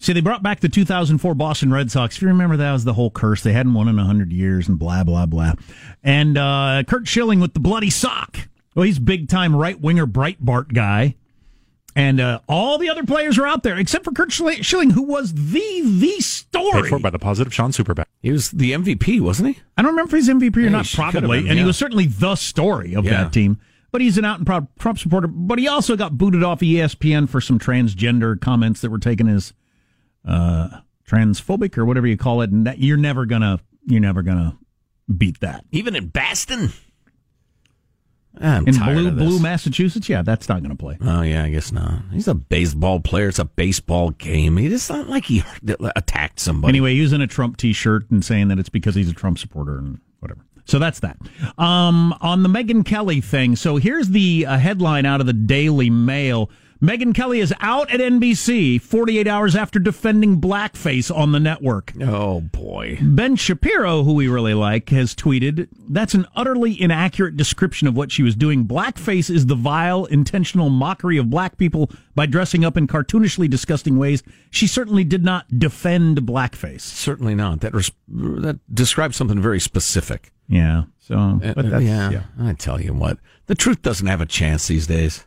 See, 0.00 0.12
they 0.12 0.20
brought 0.20 0.42
back 0.42 0.60
the 0.60 0.68
2004 0.68 1.34
Boston 1.34 1.72
Red 1.72 1.90
Sox. 1.90 2.16
If 2.16 2.22
you 2.22 2.28
remember, 2.28 2.58
that 2.58 2.72
was 2.72 2.84
the 2.84 2.92
whole 2.92 3.10
curse. 3.10 3.42
They 3.42 3.52
hadn't 3.54 3.72
won 3.72 3.88
in 3.88 3.96
100 3.96 4.32
years 4.34 4.68
and 4.68 4.78
blah, 4.78 5.02
blah, 5.02 5.24
blah. 5.24 5.54
And 6.04 6.36
uh, 6.36 6.82
Curt 6.86 7.08
Schilling 7.08 7.40
with 7.40 7.54
the 7.54 7.60
bloody 7.60 7.88
sock. 7.88 8.36
Well, 8.78 8.84
he's 8.86 9.00
big 9.00 9.28
time 9.28 9.56
right 9.56 9.80
winger 9.80 10.06
Breitbart 10.06 10.72
guy. 10.72 11.16
And 11.96 12.20
uh, 12.20 12.38
all 12.48 12.78
the 12.78 12.88
other 12.90 13.02
players 13.02 13.36
are 13.36 13.44
out 13.44 13.64
there, 13.64 13.76
except 13.76 14.04
for 14.04 14.12
Curt 14.12 14.30
Schilling, 14.30 14.62
Schilling, 14.62 14.90
who 14.90 15.02
was 15.02 15.34
the 15.34 15.82
the 15.84 16.20
story. 16.20 16.82
Paid 16.82 16.88
for 16.90 16.98
by 17.00 17.10
the 17.10 17.18
positive 17.18 17.52
Sean 17.52 17.72
Superbad. 17.72 18.04
He 18.22 18.30
was 18.30 18.52
the 18.52 18.70
MVP, 18.70 19.20
wasn't 19.20 19.56
he? 19.56 19.62
I 19.76 19.82
don't 19.82 19.90
remember 19.90 20.14
if 20.16 20.20
he's 20.24 20.28
MVP 20.32 20.56
or 20.58 20.60
Yeah, 20.60 20.68
not, 20.68 20.86
probably. 20.94 21.40
been, 21.40 21.48
and 21.50 21.58
he 21.58 21.64
was 21.64 21.76
certainly 21.76 22.06
the 22.06 22.36
story 22.36 22.94
of 22.94 23.04
Yeah. 23.04 23.24
that 23.24 23.32
team. 23.32 23.58
But 23.90 24.00
he's 24.00 24.16
an 24.16 24.24
out 24.24 24.36
and 24.38 24.46
proud 24.46 24.68
Trump 24.78 25.00
supporter. 25.00 25.26
But 25.26 25.58
he 25.58 25.66
also 25.66 25.96
got 25.96 26.16
booted 26.16 26.44
off 26.44 26.60
ESPN 26.60 27.28
for 27.28 27.40
some 27.40 27.58
transgender 27.58 28.40
comments 28.40 28.80
that 28.82 28.90
were 28.90 29.00
taken 29.00 29.26
as 29.26 29.54
uh, 30.24 30.68
transphobic 31.04 31.76
or 31.76 31.84
whatever 31.84 32.06
you 32.06 32.16
call 32.16 32.42
it. 32.42 32.50
And 32.52 32.64
that, 32.64 32.78
you're 32.78 32.96
never 32.96 33.26
gonna 33.26 33.58
you're 33.86 34.00
never 34.00 34.22
gonna 34.22 34.56
beat 35.16 35.40
that. 35.40 35.64
Even 35.72 35.96
in 35.96 36.08
Baston? 36.10 36.72
I'm 38.40 38.66
In 38.66 38.74
blue 38.74 39.10
blue 39.12 39.40
Massachusetts, 39.40 40.08
yeah, 40.08 40.22
that's 40.22 40.48
not 40.48 40.62
gonna 40.62 40.76
play. 40.76 40.98
Oh 41.00 41.22
yeah, 41.22 41.44
I 41.44 41.50
guess 41.50 41.72
not. 41.72 42.02
He's 42.12 42.28
a 42.28 42.34
baseball 42.34 43.00
player. 43.00 43.28
It's 43.28 43.38
a 43.38 43.44
baseball 43.44 44.10
game. 44.10 44.58
It's 44.58 44.88
not 44.90 45.08
like 45.08 45.24
he 45.24 45.42
attacked 45.96 46.40
somebody. 46.40 46.70
Anyway, 46.70 46.94
using 46.94 47.20
a 47.20 47.26
Trump 47.26 47.56
T-shirt 47.56 48.10
and 48.10 48.24
saying 48.24 48.48
that 48.48 48.58
it's 48.58 48.68
because 48.68 48.94
he's 48.94 49.10
a 49.10 49.14
Trump 49.14 49.38
supporter 49.38 49.78
and 49.78 50.00
whatever. 50.20 50.40
So 50.64 50.78
that's 50.78 51.00
that. 51.00 51.16
Um, 51.56 52.14
on 52.20 52.42
the 52.42 52.48
Megyn 52.48 52.84
Kelly 52.84 53.22
thing. 53.22 53.56
So 53.56 53.76
here's 53.76 54.10
the 54.10 54.44
uh, 54.46 54.58
headline 54.58 55.06
out 55.06 55.20
of 55.20 55.26
the 55.26 55.32
Daily 55.32 55.88
Mail. 55.88 56.50
Megyn 56.80 57.12
Kelly 57.12 57.40
is 57.40 57.52
out 57.60 57.90
at 57.90 57.98
NBC 57.98 58.80
48 58.80 59.26
hours 59.26 59.56
after 59.56 59.80
defending 59.80 60.40
blackface 60.40 61.12
on 61.14 61.32
the 61.32 61.40
network. 61.40 61.92
Oh 62.00 62.40
boy. 62.40 62.98
Ben 63.02 63.34
Shapiro, 63.34 64.04
who 64.04 64.12
we 64.14 64.28
really 64.28 64.54
like, 64.54 64.90
has 64.90 65.12
tweeted, 65.12 65.66
That's 65.88 66.14
an 66.14 66.26
utterly 66.36 66.80
inaccurate 66.80 67.36
description 67.36 67.88
of 67.88 67.96
what 67.96 68.12
she 68.12 68.22
was 68.22 68.36
doing. 68.36 68.64
Blackface 68.64 69.28
is 69.28 69.46
the 69.46 69.56
vile, 69.56 70.04
intentional 70.04 70.68
mockery 70.70 71.16
of 71.18 71.30
black 71.30 71.56
people 71.56 71.90
by 72.14 72.26
dressing 72.26 72.64
up 72.64 72.76
in 72.76 72.86
cartoonishly 72.86 73.50
disgusting 73.50 73.98
ways. 73.98 74.22
She 74.50 74.68
certainly 74.68 75.02
did 75.02 75.24
not 75.24 75.46
defend 75.58 76.18
blackface. 76.18 76.82
Certainly 76.82 77.34
not. 77.34 77.60
That 77.60 77.74
res- 77.74 77.90
that 78.06 78.60
describes 78.72 79.16
something 79.16 79.42
very 79.42 79.58
specific. 79.58 80.32
Yeah. 80.48 80.84
So, 81.00 81.40
Uh, 81.42 81.54
but 81.54 81.70
that's, 81.70 81.84
yeah, 81.84 82.10
yeah. 82.10 82.22
I 82.40 82.52
tell 82.52 82.80
you 82.80 82.92
what, 82.94 83.18
the 83.46 83.54
truth 83.56 83.82
doesn't 83.82 84.06
have 84.06 84.20
a 84.20 84.26
chance 84.26 84.68
these 84.68 84.86
days. 84.86 85.24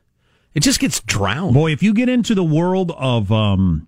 It 0.53 0.61
just 0.61 0.79
gets 0.79 0.99
drowned. 1.01 1.53
Boy, 1.53 1.71
if 1.71 1.81
you 1.81 1.93
get 1.93 2.09
into 2.09 2.35
the 2.35 2.43
world 2.43 2.91
of 2.97 3.31
um, 3.31 3.87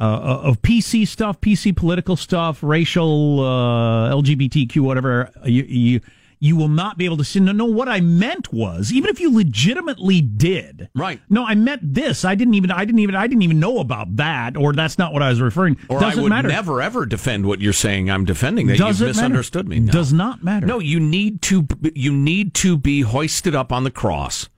uh, 0.00 0.04
of 0.04 0.62
PC 0.62 1.06
stuff, 1.06 1.40
PC 1.40 1.76
political 1.76 2.16
stuff, 2.16 2.62
racial, 2.62 3.40
uh, 3.40 4.10
LGBTQ, 4.14 4.80
whatever, 4.80 5.30
you, 5.44 5.64
you 5.64 6.00
you 6.40 6.54
will 6.56 6.68
not 6.68 6.96
be 6.96 7.04
able 7.04 7.16
to 7.16 7.24
say, 7.24 7.40
no, 7.40 7.50
no, 7.50 7.64
what 7.64 7.88
I 7.88 8.00
meant 8.00 8.52
was, 8.52 8.92
even 8.92 9.10
if 9.10 9.18
you 9.18 9.34
legitimately 9.34 10.20
did. 10.20 10.88
Right. 10.94 11.20
No, 11.28 11.44
I 11.44 11.56
meant 11.56 11.94
this. 11.94 12.24
I 12.24 12.36
didn't 12.36 12.54
even, 12.54 12.70
I 12.70 12.84
didn't 12.84 13.00
even, 13.00 13.16
I 13.16 13.26
didn't 13.26 13.42
even 13.42 13.58
know 13.58 13.78
about 13.78 14.14
that, 14.16 14.56
or 14.56 14.72
that's 14.72 14.98
not 14.98 15.12
what 15.12 15.20
I 15.20 15.30
was 15.30 15.40
referring. 15.40 15.76
Or 15.88 15.98
Doesn't 15.98 16.20
I 16.20 16.22
would 16.22 16.28
matter. 16.28 16.48
never 16.48 16.80
ever 16.80 17.06
defend 17.06 17.46
what 17.46 17.60
you're 17.60 17.72
saying. 17.72 18.08
I'm 18.08 18.24
defending 18.24 18.68
that 18.68 18.78
Does 18.78 19.00
you've 19.00 19.10
it 19.10 19.16
matter? 19.16 19.28
misunderstood 19.28 19.68
me. 19.68 19.80
No. 19.80 19.92
Does 19.92 20.12
not 20.12 20.44
matter. 20.44 20.64
No, 20.66 20.78
you 20.78 21.00
need 21.00 21.42
to 21.42 21.66
you 21.94 22.12
need 22.12 22.54
to 22.54 22.78
be 22.78 23.00
hoisted 23.00 23.56
up 23.56 23.72
on 23.72 23.82
the 23.82 23.90
cross. 23.90 24.48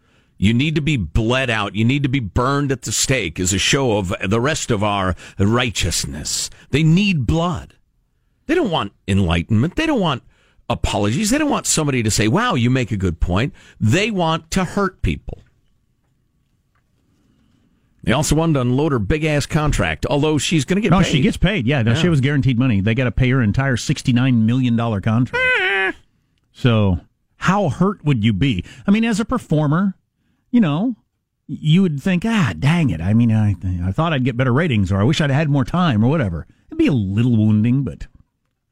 You 0.43 0.55
need 0.55 0.75
to 0.77 0.81
be 0.81 0.97
bled 0.97 1.51
out. 1.51 1.75
You 1.75 1.85
need 1.85 2.03
to 2.03 2.09
be 2.09 2.19
burned 2.19 2.73
at 2.73 2.81
the 2.83 2.93
stake 2.93 3.39
as 3.39 3.53
a 3.53 3.59
show 3.59 3.99
of 3.99 4.15
the 4.27 4.41
rest 4.41 4.71
of 4.71 4.83
our 4.83 5.15
righteousness. 5.39 6.49
They 6.71 6.83
need 6.83 7.27
blood. 7.27 7.75
They 8.47 8.55
don't 8.55 8.71
want 8.71 8.93
enlightenment. 9.07 9.77
They 9.77 9.85
don't 9.85 10.01
want 10.01 10.23
apologies. 10.71 11.29
They 11.29 11.37
don't 11.37 11.51
want 11.51 11.67
somebody 11.67 12.03
to 12.03 12.11
say, 12.11 12.27
"Wow, 12.27 12.55
you 12.55 12.71
make 12.71 12.91
a 12.91 12.97
good 12.97 13.21
point." 13.21 13.53
They 13.79 14.11
want 14.11 14.51
to 14.53 14.65
hurt 14.65 15.03
people. 15.03 15.43
They 18.03 18.13
also 18.13 18.35
wanted 18.35 18.55
to 18.55 18.61
unload 18.63 18.93
her 18.93 18.99
big 18.99 19.25
ass 19.27 19.45
contract, 19.45 20.07
although 20.09 20.39
she's 20.39 20.65
going 20.65 20.77
to 20.77 20.81
get 20.81 20.89
paid. 20.91 20.97
no, 20.97 21.03
paid. 21.03 21.11
she 21.13 21.21
gets 21.21 21.37
paid. 21.37 21.67
Yeah, 21.67 21.83
no, 21.83 21.95
she 21.95 22.05
Yeah. 22.05 22.11
was 22.11 22.23
guaranteed 22.23 22.59
money. 22.59 22.81
They 22.81 22.95
got 22.95 23.05
to 23.05 23.11
pay 23.13 23.29
her 23.29 23.43
entire 23.43 23.77
sixty-nine 23.77 24.47
million 24.47 24.75
dollar 24.75 25.03
contract. 25.03 25.45
Eh. 25.61 25.93
so, 26.51 27.01
how 27.37 27.69
hurt 27.69 28.03
would 28.07 28.25
you 28.25 28.33
be? 28.33 28.65
I 28.87 28.91
mean, 28.91 29.05
as 29.05 29.21
a 29.21 29.27
performer, 29.27 29.97
you 30.51 30.61
know, 30.61 30.97
you 31.47 31.83
would 31.83 32.01
think, 32.03 32.25
ah, 32.25 32.53
dang 32.59 32.91
it. 32.91 33.01
I 33.01 33.15
mean, 33.15 33.33
I 33.33 33.55
I 33.85 33.93
thought 33.93 34.13
I'd 34.13 34.25
get 34.25 34.37
better 34.37 34.53
ratings, 34.53 34.93
or 34.93 35.01
I 35.01 35.05
wish 35.05 35.21
I'd 35.21 35.31
had 35.31 35.49
more 35.49 35.65
time, 35.65 36.05
or 36.05 36.09
whatever. 36.09 36.47
It'd 36.69 36.79
be 36.79 36.87
a 36.87 36.93
little 36.93 37.37
wounding, 37.37 37.83
but 37.83 38.07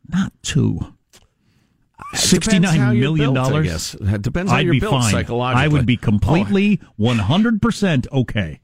not 0.08 0.32
too. 0.42 0.94
Sixty-nine 2.14 2.98
million 2.98 3.34
dollars. 3.34 3.66
guess. 3.66 3.94
It 3.94 4.22
depends 4.22 4.52
you're 4.52 4.72
be 4.72 4.80
built 4.80 4.92
fine. 4.92 5.10
psychologically. 5.12 5.64
I 5.64 5.68
would 5.68 5.86
be 5.86 5.96
completely 5.96 6.80
one 6.96 7.18
hundred 7.18 7.60
percent 7.60 8.06
okay. 8.12 8.60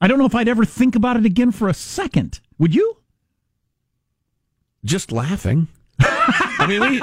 I 0.00 0.08
don't 0.08 0.18
know 0.18 0.26
if 0.26 0.34
I'd 0.34 0.48
ever 0.48 0.64
think 0.64 0.96
about 0.96 1.16
it 1.16 1.24
again 1.24 1.52
for 1.52 1.68
a 1.68 1.74
second. 1.74 2.40
Would 2.58 2.74
you? 2.74 2.98
just 4.84 5.10
laughing. 5.10 5.68
I 6.00 6.66
mean, 6.68 7.00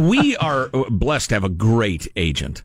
we, 0.00 0.18
we 0.18 0.36
are 0.36 0.68
blessed 0.90 1.30
to 1.30 1.36
have 1.36 1.44
a 1.44 1.48
great 1.48 2.08
agent. 2.16 2.62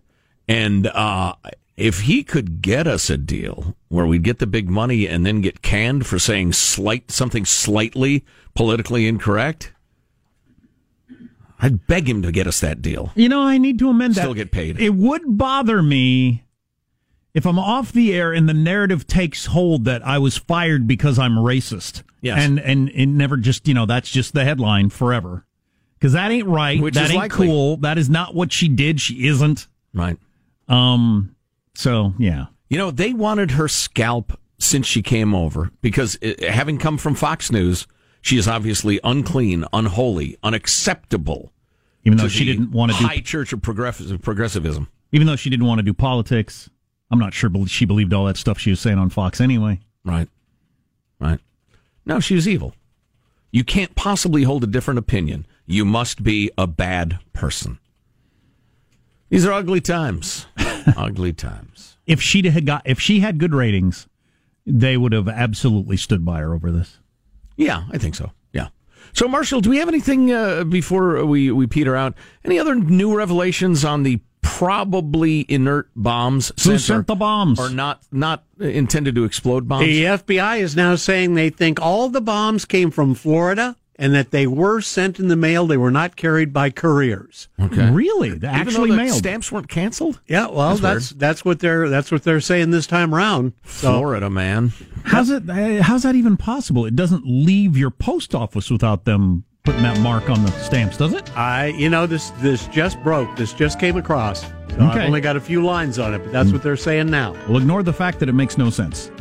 And 0.49 0.87
uh, 0.87 1.35
if 1.77 2.01
he 2.01 2.23
could 2.23 2.61
get 2.61 2.87
us 2.87 3.09
a 3.09 3.17
deal 3.17 3.77
where 3.87 4.05
we'd 4.05 4.23
get 4.23 4.39
the 4.39 4.47
big 4.47 4.67
money 4.67 5.07
and 5.07 5.25
then 5.25 5.41
get 5.41 5.61
canned 5.61 6.07
for 6.07 6.17
saying 6.17 6.53
slight 6.53 7.11
something 7.11 7.45
slightly 7.45 8.25
politically 8.55 9.07
incorrect, 9.07 9.71
I'd 11.61 11.85
beg 11.85 12.09
him 12.09 12.23
to 12.23 12.31
get 12.31 12.47
us 12.47 12.59
that 12.61 12.81
deal. 12.81 13.11
You 13.15 13.29
know, 13.29 13.43
I 13.43 13.59
need 13.59 13.77
to 13.79 13.89
amend 13.89 14.15
that. 14.15 14.21
Still 14.21 14.33
get 14.33 14.51
paid. 14.51 14.79
It 14.79 14.95
would 14.95 15.37
bother 15.37 15.83
me 15.83 16.45
if 17.35 17.45
I'm 17.45 17.59
off 17.59 17.91
the 17.91 18.13
air 18.13 18.33
and 18.33 18.49
the 18.49 18.53
narrative 18.53 19.05
takes 19.05 19.45
hold 19.45 19.85
that 19.85 20.05
I 20.05 20.17
was 20.17 20.35
fired 20.35 20.87
because 20.87 21.19
I'm 21.19 21.33
racist. 21.33 22.01
Yes. 22.21 22.43
And 22.43 22.59
and 22.59 22.89
it 22.89 23.05
never 23.05 23.37
just, 23.37 23.67
you 23.67 23.75
know, 23.75 23.85
that's 23.85 24.09
just 24.09 24.33
the 24.33 24.43
headline 24.43 24.89
forever. 24.89 25.45
Because 25.99 26.13
that 26.13 26.31
ain't 26.31 26.47
right. 26.47 26.81
Which 26.81 26.95
that 26.95 27.05
is 27.05 27.11
ain't 27.11 27.19
likely. 27.19 27.47
cool. 27.47 27.77
That 27.77 27.97
is 27.99 28.09
not 28.09 28.33
what 28.33 28.51
she 28.51 28.67
did. 28.67 28.99
She 28.99 29.27
isn't. 29.27 29.67
Right. 29.93 30.17
Um. 30.69 31.35
So 31.75 32.13
yeah. 32.17 32.47
You 32.69 32.77
know, 32.77 32.91
they 32.91 33.13
wanted 33.13 33.51
her 33.51 33.67
scalp 33.67 34.39
since 34.59 34.85
she 34.85 35.01
came 35.01 35.33
over 35.33 35.71
because 35.81 36.17
uh, 36.21 36.33
having 36.47 36.77
come 36.77 36.97
from 36.97 37.15
Fox 37.15 37.51
News, 37.51 37.87
she 38.21 38.37
is 38.37 38.47
obviously 38.47 38.99
unclean, 39.03 39.65
unholy, 39.73 40.37
unacceptable. 40.43 41.51
Even 42.03 42.17
though 42.17 42.27
she 42.27 42.45
didn't 42.45 42.71
want 42.71 42.91
to 42.91 42.97
do, 42.97 43.05
high 43.05 43.19
church 43.19 43.51
of 43.53 43.61
progressivism. 43.61 44.87
even 45.11 45.27
though 45.27 45.35
she 45.35 45.49
didn't 45.49 45.65
want 45.65 45.79
to 45.79 45.83
do 45.83 45.93
politics, 45.93 46.69
I'm 47.11 47.19
not 47.19 47.33
sure 47.33 47.49
she 47.67 47.85
believed 47.85 48.13
all 48.13 48.25
that 48.25 48.37
stuff 48.37 48.59
she 48.59 48.69
was 48.69 48.79
saying 48.79 48.97
on 48.97 49.09
Fox 49.09 49.41
anyway. 49.41 49.79
Right. 50.05 50.29
Right. 51.19 51.39
No, 52.05 52.19
she 52.19 52.35
was 52.35 52.47
evil. 52.47 52.73
You 53.51 53.63
can't 53.63 53.95
possibly 53.95 54.43
hold 54.43 54.63
a 54.63 54.67
different 54.67 54.99
opinion. 54.99 55.45
You 55.65 55.85
must 55.85 56.23
be 56.23 56.51
a 56.57 56.67
bad 56.67 57.19
person. 57.33 57.79
These 59.29 59.45
are 59.45 59.53
ugly 59.53 59.81
times. 59.81 60.47
ugly 60.97 61.33
times. 61.33 61.97
If 62.05 62.21
she 62.21 62.47
had 62.49 62.65
got, 62.65 62.81
if 62.85 62.99
she 62.99 63.19
had 63.19 63.37
good 63.37 63.53
ratings, 63.53 64.07
they 64.65 64.97
would 64.97 65.13
have 65.13 65.27
absolutely 65.27 65.97
stood 65.97 66.25
by 66.25 66.39
her 66.39 66.53
over 66.53 66.71
this. 66.71 66.99
Yeah, 67.55 67.83
I 67.91 67.97
think 67.97 68.15
so. 68.15 68.31
Yeah. 68.53 68.69
So, 69.13 69.27
Marshall, 69.27 69.61
do 69.61 69.69
we 69.69 69.77
have 69.77 69.87
anything 69.87 70.31
uh, 70.31 70.63
before 70.63 71.25
we, 71.25 71.51
we 71.51 71.67
peter 71.67 71.95
out? 71.95 72.15
Any 72.43 72.57
other 72.57 72.75
new 72.75 73.15
revelations 73.15 73.85
on 73.85 74.03
the 74.03 74.21
probably 74.41 75.45
inert 75.49 75.89
bombs? 75.95 76.51
Who 76.63 76.77
sent 76.77 77.07
the 77.07 77.15
bombs? 77.15 77.59
Or 77.59 77.69
not 77.69 78.01
not 78.11 78.45
intended 78.59 79.15
to 79.15 79.23
explode 79.23 79.67
bombs? 79.67 79.85
The 79.85 80.03
FBI 80.03 80.59
is 80.59 80.75
now 80.75 80.95
saying 80.95 81.35
they 81.35 81.49
think 81.49 81.81
all 81.81 82.09
the 82.09 82.21
bombs 82.21 82.65
came 82.65 82.91
from 82.91 83.13
Florida 83.13 83.75
and 83.99 84.15
that 84.15 84.31
they 84.31 84.47
were 84.47 84.81
sent 84.81 85.19
in 85.19 85.27
the 85.27 85.35
mail. 85.35 85.67
They 85.67 85.77
were 85.77 85.91
not 85.91 86.15
carried 86.15 86.51
by 86.53 86.69
couriers. 86.71 87.47
Okay. 87.59 87.91
Really? 87.91 88.29
They 88.29 88.47
Even 88.47 88.49
actually 88.49 88.89
though 88.91 88.95
the 88.95 89.03
mailed. 89.03 89.17
stamps 89.17 89.51
weren't 89.51 89.67
canceled? 89.67 90.19
Yeah, 90.27 90.47
well, 90.47 90.69
That's 90.75 90.81
that's 90.81 91.09
that's, 91.11 91.45
what 91.45 91.59
they're 91.59 91.89
that's 91.89 92.11
what 92.11 92.23
they're 92.23 92.41
saying 92.41 92.71
this 92.71 92.87
time 92.87 93.13
around. 93.13 93.53
So 93.65 93.91
Florida, 93.99 94.29
man. 94.29 94.71
How's 95.03 95.29
it? 95.29 95.47
uh, 95.49 95.83
How's 95.83 96.03
that 96.03 96.15
even 96.15 96.37
possible? 96.37 96.85
It 96.85 96.95
doesn't 96.95 97.23
leave 97.25 97.77
your 97.77 97.91
post 97.91 98.33
office 98.33 98.71
without 98.71 99.05
them 99.05 99.43
putting 99.65 99.83
that 99.83 99.99
mark 99.99 100.29
on 100.29 100.41
the 100.43 100.51
stamps, 100.63 100.97
does 100.97 101.13
it? 101.13 101.35
I, 101.37 101.67
you 101.67 101.89
know, 101.89 102.07
this 102.07 102.29
this 102.39 102.67
just 102.69 102.97
broke. 103.03 103.35
This 103.35 103.53
just 103.53 103.79
came 103.79 103.97
across. 103.97 104.41
So 104.41 104.49
Okay. 104.75 104.83
I've 105.01 105.05
only 105.07 105.19
got 105.21 105.35
a 105.35 105.41
few 105.41 105.63
lines 105.63 105.99
on 105.99 106.13
it, 106.13 106.19
but 106.19 106.31
that's 106.31 106.51
what 106.53 106.63
they're 106.63 106.77
saying 106.77 107.09
now. 107.09 107.33
Well, 107.49 107.57
ignore 107.57 107.83
the 107.83 107.91
fact 107.93 108.19
that 108.19 108.29
it 108.29 108.33
makes 108.33 108.57
no 108.57 108.69
sense. 108.69 109.11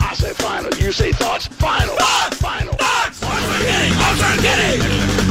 I 0.00 0.14
say 0.14 0.32
final, 0.34 0.74
you 0.76 0.92
say 0.92 1.12
thoughts. 1.12 1.46
Final, 1.46 1.94
thoughts, 1.96 1.96
final, 1.96 1.96
getting, 3.66 3.92
I'm 3.98 4.16
trying 4.16 5.20
to. 5.20 5.25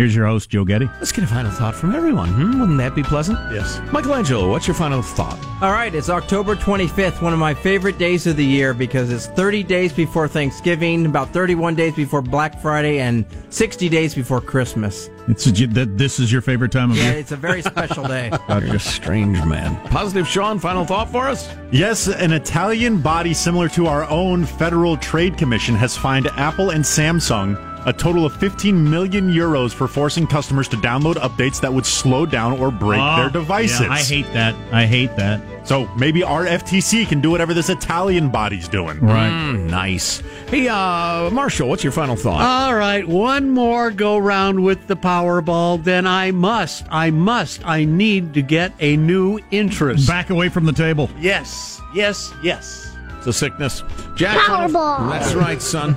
Here's 0.00 0.16
your 0.16 0.24
host, 0.24 0.48
Joe 0.48 0.64
Getty. 0.64 0.86
Let's 0.98 1.12
get 1.12 1.24
a 1.24 1.26
final 1.26 1.50
thought 1.50 1.74
from 1.74 1.94
everyone. 1.94 2.30
Hmm? 2.30 2.58
Wouldn't 2.58 2.78
that 2.78 2.94
be 2.94 3.02
pleasant? 3.02 3.38
Yes. 3.52 3.82
Michelangelo, 3.92 4.48
what's 4.48 4.66
your 4.66 4.72
final 4.74 5.02
thought? 5.02 5.38
All 5.60 5.72
right, 5.72 5.94
it's 5.94 6.08
October 6.08 6.56
25th, 6.56 7.20
one 7.20 7.34
of 7.34 7.38
my 7.38 7.52
favorite 7.52 7.98
days 7.98 8.26
of 8.26 8.38
the 8.38 8.44
year 8.46 8.72
because 8.72 9.12
it's 9.12 9.26
30 9.26 9.62
days 9.62 9.92
before 9.92 10.26
Thanksgiving, 10.26 11.04
about 11.04 11.34
31 11.34 11.74
days 11.74 11.94
before 11.94 12.22
Black 12.22 12.62
Friday, 12.62 13.00
and 13.00 13.26
60 13.50 13.90
days 13.90 14.14
before 14.14 14.40
Christmas. 14.40 15.10
It's 15.28 15.46
a, 15.46 15.66
that 15.66 15.98
this 15.98 16.18
is 16.18 16.32
your 16.32 16.40
favorite 16.40 16.72
time 16.72 16.92
of 16.92 16.96
Yeah, 16.96 17.10
year. 17.10 17.18
it's 17.18 17.32
a 17.32 17.36
very 17.36 17.60
special 17.60 18.04
day. 18.04 18.30
You're 18.48 18.76
a 18.76 18.80
strange 18.80 19.44
man. 19.44 19.76
Positive 19.90 20.26
Sean, 20.26 20.58
final 20.58 20.86
thought 20.86 21.10
for 21.10 21.28
us? 21.28 21.46
Yes, 21.72 22.08
an 22.08 22.32
Italian 22.32 23.02
body 23.02 23.34
similar 23.34 23.68
to 23.68 23.84
our 23.86 24.08
own 24.08 24.46
Federal 24.46 24.96
Trade 24.96 25.36
Commission 25.36 25.74
has 25.74 25.94
fined 25.94 26.26
Apple 26.38 26.70
and 26.70 26.82
Samsung 26.82 27.66
a 27.86 27.92
total 27.92 28.24
of 28.26 28.34
15 28.36 28.90
million 28.90 29.30
euros 29.32 29.72
for 29.72 29.88
forcing 29.88 30.26
customers 30.26 30.68
to 30.68 30.76
download 30.76 31.14
updates 31.14 31.60
that 31.60 31.72
would 31.72 31.86
slow 31.86 32.26
down 32.26 32.52
or 32.60 32.70
break 32.70 33.00
Oh, 33.02 33.16
their 33.16 33.30
devices. 33.30 33.80
yeah, 33.80 33.90
I 33.92 34.00
hate 34.02 34.32
that. 34.32 34.54
I 34.72 34.86
hate 34.86 35.16
that. 35.16 35.40
So 35.66 35.86
maybe 35.96 36.22
our 36.22 36.46
FTC 36.46 37.06
can 37.06 37.20
do 37.20 37.30
whatever 37.30 37.52
this 37.54 37.68
Italian 37.68 38.28
body's 38.30 38.66
doing. 38.68 38.98
Right. 39.00 39.30
Mm, 39.30 39.70
nice. 39.70 40.22
Hey, 40.48 40.68
uh, 40.68 41.30
Marshall, 41.30 41.68
what's 41.68 41.84
your 41.84 41.92
final 41.92 42.16
thought? 42.16 42.40
All 42.42 42.74
right, 42.74 43.06
one 43.06 43.50
more 43.50 43.90
go 43.90 44.18
round 44.18 44.62
with 44.64 44.86
the 44.86 44.96
Powerball. 44.96 45.82
Then 45.82 46.06
I 46.06 46.30
must, 46.32 46.84
I 46.90 47.10
must, 47.10 47.64
I 47.66 47.84
need 47.84 48.34
to 48.34 48.42
get 48.42 48.72
a 48.80 48.96
new 48.96 49.38
interest. 49.50 50.06
Back 50.08 50.30
away 50.30 50.48
from 50.48 50.64
the 50.64 50.72
table. 50.72 51.08
Yes, 51.20 51.80
yes, 51.94 52.32
yes. 52.42 52.96
It's 53.18 53.26
a 53.26 53.32
sickness. 53.32 53.82
Jack, 54.16 54.38
Powerball. 54.38 55.10
That's 55.10 55.34
right, 55.34 55.60
son. 55.60 55.94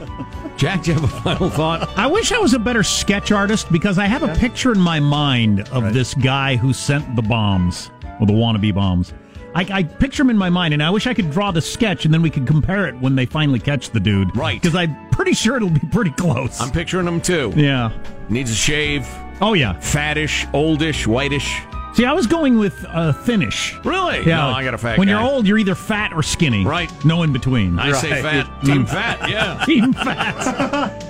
Jack, 0.58 0.84
do 0.84 0.92
you 0.94 1.00
have 1.00 1.04
a 1.04 1.22
final 1.22 1.50
thought? 1.50 1.90
I 1.98 2.08
wish 2.08 2.32
I 2.32 2.38
was 2.38 2.54
a 2.54 2.60
better 2.60 2.84
sketch 2.84 3.32
artist 3.32 3.72
because 3.72 3.98
I 3.98 4.06
have 4.06 4.24
a 4.24 4.34
picture 4.36 4.72
in 4.72 4.80
my 4.80 5.00
mind 5.00 5.68
of 5.70 5.94
this 5.94 6.14
guy 6.14 6.56
who 6.56 6.72
sent 6.74 7.16
the 7.16 7.22
bombs, 7.22 7.90
or 8.20 8.28
the 8.28 8.34
wannabe 8.34 8.74
bombs. 8.74 9.14
I, 9.56 9.68
I 9.72 9.84
picture 9.84 10.22
him 10.24 10.30
in 10.30 10.38
my 10.38 10.50
mind, 10.50 10.74
and 10.74 10.82
I 10.82 10.90
wish 10.90 11.06
I 11.06 11.14
could 11.14 11.32
draw 11.32 11.52
the 11.52 11.62
sketch, 11.62 12.06
and 12.06 12.14
then 12.14 12.22
we 12.22 12.30
could 12.30 12.48
compare 12.48 12.88
it 12.88 12.96
when 13.00 13.16
they 13.16 13.26
finally 13.26 13.60
catch 13.60 13.90
the 13.90 14.00
dude. 14.00 14.36
Right. 14.36 14.60
Because 14.62 14.76
I'm 14.76 15.10
pretty 15.10 15.34
sure 15.34 15.58
it'll 15.58 15.70
be 15.70 15.82
pretty 15.92 16.12
close. 16.12 16.60
I'm 16.62 16.72
picturing 16.72 17.08
him 17.08 17.20
too. 17.22 17.52
yeah. 17.56 17.92
Needs 18.30 18.50
a 18.52 18.56
shave, 18.56 19.08
Oh, 19.42 19.54
yeah. 19.54 19.74
fattish, 19.76 20.46
oldish, 20.54 21.06
whitish. 21.06 21.60
See, 21.94 22.06
I 22.06 22.14
was 22.14 22.26
going 22.28 22.58
with 22.58 22.86
uh, 22.90 23.14
thinnish. 23.14 23.76
Really? 23.86 24.18
Yeah. 24.26 24.38
No, 24.38 24.50
I 24.50 24.64
got 24.64 24.74
a 24.74 24.78
fat 24.80 24.98
When 24.98 25.08
guy. 25.08 25.14
you're 25.14 25.22
old, 25.32 25.46
you're 25.48 25.60
either 25.60 25.76
fat 25.76 26.12
or 26.14 26.24
skinny. 26.24 26.66
Right. 26.66 26.92
No 27.06 27.22
in 27.24 27.32
between. 27.32 27.78
I 27.78 27.92
say 27.92 28.22
fat. 28.22 28.48
Team 28.66 28.86
fat, 28.86 29.30
yeah. 29.30 29.64
Team 29.66 29.94
fat. 29.94 31.10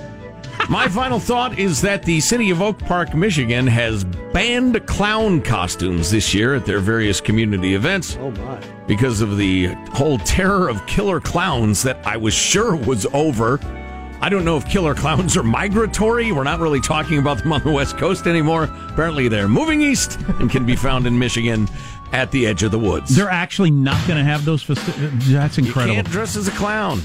My 0.70 0.88
final 0.88 1.18
thought 1.18 1.58
is 1.58 1.80
that 1.82 2.04
the 2.04 2.20
city 2.20 2.50
of 2.50 2.62
Oak 2.62 2.78
Park, 2.78 3.14
Michigan 3.14 3.66
has 3.66 4.04
banned 4.04 4.86
clown 4.86 5.42
costumes 5.42 6.10
this 6.10 6.32
year 6.32 6.54
at 6.54 6.64
their 6.64 6.78
various 6.80 7.20
community 7.20 7.74
events 7.74 8.16
Oh 8.20 8.30
my. 8.30 8.58
because 8.86 9.20
of 9.20 9.36
the 9.36 9.66
whole 9.92 10.18
terror 10.18 10.68
of 10.68 10.84
killer 10.86 11.20
clowns 11.20 11.82
that 11.82 11.98
I 12.06 12.16
was 12.16 12.32
sure 12.34 12.76
was 12.76 13.04
over. 13.12 13.58
I 14.20 14.28
don't 14.30 14.44
know 14.44 14.56
if 14.56 14.66
killer 14.66 14.94
clowns 14.94 15.36
are 15.36 15.42
migratory. 15.42 16.32
We're 16.32 16.44
not 16.44 16.60
really 16.60 16.80
talking 16.80 17.18
about 17.18 17.38
them 17.38 17.52
on 17.52 17.62
the 17.62 17.70
West 17.72 17.98
Coast 17.98 18.26
anymore. 18.26 18.64
Apparently, 18.88 19.28
they're 19.28 19.48
moving 19.48 19.82
east 19.82 20.18
and 20.40 20.50
can 20.50 20.64
be 20.64 20.76
found 20.76 21.06
in 21.06 21.18
Michigan 21.18 21.68
at 22.12 22.30
the 22.30 22.46
edge 22.46 22.62
of 22.62 22.70
the 22.70 22.78
woods. 22.78 23.14
They're 23.14 23.28
actually 23.28 23.70
not 23.70 23.96
going 24.06 24.18
to 24.18 24.24
have 24.24 24.44
those 24.44 24.62
festivities. 24.62 25.30
That's 25.30 25.58
incredible. 25.58 25.96
You 25.96 26.02
can't 26.02 26.10
dress 26.12 26.36
as 26.36 26.48
a 26.48 26.52
clown. 26.52 27.02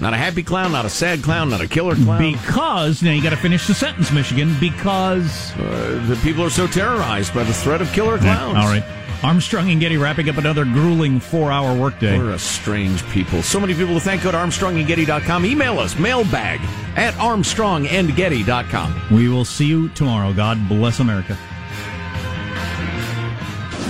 Not 0.00 0.14
a 0.14 0.16
happy 0.16 0.42
clown, 0.42 0.72
not 0.72 0.84
a 0.84 0.90
sad 0.90 1.22
clown, 1.22 1.50
not 1.50 1.60
a 1.60 1.68
killer 1.68 1.94
clown. 1.94 2.32
Because, 2.32 3.02
now 3.02 3.12
you 3.12 3.22
got 3.22 3.30
to 3.30 3.36
finish 3.36 3.66
the 3.66 3.74
sentence, 3.74 4.10
Michigan, 4.10 4.54
because. 4.58 5.52
Uh, 5.58 6.04
the 6.08 6.16
people 6.22 6.42
are 6.42 6.50
so 6.50 6.66
terrorized 6.66 7.34
by 7.34 7.42
the 7.42 7.52
threat 7.52 7.80
of 7.82 7.92
killer 7.92 8.18
clowns. 8.18 8.56
all 8.56 8.66
right. 8.66 8.84
Armstrong 9.22 9.70
and 9.70 9.80
Getty 9.80 9.96
wrapping 9.98 10.28
up 10.28 10.36
another 10.36 10.64
grueling 10.64 11.20
four 11.20 11.52
hour 11.52 11.78
workday. 11.78 12.18
We're 12.18 12.32
a 12.32 12.38
strange 12.38 13.08
people. 13.10 13.42
So 13.42 13.60
many 13.60 13.74
people 13.74 13.94
to 13.94 14.00
thank. 14.00 14.22
Go 14.22 14.32
to 14.32 14.36
ArmstrongandGetty.com. 14.36 15.44
Email 15.44 15.78
us, 15.78 15.96
mailbag 15.98 16.60
at 16.96 17.14
ArmstrongandGetty.com. 17.14 19.02
We 19.12 19.28
will 19.28 19.44
see 19.44 19.66
you 19.66 19.88
tomorrow. 19.90 20.32
God 20.32 20.68
bless 20.68 20.98
America. 20.98 21.38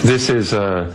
This 0.05 0.28
is 0.28 0.53
a 0.53 0.95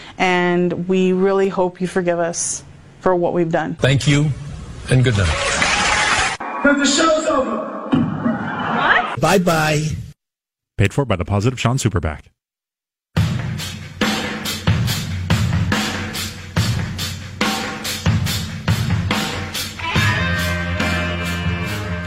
and 0.21 0.87
we 0.87 1.13
really 1.13 1.49
hope 1.49 1.81
you 1.81 1.87
forgive 1.87 2.19
us 2.19 2.63
for 2.99 3.15
what 3.15 3.33
we've 3.33 3.51
done. 3.51 3.73
Thank 3.75 4.07
you, 4.07 4.29
and 4.89 5.03
good 5.03 5.17
night. 5.17 6.37
But 6.63 6.77
the 6.77 6.85
show's 6.85 7.25
over. 7.25 7.89
What? 7.89 9.19
Bye 9.19 9.39
bye. 9.39 9.87
Paid 10.77 10.93
for 10.93 11.05
by 11.05 11.15
the 11.15 11.25
Positive 11.25 11.59
Sean 11.59 11.77
SuperPAC. 11.77 12.25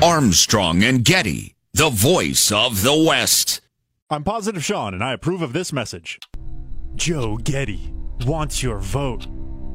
Armstrong 0.03 0.85
and 0.85 1.05
Getty, 1.05 1.55
the 1.73 1.89
voice 1.89 2.53
of 2.53 2.83
the 2.83 2.95
West. 2.95 3.61
I'm 4.11 4.23
Positive 4.23 4.63
Sean, 4.63 4.95
and 4.95 5.03
I 5.03 5.15
approve 5.15 5.43
of 5.43 5.53
this 5.53 5.73
message. 5.73 6.21
Joe 6.95 7.39
Getty 7.39 7.91
wants 8.27 8.63
your 8.63 8.79
vote, 8.79 9.27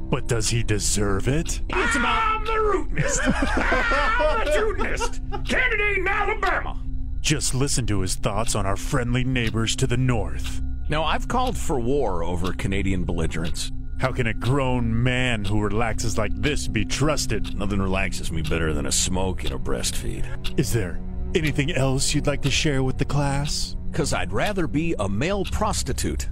but 0.10 0.28
does 0.28 0.50
he 0.50 0.64
deserve 0.64 1.28
it? 1.28 1.62
It's 1.70 1.96
about 1.96 2.46
the 2.46 2.60
root 2.60 2.92
mist. 2.92 3.24
the 3.24 4.64
root 4.66 4.80
mist. 4.80 5.22
Candidate 5.48 5.98
in 6.00 6.08
Alabama. 6.08 6.82
Just 7.22 7.54
listen 7.54 7.86
to 7.88 8.00
his 8.00 8.16
thoughts 8.16 8.56
on 8.56 8.66
our 8.66 8.78
friendly 8.78 9.24
neighbors 9.24 9.76
to 9.76 9.88
the 9.88 9.98
north. 9.98 10.62
Now, 10.90 11.04
I've 11.04 11.28
called 11.28 11.58
for 11.58 11.80
war 11.80 12.24
over 12.24 12.54
Canadian 12.54 13.04
belligerents. 13.04 13.72
How 14.00 14.12
can 14.14 14.28
a 14.28 14.34
grown 14.34 15.04
man 15.04 15.44
who 15.44 15.62
relaxes 15.62 16.18
like 16.18 16.32
this 16.34 16.68
be 16.68 16.86
trusted? 16.86 17.56
Nothing 17.56 17.82
relaxes 17.82 18.32
me 18.32 18.42
better 18.42 18.74
than 18.74 18.86
a 18.86 18.92
smoke 18.92 19.44
and 19.44 19.54
a 19.54 19.58
breastfeed. 19.58 20.58
Is 20.58 20.72
there 20.72 21.00
anything 21.36 21.74
else 21.74 22.16
you'd 22.16 22.26
like 22.26 22.42
to 22.44 22.50
share 22.50 22.82
with 22.82 22.98
the 22.98 23.06
class? 23.06 23.76
Because 23.92 24.14
I'd 24.14 24.32
rather 24.32 24.68
be 24.68 24.96
a 24.98 25.10
male 25.10 25.44
prostitute. 25.46 26.30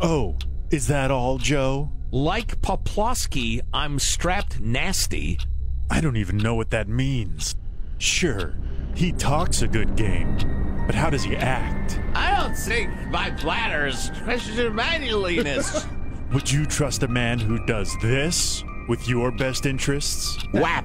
Oh, 0.00 0.36
is 0.70 0.86
that 0.88 1.10
all, 1.10 1.38
Joe? 1.38 1.90
Like 2.10 2.60
Poplawski, 2.60 3.60
I'm 3.72 3.98
strapped 3.98 4.60
nasty. 4.60 5.38
I 5.90 6.00
don't 6.00 6.16
even 6.16 6.36
know 6.36 6.54
what 6.54 6.70
that 6.70 6.88
means. 6.88 7.54
Sure, 7.98 8.54
he 8.94 9.12
talks 9.12 9.62
a 9.62 9.68
good 9.68 9.96
game, 9.96 10.36
but 10.86 10.94
how 10.94 11.10
does 11.10 11.24
he 11.24 11.36
act? 11.36 12.00
I 12.14 12.40
don't 12.40 12.56
think 12.56 12.90
my 13.10 13.30
bladder 13.30 13.86
is 13.86 14.10
question 14.24 14.74
manliness. 14.74 15.86
Would 16.32 16.50
you 16.50 16.66
trust 16.66 17.02
a 17.02 17.08
man 17.08 17.38
who 17.38 17.64
does 17.64 17.96
this 18.02 18.62
with 18.88 19.08
your 19.08 19.30
best 19.30 19.64
interests? 19.64 20.36
Whap! 20.52 20.84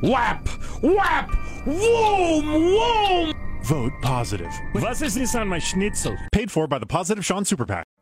Whap! 0.00 0.46
Whap! 0.82 1.30
Whoom! 1.64 2.44
Whoom! 2.44 3.34
Vote 3.64 3.92
positive. 4.02 4.52
Was 4.74 5.02
ist 5.02 5.14
this 5.14 5.34
on 5.34 5.48
my 5.48 5.58
schnitzel? 5.58 6.16
Paid 6.32 6.50
for 6.50 6.66
by 6.66 6.78
the 6.78 6.86
Positive 6.86 7.24
Sean 7.24 7.44
Super 7.44 7.64
SuperPAC. 7.64 7.84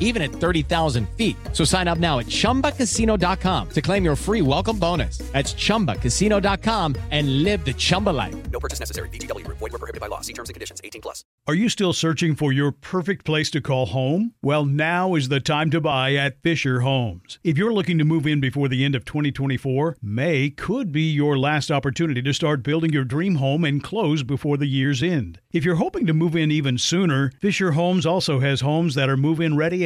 even 0.00 0.22
at 0.22 0.32
30,000 0.32 1.08
feet. 1.10 1.36
So 1.52 1.62
sign 1.62 1.86
up 1.86 1.98
now 1.98 2.18
at 2.18 2.26
ChumbaCasino.com 2.26 3.68
to 3.68 3.82
claim 3.82 4.04
your 4.04 4.16
free 4.16 4.42
welcome 4.42 4.78
bonus. 4.78 5.18
That's 5.18 5.54
ChumbaCasino.com 5.54 6.96
and 7.12 7.44
live 7.44 7.64
the 7.64 7.74
Chumba 7.74 8.10
life. 8.10 8.34
No 8.50 8.58
purchase 8.58 8.80
necessary. 8.80 9.08
VGW. 9.10 9.46
Void 9.46 9.60
were 9.60 9.70
prohibited 9.70 10.00
by 10.00 10.08
law. 10.08 10.22
See 10.22 10.32
terms 10.32 10.48
and 10.48 10.54
conditions. 10.54 10.80
18 10.82 11.02
plus. 11.02 11.24
Are 11.48 11.54
you 11.54 11.68
still 11.68 11.92
searching 11.92 12.34
for 12.34 12.52
your 12.52 12.72
perfect 12.72 13.24
place 13.24 13.50
to 13.50 13.60
call 13.60 13.86
home? 13.86 14.34
Well, 14.42 14.64
now 14.64 15.14
is 15.14 15.28
the 15.28 15.38
time 15.38 15.70
to 15.70 15.80
buy 15.80 16.14
at 16.14 16.42
Fisher 16.42 16.80
Homes. 16.80 17.38
If 17.44 17.56
you're 17.56 17.72
looking 17.72 17.98
to 17.98 18.04
move 18.04 18.26
in 18.26 18.40
before 18.40 18.66
the 18.66 18.84
end 18.84 18.96
of 18.96 19.04
2024, 19.04 19.98
May 20.02 20.50
could 20.50 20.90
be 20.90 21.02
your 21.02 21.38
last 21.38 21.70
opportunity 21.70 22.20
to 22.20 22.34
start 22.34 22.64
building 22.64 22.92
your 22.92 23.04
dream 23.04 23.36
home 23.36 23.64
and 23.64 23.80
close 23.82 24.24
before 24.24 24.56
the 24.56 24.66
year's 24.66 25.04
end. 25.04 25.38
If 25.52 25.64
you're 25.64 25.76
hoping 25.76 26.06
to 26.06 26.12
move 26.12 26.34
in 26.34 26.50
even 26.50 26.78
sooner, 26.78 27.30
Fisher 27.40 27.72
Homes 27.72 28.04
also 28.04 28.40
has 28.40 28.60
homes 28.60 28.96
that 28.96 29.08
are 29.08 29.16
move 29.16 29.40
in 29.40 29.56
ready 29.56 29.85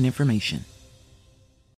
important 0.01 0.05
information. 0.05 0.70